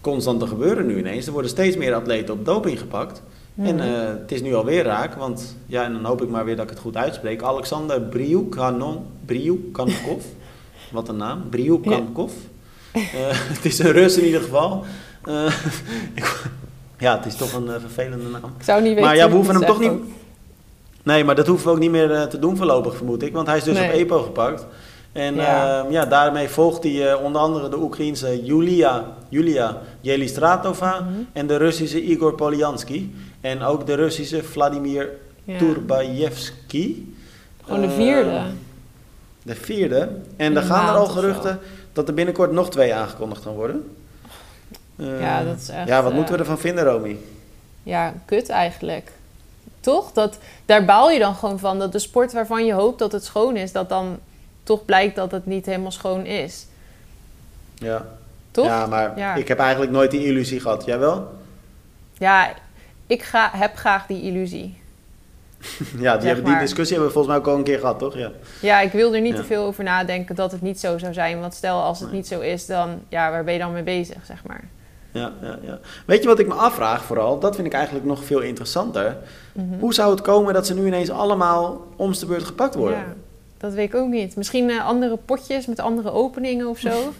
constant 0.00 0.40
te 0.40 0.46
gebeuren 0.46 0.86
nu 0.86 0.98
ineens. 0.98 1.26
Er 1.26 1.32
worden 1.32 1.50
steeds 1.50 1.76
meer 1.76 1.94
atleten 1.94 2.34
op 2.34 2.44
doping 2.44 2.78
gepakt. 2.78 3.22
En 3.56 3.80
eh, 3.80 4.06
het 4.20 4.32
is 4.32 4.42
nu 4.42 4.54
alweer 4.54 4.84
raak, 4.84 5.14
want 5.14 5.56
ja, 5.66 5.84
en 5.84 5.92
dan 5.92 6.04
hoop 6.04 6.22
ik 6.22 6.28
maar 6.28 6.44
weer 6.44 6.56
dat 6.56 6.64
ik 6.64 6.70
het 6.70 6.78
goed 6.78 6.96
uitspreek. 6.96 7.42
Alexander 7.42 8.00
Briukanon, 8.00 9.06
Briukankov, 9.24 10.24
wat 10.92 11.08
een 11.08 11.16
naam, 11.16 11.48
Briukankov. 11.50 12.32
Eh, 12.92 13.02
het 13.54 13.64
is 13.64 13.78
een 13.78 13.92
Rus 13.92 14.18
in 14.18 14.24
ieder 14.24 14.40
geval. 14.40 14.84
Eh, 15.24 15.52
ja, 16.98 17.16
het 17.16 17.26
is 17.26 17.36
toch 17.36 17.52
een 17.52 17.80
vervelende 17.80 18.28
naam. 18.28 18.54
ik 18.58 18.64
zou 18.64 18.80
niet 18.80 18.88
weten 18.88 19.04
Maar 19.04 19.16
ja, 19.16 19.28
we 19.28 19.34
hoeven 19.34 19.54
hem 19.54 19.64
toch 19.66 19.80
niet... 19.80 19.92
Nee, 21.02 21.24
maar 21.24 21.34
dat 21.34 21.46
hoeven 21.46 21.66
we 21.66 21.72
ook 21.72 21.78
niet 21.78 21.90
meer 21.90 22.28
te 22.28 22.38
doen 22.38 22.56
voorlopig, 22.56 22.96
vermoed 22.96 23.22
ik. 23.22 23.32
Want 23.32 23.46
hij 23.46 23.56
is 23.56 23.64
dus 23.64 23.74
Nee. 23.74 23.88
op 23.88 23.94
EPO 23.94 24.22
gepakt. 24.22 24.66
En 25.12 25.34
Ja. 25.34 25.42
ja, 25.42 25.86
ja 25.90 26.04
daarmee 26.06 26.48
volgt 26.48 26.82
hij 26.82 27.10
eh, 27.12 27.22
onder 27.24 27.40
andere 27.40 27.68
de 27.68 27.76
Oekraïense 27.78 28.44
Julia, 28.44 29.04
Julia 29.28 29.78
Jelistratova 30.00 31.00
Mhm. 31.00 31.12
en 31.32 31.46
de 31.46 31.56
Russische 31.56 32.02
Igor 32.02 32.34
Polyansky. 32.34 33.08
En 33.40 33.62
ook 33.62 33.86
de 33.86 33.94
Russische 33.94 34.42
Vladimir. 34.42 35.08
Ja. 35.44 35.58
Turbayevsky. 35.58 36.96
Gewoon 37.64 37.80
de 37.80 37.90
vierde. 37.90 38.40
de 39.42 39.54
vierde. 39.54 40.08
En 40.36 40.56
er 40.56 40.62
gaan 40.62 40.88
er 40.88 40.94
al 41.00 41.06
geruchten 41.06 41.58
dat 41.92 42.08
er 42.08 42.14
binnenkort 42.14 42.52
nog 42.52 42.70
twee 42.70 42.94
aangekondigd 42.94 43.42
gaan 43.42 43.54
worden. 43.54 43.94
Eh, 44.96 45.20
Ja, 45.20 45.44
dat 45.44 45.56
is 45.60 45.68
echt, 45.68 45.88
Ja, 45.88 46.02
wat 46.02 46.10
eh, 46.10 46.16
moeten 46.16 46.34
we 46.34 46.40
ervan 46.40 46.58
vinden, 46.58 46.84
Romy? 46.84 47.16
Ja, 47.82 48.14
kut 48.26 48.48
eigenlijk. 48.48 49.12
Toch? 49.80 50.12
Dat, 50.12 50.38
daar 50.66 50.84
baal 50.84 51.10
je 51.10 51.18
dan 51.18 51.34
gewoon 51.34 51.58
van. 51.58 51.78
Dat 51.78 51.92
de 51.92 51.98
sport 51.98 52.32
waarvan 52.32 52.64
je 52.64 52.72
hoopt 52.72 52.98
dat 52.98 53.12
het 53.12 53.24
schoon 53.24 53.56
is, 53.56 53.72
dat 53.72 53.88
dan 53.88 54.18
toch 54.70 54.84
blijkt 54.84 55.16
dat 55.16 55.30
het 55.30 55.46
niet 55.46 55.66
helemaal 55.66 55.90
schoon 55.90 56.26
is. 56.26 56.66
Ja. 57.74 58.06
Toch? 58.50 58.66
Ja, 58.66 58.86
maar 58.86 59.18
Ja. 59.18 59.34
ik 59.34 59.48
heb 59.48 59.58
eigenlijk 59.58 59.92
nooit 59.92 60.10
die 60.10 60.24
illusie 60.24 60.60
gehad. 60.60 60.84
Jij 60.84 60.98
wel? 60.98 61.28
Ja, 62.12 62.50
ik 63.06 63.22
ga, 63.22 63.50
heb 63.52 63.76
graag 63.76 64.06
die 64.06 64.22
illusie. 64.22 64.78
Ja, 65.98 66.16
die, 66.16 66.26
hebben, 66.26 66.44
die 66.44 66.58
discussie 66.58 66.96
hebben 66.96 67.06
we 67.06 67.12
volgens 67.12 67.26
mij 67.26 67.36
ook 67.36 67.46
al 67.52 67.56
een 67.58 67.64
keer 67.64 67.78
gehad, 67.78 67.98
toch? 67.98 68.16
Ja. 68.16 68.30
Ja, 68.60 68.80
ik 68.80 68.92
wil 68.92 69.14
er 69.14 69.20
niet 69.20 69.32
Ja. 69.34 69.40
te 69.40 69.44
veel 69.46 69.64
over 69.64 69.84
nadenken 69.84 70.34
dat 70.34 70.52
het 70.52 70.62
niet 70.62 70.80
zo 70.80 70.98
zou 70.98 71.12
zijn. 71.12 71.40
Want 71.40 71.54
stel 71.54 71.82
als 71.82 71.98
het 72.00 72.08
Nee. 72.08 72.16
niet 72.16 72.26
zo 72.28 72.40
is, 72.40 72.66
dan 72.66 73.00
ja, 73.08 73.30
waar 73.30 73.44
ben 73.44 73.52
je 73.52 73.58
dan 73.58 73.72
mee 73.72 73.82
bezig, 73.82 74.26
zeg 74.26 74.44
maar. 74.46 74.64
Ja, 75.12 75.32
ja, 75.42 75.58
ja. 75.62 75.78
Weet 76.06 76.22
je 76.22 76.28
wat 76.28 76.38
ik 76.38 76.46
me 76.46 76.54
afvraag 76.54 77.04
vooral? 77.04 77.38
Dat 77.38 77.54
vind 77.54 77.66
ik 77.66 77.72
eigenlijk 77.72 78.04
nog 78.06 78.24
veel 78.24 78.40
interessanter. 78.40 79.16
Mhm. 79.52 79.78
Hoe 79.78 79.94
zou 79.94 80.10
het 80.10 80.20
komen 80.20 80.54
dat 80.54 80.66
ze 80.66 80.74
nu 80.74 80.86
ineens 80.86 81.10
allemaal 81.10 81.86
om 81.96 82.12
de 82.12 82.26
beurt 82.26 82.44
gepakt 82.44 82.74
worden? 82.74 82.98
Ja, 82.98 83.14
dat 83.60 83.72
weet 83.72 83.88
ik 83.88 83.94
ook 83.94 84.08
niet. 84.08 84.36
Misschien 84.36 84.70
eh, 84.70 84.86
andere 84.86 85.16
potjes 85.16 85.66
met 85.66 85.80
andere 85.80 86.12
openingen 86.12 86.66
of 86.68 86.78
zo. 86.78 86.90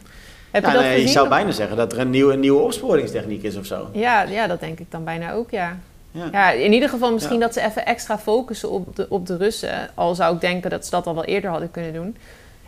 Heb 0.51 0.63
Ja, 0.63 0.69
je 0.69 0.75
dat 0.75 0.83
nee, 0.85 0.91
gezien? 0.93 1.07
je 1.07 1.13
zou 1.13 1.25
of- 1.25 1.33
bijna 1.33 1.51
zeggen 1.51 1.77
dat 1.77 1.93
er 1.93 1.99
een 1.99 2.11
nieuwe, 2.11 2.33
een 2.33 2.41
nieuwe 2.41 2.61
opsporingstechniek 2.63 3.43
is 3.43 3.57
of 3.57 3.67
zo. 3.67 3.89
Ja, 3.93 4.23
ja, 4.23 4.47
dat 4.47 4.61
denk 4.61 4.79
ik 4.79 4.91
dan 4.91 5.05
bijna 5.05 5.33
ook, 5.33 5.51
ja. 5.51 5.77
Ja. 6.13 6.29
Ja, 6.33 6.51
in 6.51 6.73
ieder 6.73 6.89
geval 6.89 7.13
misschien 7.13 7.39
Ja. 7.39 7.41
dat 7.41 7.53
ze 7.55 7.61
even 7.61 7.87
extra 7.87 8.19
focussen 8.19 8.71
op 8.71 8.97
de, 8.97 9.07
op 9.09 9.27
de 9.27 9.37
Russen. 9.37 9.91
Al 9.95 10.15
zou 10.15 10.35
ik 10.35 10.41
denken 10.41 10.71
dat 10.71 10.85
ze 10.85 10.91
dat 10.91 11.07
al 11.07 11.15
wel 11.15 11.25
eerder 11.25 11.51
hadden 11.51 11.71
kunnen 11.71 11.93
doen. 11.93 12.17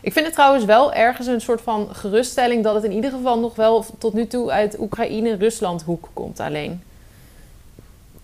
Ik 0.01 0.13
vind 0.13 0.25
het 0.25 0.33
trouwens 0.33 0.65
wel 0.65 0.93
ergens 0.93 1.27
een 1.27 1.41
soort 1.41 1.61
van 1.61 1.87
geruststelling... 1.91 2.63
dat 2.63 2.75
het 2.75 2.83
in 2.83 2.91
ieder 2.91 3.11
geval 3.11 3.39
nog 3.39 3.55
wel 3.55 3.85
tot 3.97 4.13
nu 4.13 4.27
toe 4.27 4.51
uit 4.51 4.79
Oekraïne-Rusland 4.79 5.83
hoek 5.83 6.09
komt 6.13 6.39
alleen. 6.39 6.81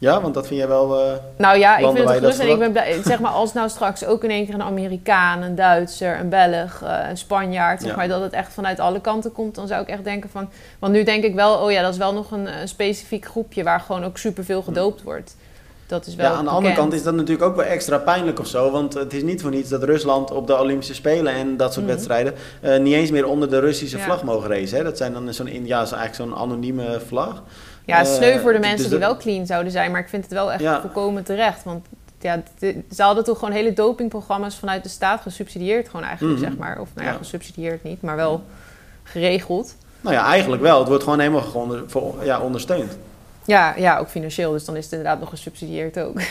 Ja, 0.01 0.21
want 0.21 0.33
dat 0.33 0.47
vind 0.47 0.59
jij 0.59 0.67
wel... 0.69 0.99
eh, 1.01 1.13
Nou 1.37 1.57
ja, 1.57 1.77
ik 1.77 1.85
vind 1.85 1.97
het 2.09 2.17
gerust 2.17 2.39
en 2.39 2.49
ik 2.49 2.59
ben 2.59 2.71
blij. 2.71 2.99
Zeg 3.03 3.19
maar, 3.19 3.31
als 3.31 3.53
nou 3.53 3.69
straks 3.69 4.05
ook 4.05 4.23
in 4.23 4.29
één 4.29 4.45
keer 4.45 4.53
een 4.53 4.61
Amerikaan, 4.63 5.41
een 5.41 5.55
Duitser, 5.55 6.19
een 6.19 6.29
Belg, 6.29 6.81
eh, 6.83 7.09
een 7.09 7.17
Spanjaard, 7.17 7.81
zeg 7.81 7.89
Ja. 7.89 7.95
maar, 7.95 8.07
dat 8.07 8.21
het 8.21 8.33
echt 8.33 8.53
vanuit 8.53 8.79
alle 8.79 9.01
kanten 9.01 9.31
komt, 9.31 9.55
dan 9.55 9.67
zou 9.67 9.81
ik 9.81 9.87
echt 9.87 10.03
denken 10.03 10.29
van. 10.29 10.49
Want 10.79 10.93
nu 10.93 11.03
denk 11.03 11.23
ik 11.23 11.35
wel, 11.35 11.53
oh 11.57 11.71
ja, 11.71 11.81
dat 11.81 11.91
is 11.91 11.97
wel 11.97 12.13
nog 12.13 12.31
een, 12.31 12.61
een 12.61 12.67
specifiek 12.67 13.25
groepje 13.25 13.63
waar 13.63 13.79
gewoon 13.79 14.03
ook 14.05 14.17
superveel 14.17 14.61
gedoopt 14.61 15.03
wordt. 15.03 15.35
Dat 15.87 16.05
is 16.05 16.15
wel. 16.15 16.25
Ja, 16.31 16.37
aan 16.37 16.43
de 16.45 16.49
andere 16.51 16.73
kant 16.73 16.93
is 16.93 17.03
dat 17.03 17.13
natuurlijk 17.13 17.43
ook 17.43 17.55
wel 17.55 17.65
extra 17.65 17.97
pijnlijk 17.97 18.39
of 18.39 18.47
zo. 18.47 18.71
Want 18.71 18.93
het 18.93 19.13
is 19.13 19.23
niet 19.23 19.41
voor 19.41 19.51
niets 19.51 19.69
dat 19.69 19.83
Rusland 19.83 20.31
op 20.31 20.47
de 20.47 20.59
Olympische 20.59 20.93
Spelen 20.93 21.33
en 21.33 21.57
dat 21.57 21.73
soort 21.73 21.85
Mhm. 21.85 21.93
wedstrijden 21.95 22.33
eh, 22.61 22.79
niet 22.79 22.93
eens 22.93 23.11
meer 23.11 23.27
onder 23.27 23.49
de 23.49 23.59
Russische 23.59 23.97
Ja. 23.97 24.03
vlag 24.03 24.23
mogen 24.23 24.49
racen. 24.49 24.77
Hè? 24.77 24.83
Dat 24.83 24.97
zijn 24.97 25.13
dan 25.13 25.33
zo'n 25.33 25.65
ja, 25.65 25.85
zo 25.85 25.95
eigenlijk 25.95 26.31
zo'n 26.31 26.39
anonieme 26.41 27.01
vlag. 27.07 27.43
Ja, 27.89 28.03
sneu 28.03 28.31
Eh, 28.31 28.39
voor 28.39 28.51
de 28.53 28.59
dus 28.59 28.67
mensen 28.69 28.89
die 28.89 28.99
wel 28.99 29.17
clean 29.17 29.45
zouden 29.45 29.71
zijn, 29.71 29.91
maar 29.91 30.01
ik 30.01 30.09
vind 30.09 30.23
het 30.23 30.33
wel 30.33 30.51
echt 30.51 30.61
Ja. 30.61 30.81
volkomen 30.81 31.23
terecht. 31.23 31.63
Want 31.63 31.85
ja, 32.19 32.41
ze 32.91 33.01
hadden 33.03 33.23
toch 33.23 33.39
gewoon 33.39 33.53
hele 33.53 33.73
dopingprogramma's 33.73 34.55
vanuit 34.55 34.83
de 34.83 34.89
staat 34.89 35.21
gesubsidieerd, 35.21 35.89
gewoon 35.89 36.05
eigenlijk, 36.05 36.39
Mhm. 36.39 36.47
zeg 36.49 36.57
maar. 36.57 36.79
Of 36.79 36.87
nou 36.93 37.07
ja, 37.07 37.11
Ja. 37.13 37.17
gesubsidieerd 37.17 37.83
niet, 37.83 38.01
maar 38.01 38.15
wel 38.15 38.43
geregeld. 39.03 39.75
Nou 40.01 40.15
ja, 40.15 40.25
eigenlijk 40.25 40.61
wel. 40.61 40.79
Het 40.79 40.87
wordt 40.87 41.03
gewoon 41.03 41.19
helemaal 41.19 41.83
voor, 41.87 42.15
ja, 42.23 42.39
ondersteund. 42.39 42.97
Ja, 43.45 43.73
ja, 43.77 43.97
ook 43.97 44.07
financieel. 44.09 44.51
Dus 44.51 44.65
dan 44.65 44.75
is 44.75 44.83
het 44.83 44.93
inderdaad 44.93 45.19
nog 45.19 45.29
gesubsidieerd 45.29 45.99
ook. 45.99 46.21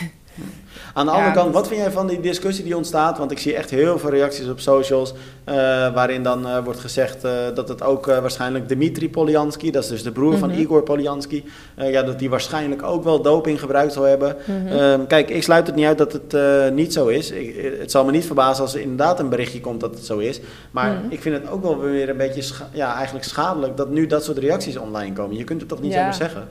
Aan 0.94 1.06
de 1.06 1.12
Ja, 1.12 1.16
andere 1.18 1.34
kant, 1.36 1.54
wat 1.54 1.68
vind 1.68 1.80
jij 1.80 1.90
van 1.90 2.06
die 2.06 2.20
discussie 2.20 2.64
die 2.64 2.76
ontstaat? 2.76 3.18
Want 3.18 3.30
ik 3.30 3.38
zie 3.38 3.54
echt 3.54 3.70
heel 3.70 3.98
veel 3.98 4.10
reacties 4.10 4.48
op 4.48 4.60
socials. 4.60 5.14
eh, 5.44 5.54
waarin 5.94 6.22
dan 6.22 6.46
eh, 6.46 6.64
wordt 6.64 6.80
gezegd 6.80 7.24
eh, 7.24 7.32
dat 7.54 7.68
het 7.68 7.82
ook 7.82 8.06
waarschijnlijk 8.06 8.68
Dimitri 8.68 9.10
Polyansky, 9.10 9.70
dat 9.70 9.82
is 9.82 9.88
dus 9.88 10.02
de 10.02 10.12
broer 10.12 10.38
van 10.38 10.48
Mhm. 10.48 10.58
Igor 10.58 10.82
Polyansky, 10.82 11.44
ja, 11.76 12.02
dat 12.02 12.18
die 12.18 12.30
waarschijnlijk 12.30 12.82
ook 12.82 13.04
wel 13.04 13.22
doping 13.22 13.60
gebruikt 13.60 13.92
zal 13.92 14.02
hebben. 14.02 14.36
Mhm. 14.44 14.66
Ehm, 14.66 15.06
kijk, 15.06 15.30
ik 15.30 15.42
sluit 15.42 15.66
het 15.66 15.76
niet 15.76 15.86
uit 15.86 15.98
dat 15.98 16.12
het 16.12 16.34
niet 16.74 16.92
zo 16.92 17.06
is. 17.06 17.30
Ik, 17.30 17.76
het 17.80 17.90
zal 17.90 18.04
me 18.04 18.10
niet 18.10 18.26
verbazen 18.26 18.62
als 18.62 18.74
er 18.74 18.80
inderdaad 18.80 19.20
een 19.20 19.28
berichtje 19.28 19.60
komt 19.60 19.80
dat 19.80 19.94
het 19.94 20.04
zo 20.04 20.18
is. 20.18 20.40
Maar 20.70 20.90
Mhm. 20.92 21.00
ik 21.12 21.20
vind 21.22 21.34
het 21.42 21.50
ook 21.50 21.62
wel 21.62 21.78
weer 21.80 22.08
een 22.08 22.16
beetje 22.16 22.54
ja, 22.72 22.94
eigenlijk 22.94 23.24
schadelijk 23.24 23.76
dat 23.76 23.90
nu 23.90 24.06
dat 24.06 24.24
soort 24.24 24.38
reacties 24.38 24.76
online 24.76 25.12
komen. 25.12 25.36
Je 25.36 25.44
kunt 25.44 25.60
het 25.60 25.68
toch 25.68 25.80
niet 25.80 25.92
Ja. 25.92 25.98
zomaar 25.98 26.14
zeggen? 26.14 26.48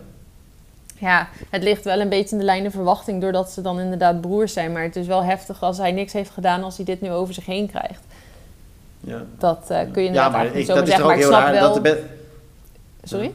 Ja, 0.99 1.27
het 1.49 1.63
ligt 1.63 1.83
wel 1.83 1.99
een 1.99 2.09
beetje 2.09 2.31
in 2.31 2.37
de 2.37 2.43
lijn 2.45 2.63
de 2.63 2.71
verwachting 2.71 3.21
doordat 3.21 3.51
ze 3.51 3.61
dan 3.61 3.79
inderdaad 3.79 4.21
broers 4.21 4.53
zijn. 4.53 4.71
Maar 4.71 4.83
het 4.83 4.95
is 4.95 5.07
wel 5.07 5.23
heftig 5.23 5.63
als 5.63 5.77
hij 5.77 5.91
niks 5.91 6.13
heeft 6.13 6.29
gedaan 6.29 6.63
als 6.63 6.75
hij 6.75 6.85
dit 6.85 7.01
nu 7.01 7.11
over 7.11 7.33
zich 7.33 7.45
heen 7.45 7.67
krijgt. 7.67 8.01
Ja, 8.99 9.23
Dat 9.37 9.65
eh, 9.69 9.79
kun 9.91 10.03
je 10.03 10.11
ja 10.11 10.29
maar 10.29 10.45
ik, 10.45 10.53
niet 10.53 10.67
dat 10.67 10.81
is 10.81 10.87
zeggen. 10.89 11.05
Maar 11.05 11.15
ook 11.15 11.21
heel 11.21 11.31
raar. 11.31 11.51
wel... 11.51 11.61
Dat 11.61 11.73
de 11.73 11.81
be- 11.81 12.03
Sorry? 13.03 13.31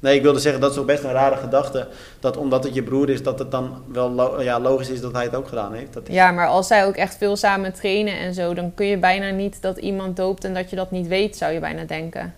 Nee, 0.00 0.16
ik 0.16 0.22
wilde 0.22 0.38
zeggen, 0.38 0.60
dat 0.60 0.70
is 0.70 0.76
toch 0.76 0.84
best 0.84 1.04
een 1.04 1.12
rare 1.12 1.36
gedachte. 1.36 1.88
Dat 2.20 2.36
omdat 2.36 2.64
het 2.64 2.74
je 2.74 2.82
broer 2.82 3.08
is, 3.10 3.22
dat 3.22 3.38
het 3.38 3.50
dan 3.50 3.82
wel 3.92 4.10
lo- 4.10 4.40
ja, 4.42 4.60
logisch 4.60 4.88
is 4.88 5.00
dat 5.00 5.12
hij 5.12 5.24
het 5.24 5.34
ook 5.34 5.48
gedaan 5.48 5.72
heeft. 5.74 5.92
Dat 5.92 6.08
is... 6.08 6.14
Ja, 6.14 6.30
maar 6.30 6.46
als 6.46 6.66
zij 6.66 6.86
ook 6.86 6.94
echt 6.96 7.16
veel 7.16 7.36
samen 7.36 7.72
trainen 7.72 8.18
en 8.18 8.34
zo... 8.34 8.54
dan 8.54 8.74
kun 8.74 8.86
je 8.86 8.98
bijna 8.98 9.30
niet 9.30 9.62
dat 9.62 9.78
iemand 9.78 10.16
doopt 10.16 10.44
en 10.44 10.54
dat 10.54 10.70
je 10.70 10.76
dat 10.76 10.90
niet 10.90 11.06
weet, 11.06 11.36
zou 11.36 11.52
je 11.52 11.60
bijna 11.60 11.84
denken. 11.84 12.34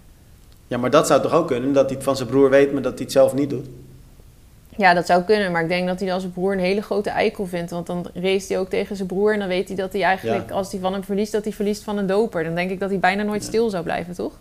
ja, 0.66 0.78
maar 0.78 0.90
dat 0.90 1.06
zou 1.06 1.22
toch 1.22 1.32
ook 1.32 1.46
kunnen, 1.46 1.72
dat 1.72 1.84
hij 1.86 1.94
het 1.94 2.04
van 2.04 2.16
zijn 2.16 2.28
broer 2.28 2.50
weet, 2.50 2.72
maar 2.72 2.82
dat 2.82 2.92
hij 2.92 3.02
het 3.02 3.12
zelf 3.12 3.34
niet 3.34 3.50
doet. 3.50 3.66
Ja, 4.76 4.94
dat 4.94 5.06
zou 5.06 5.22
kunnen, 5.22 5.52
maar 5.52 5.62
ik 5.62 5.68
denk 5.68 5.86
dat 5.86 5.98
hij 6.00 6.08
dan 6.08 6.20
zijn 6.20 6.32
broer 6.32 6.52
een 6.52 6.58
hele 6.58 6.82
grote 6.82 7.10
eikel 7.10 7.46
vindt. 7.46 7.70
Want 7.70 7.86
dan 7.86 8.06
race 8.14 8.46
hij 8.48 8.58
ook 8.58 8.68
tegen 8.68 8.96
zijn 8.96 9.08
broer 9.08 9.32
en 9.32 9.38
dan 9.38 9.48
weet 9.48 9.68
hij 9.68 9.76
dat 9.76 9.92
hij 9.92 10.02
eigenlijk, 10.02 10.48
Ja. 10.48 10.54
als 10.54 10.72
hij 10.72 10.80
van 10.80 10.92
hem 10.92 11.04
verliest, 11.04 11.32
dat 11.32 11.44
hij 11.44 11.52
verliest 11.52 11.82
van 11.82 11.98
een 11.98 12.06
doper. 12.06 12.44
Dan 12.44 12.54
denk 12.54 12.70
ik 12.70 12.80
dat 12.80 12.90
hij 12.90 12.98
bijna 12.98 13.22
nooit 13.22 13.42
Ja. 13.42 13.48
stil 13.48 13.70
zou 13.70 13.82
blijven, 13.84 14.14
toch? 14.14 14.32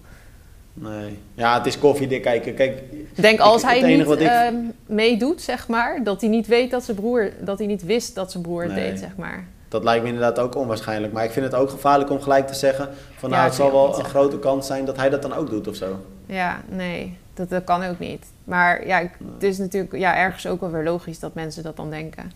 Nee. 0.74 1.17
Ja, 1.34 1.58
het 1.58 1.65
is 1.65 1.80
koffiedik 1.80 2.22
kijken. 2.22 2.54
Kijk, 2.54 2.82
denk 3.15 3.39
als 3.39 3.62
Ik- 3.63 3.70
hij 3.70 3.82
niet 3.98 4.08
ik- 4.10 4.20
ehm, 4.20 4.56
meedoet, 4.86 5.41
zeg 5.41 5.67
maar, 5.67 6.04
dat 6.04 6.22
hij 6.22 6.30
niet 6.30 6.48
weet 6.48 6.72
dat 6.72 6.84
zijn 6.84 6.98
broer, 6.98 7.32
dat 7.39 7.58
hij 7.58 7.67
niet 7.67 7.84
wist 7.86 8.15
dat 8.15 8.32
zijn 8.32 8.44
broer 8.44 8.63
het 8.63 8.72
Nee. 8.74 8.89
deed, 8.89 9.00
zeg 9.00 9.15
maar. 9.15 9.46
dat 9.67 9.84
lijkt 9.84 10.02
me 10.04 10.08
inderdaad 10.10 10.39
ook 10.39 10.56
onwaarschijnlijk. 10.56 11.13
Maar 11.13 11.24
ik 11.24 11.32
vind 11.32 11.46
het 11.46 11.56
ook 11.56 11.70
gevaarlijk 11.70 12.10
om 12.10 12.22
gelijk 12.22 12.48
te 12.48 12.54
zeggen 12.54 12.89
van 13.17 13.30
Ja, 13.30 13.36
nou, 13.36 13.48
het 13.48 13.56
zal 13.58 13.72
wel 13.72 13.98
een 14.00 14.06
grote 14.06 14.39
kans 14.39 14.67
zijn 14.67 14.86
dat 14.86 14.96
hij 14.98 15.10
dat 15.10 15.22
dan 15.22 15.34
ook 15.34 15.50
doet 15.50 15.67
of 15.67 15.76
zo. 15.76 16.00
Ja, 16.26 16.62
nee, 16.70 17.17
dat, 17.34 17.50
dat 17.50 17.63
kan 17.63 17.84
ook 17.84 18.00
niet. 18.00 18.26
Maar 18.52 18.88
ja, 18.88 19.00
ik- 19.00 19.18
het 19.34 19.44
is 19.44 19.58
natuurlijk 19.58 19.96
ja, 19.96 20.16
ergens 20.18 20.48
ook 20.48 20.60
wel 20.62 20.72
weer 20.72 20.84
logisch 20.84 21.20
dat 21.20 21.34
mensen 21.34 21.64
dat 21.64 21.76
dan 21.76 21.90
denken. 21.90 22.32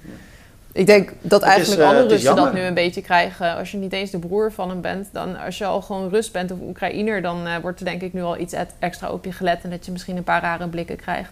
Ik 0.71 0.85
denk 0.85 1.11
dat 1.21 1.41
is, 1.41 1.47
eigenlijk 1.47 1.81
eh, 1.81 1.87
alle 1.87 2.07
Russen 2.07 2.35
dat 2.35 2.53
nu 2.53 2.59
een 2.61 2.73
beetje 2.73 3.01
krijgen. 3.01 3.55
Als 3.55 3.71
je 3.71 3.77
niet 3.77 3.93
eens 3.93 4.11
de 4.11 4.19
broer 4.19 4.51
van 4.51 4.69
hem 4.69 4.81
bent, 4.81 5.07
dan 5.11 5.37
als 5.39 5.57
je 5.57 5.65
al 5.65 5.81
gewoon 5.81 6.09
Rus 6.09 6.31
bent 6.31 6.51
of 6.51 6.57
Oekraïner, 6.61 7.21
dan 7.21 7.45
eh, 7.47 7.55
wordt 7.61 7.79
er 7.79 7.85
denk 7.85 8.01
ik 8.01 8.13
nu 8.13 8.21
al 8.21 8.37
iets 8.37 8.53
et- 8.53 8.73
extra 8.79 9.11
op 9.11 9.25
je 9.25 9.31
gelet 9.31 9.59
en 9.63 9.69
dat 9.69 9.85
je 9.85 9.91
misschien 9.91 10.17
een 10.17 10.23
paar 10.23 10.41
rare 10.41 10.67
blikken 10.67 10.95
krijgt. 10.95 11.31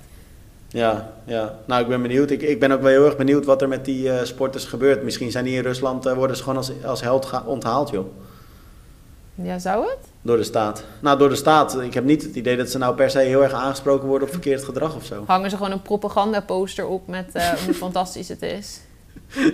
Ja, 0.68 1.10
ja. 1.26 1.54
Nou, 1.66 1.82
ik 1.82 1.88
ben 1.88 2.02
benieuwd. 2.02 2.30
Ik, 2.32 2.42
ik 2.42 2.60
ben 2.60 2.72
ook 2.72 2.82
wel 2.82 2.92
heel 2.92 3.06
erg 3.06 3.18
benieuwd 3.18 3.46
wat 3.46 3.62
er 3.62 3.68
met 3.68 3.86
die 3.86 4.12
eh, 4.12 4.24
sporters 4.26 4.66
gebeurt. 4.66 5.04
Misschien 5.04 5.32
zijn 5.32 5.46
die 5.46 5.56
in 5.56 5.62
Rusland, 5.64 6.04
worden 6.04 6.36
ze 6.38 6.44
gewoon 6.44 6.58
als, 6.58 6.72
als 6.86 7.02
held 7.02 7.32
onthaald, 7.46 7.90
joh. 7.90 8.06
Ja, 9.36 9.60
zou 9.60 9.86
het? 9.86 10.12
Door 10.26 10.38
de 10.38 10.44
staat. 10.44 10.84
Nou, 11.00 11.18
door 11.18 11.30
de 11.30 11.36
staat. 11.36 11.82
Ik 11.82 11.94
heb 11.94 12.04
niet 12.04 12.24
het 12.24 12.36
idee 12.36 12.58
dat 12.58 12.70
ze 12.70 12.78
nou 12.78 12.96
per 12.96 13.10
se 13.10 13.20
heel 13.20 13.44
erg 13.44 13.54
aangesproken 13.54 14.08
worden 14.08 14.28
op 14.28 14.34
verkeerd 14.40 14.64
gedrag 14.64 14.96
of 14.96 15.06
zo. 15.06 15.24
Hangen 15.28 15.50
ze 15.50 15.56
gewoon 15.56 15.72
een 15.72 15.82
propagandaposter 15.82 16.86
op 16.88 17.08
met 17.08 17.30
eh, 17.34 17.50
hoe 17.66 17.74
fantastisch 17.86 18.28
het 18.28 18.42
is. 18.42 18.80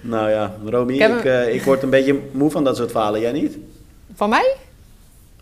Nou 0.00 0.30
ja, 0.30 0.54
Romy, 0.64 0.92
Ik 0.98 1.24
eh, 1.24 1.54
ik 1.54 1.62
word 1.62 1.82
een 1.82 1.90
beetje 1.90 2.20
moe 2.32 2.50
van 2.50 2.64
dat 2.64 2.76
soort 2.76 2.90
verhalen. 2.90 3.20
Jij 3.20 3.32
niet? 3.32 3.58
Van 4.14 4.28
mij? 4.28 4.54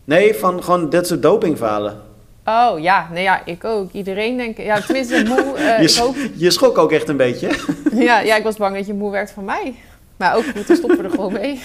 Nee, 0.05 0.35
van 0.35 0.63
gewoon 0.63 0.91
dit 0.91 1.07
soort 1.07 1.23
dopingverhalen. 1.23 2.01
Oh 2.45 2.79
ja, 2.81 3.09
nee 3.13 3.23
ja, 3.23 3.45
ik 3.45 3.65
ook. 3.65 3.93
Iedereen 3.93 4.37
denk 4.37 4.57
ik. 4.59 4.65
Ja, 4.65 4.81
tenminste, 4.81 5.25
moe. 5.27 5.55
eh, 5.57 5.77
je, 5.77 5.83
ik 5.83 5.89
sch- 5.89 5.99
hoop 5.99 6.17
je 6.35 6.51
schrok 6.51 6.79
ook 6.79 6.93
echt 6.93 7.09
een 7.09 7.17
beetje. 7.17 7.51
Ja, 7.93 8.21
ja, 8.21 8.37
ik 8.37 8.43
was 8.43 8.57
bang 8.57 8.77
dat 8.77 8.87
je 8.87 8.95
moe 8.95 9.11
werd 9.11 9.31
van 9.31 9.45
mij. 9.45 9.75
Maar 10.17 10.37
ook 10.37 10.45
goed, 10.45 10.67
dan 10.67 10.77
stoppen 10.77 10.99
we 10.99 11.05
er 11.05 11.11
gewoon 11.11 11.33
mee. 11.33 11.61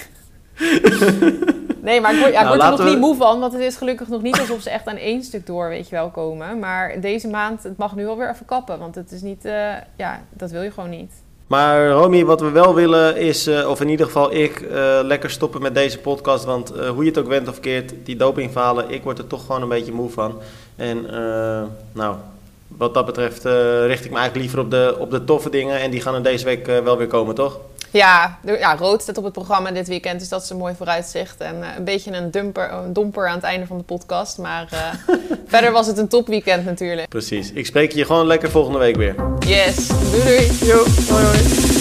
Nee, 1.84 2.02
maar 2.02 2.14
ik 2.14 2.20
word, 2.20 2.32
ja, 2.32 2.40
ik 2.40 2.46
Nou, 2.46 2.58
word 2.58 2.70
er 2.70 2.76
nog 2.78 2.84
we- 2.86 2.90
niet 2.90 3.00
moe 3.00 3.16
van, 3.16 3.40
want 3.40 3.54
het 3.54 3.62
is 3.62 3.76
gelukkig 3.76 4.08
nog 4.08 4.22
niet 4.22 4.40
alsof 4.40 4.62
ze 4.62 4.70
echt 4.70 4.88
aan 4.88 4.96
één 4.98 5.24
stuk 5.24 5.46
door, 5.46 5.70
weet 5.70 5.90
je 5.90 5.96
wel, 5.96 6.10
komen. 6.10 6.60
Maar 6.60 7.02
deze 7.02 7.28
maand, 7.28 7.64
het 7.64 7.78
mag 7.78 7.96
nu 7.96 8.08
alweer 8.08 8.30
even 8.30 8.46
kappen, 8.46 8.80
want 8.80 8.96
het 8.96 9.12
is 9.12 9.22
niet, 9.22 9.46
eh, 9.46 9.72
ja, 9.96 10.22
dat 10.30 10.52
wil 10.52 10.62
je 10.62 10.72
gewoon 10.72 10.90
niet. 10.90 11.12
Maar 11.48 11.90
Romy, 11.90 12.26
wat 12.26 12.42
we 12.42 12.50
wel 12.50 12.74
willen 12.76 13.18
is, 13.18 13.48
eh, 13.48 13.70
of 13.70 13.82
in 13.82 13.90
ieder 13.90 14.06
geval 14.06 14.34
ik, 14.34 14.62
eh, 14.62 15.00
lekker 15.04 15.30
stoppen 15.30 15.62
met 15.62 15.76
deze 15.76 16.00
podcast. 16.00 16.46
Want 16.46 16.70
hoe 16.70 17.04
je 17.04 17.10
het 17.10 17.20
ook 17.20 17.28
went 17.28 17.48
of 17.48 17.60
keert, 17.60 17.94
die 18.04 18.16
dopingverhalen, 18.16 18.90
ik 18.90 19.04
word 19.04 19.18
er 19.18 19.28
toch 19.28 19.46
gewoon 19.46 19.62
een 19.62 19.70
beetje 19.70 19.92
moe 19.92 20.10
van. 20.10 20.34
En 20.76 21.06
nou, 21.92 22.16
wat 22.68 22.94
dat 22.94 23.06
betreft 23.06 23.44
richt 23.86 24.06
ik 24.06 24.12
me 24.12 24.18
eigenlijk 24.18 24.36
liever 24.36 24.60
op 24.60 24.72
de, 24.72 24.96
op 25.00 25.12
de 25.12 25.24
toffe 25.24 25.50
dingen. 25.50 25.80
En 25.80 25.92
die 25.92 26.02
gaan 26.02 26.16
er 26.16 26.24
deze 26.24 26.46
week 26.46 26.66
wel 26.66 26.98
weer 26.98 27.08
komen, 27.08 27.36
toch? 27.36 27.60
Ja, 27.94 28.40
ja, 28.46 28.76
rood 28.76 29.02
staat 29.02 29.18
op 29.18 29.24
het 29.24 29.34
programma 29.34 29.72
dit 29.72 29.88
weekend, 29.88 30.20
dus 30.20 30.30
dat 30.30 30.44
is 30.44 30.50
een 30.50 30.58
mooi 30.58 30.74
vooruitzicht. 30.76 31.42
En 31.42 31.64
eh, 31.64 31.70
een 31.78 31.84
beetje 31.84 32.12
een, 32.12 32.32
dumper, 32.32 32.72
een 32.72 32.94
domper 32.94 33.28
aan 33.28 33.36
het 33.36 33.44
einde 33.44 33.66
van 33.66 33.78
de 33.78 33.84
podcast, 33.84 34.38
maar 34.38 34.68
eh, 34.72 35.16
verder 35.48 35.72
was 35.72 35.88
het 35.88 35.98
een 35.98 36.08
topweekend 36.08 36.66
natuurlijk. 36.66 37.10
Precies. 37.10 37.52
Ik 37.52 37.66
spreek 37.66 37.92
je 37.92 38.06
gewoon 38.06 38.28
lekker 38.28 38.52
volgende 38.52 38.80
week 38.80 38.96
weer. 38.96 39.16
Yes, 39.40 39.88
doei 39.88 40.24
doei! 40.24 40.52
Jo, 40.62 40.86
hoi 41.10 41.26
hoi. 41.26 41.73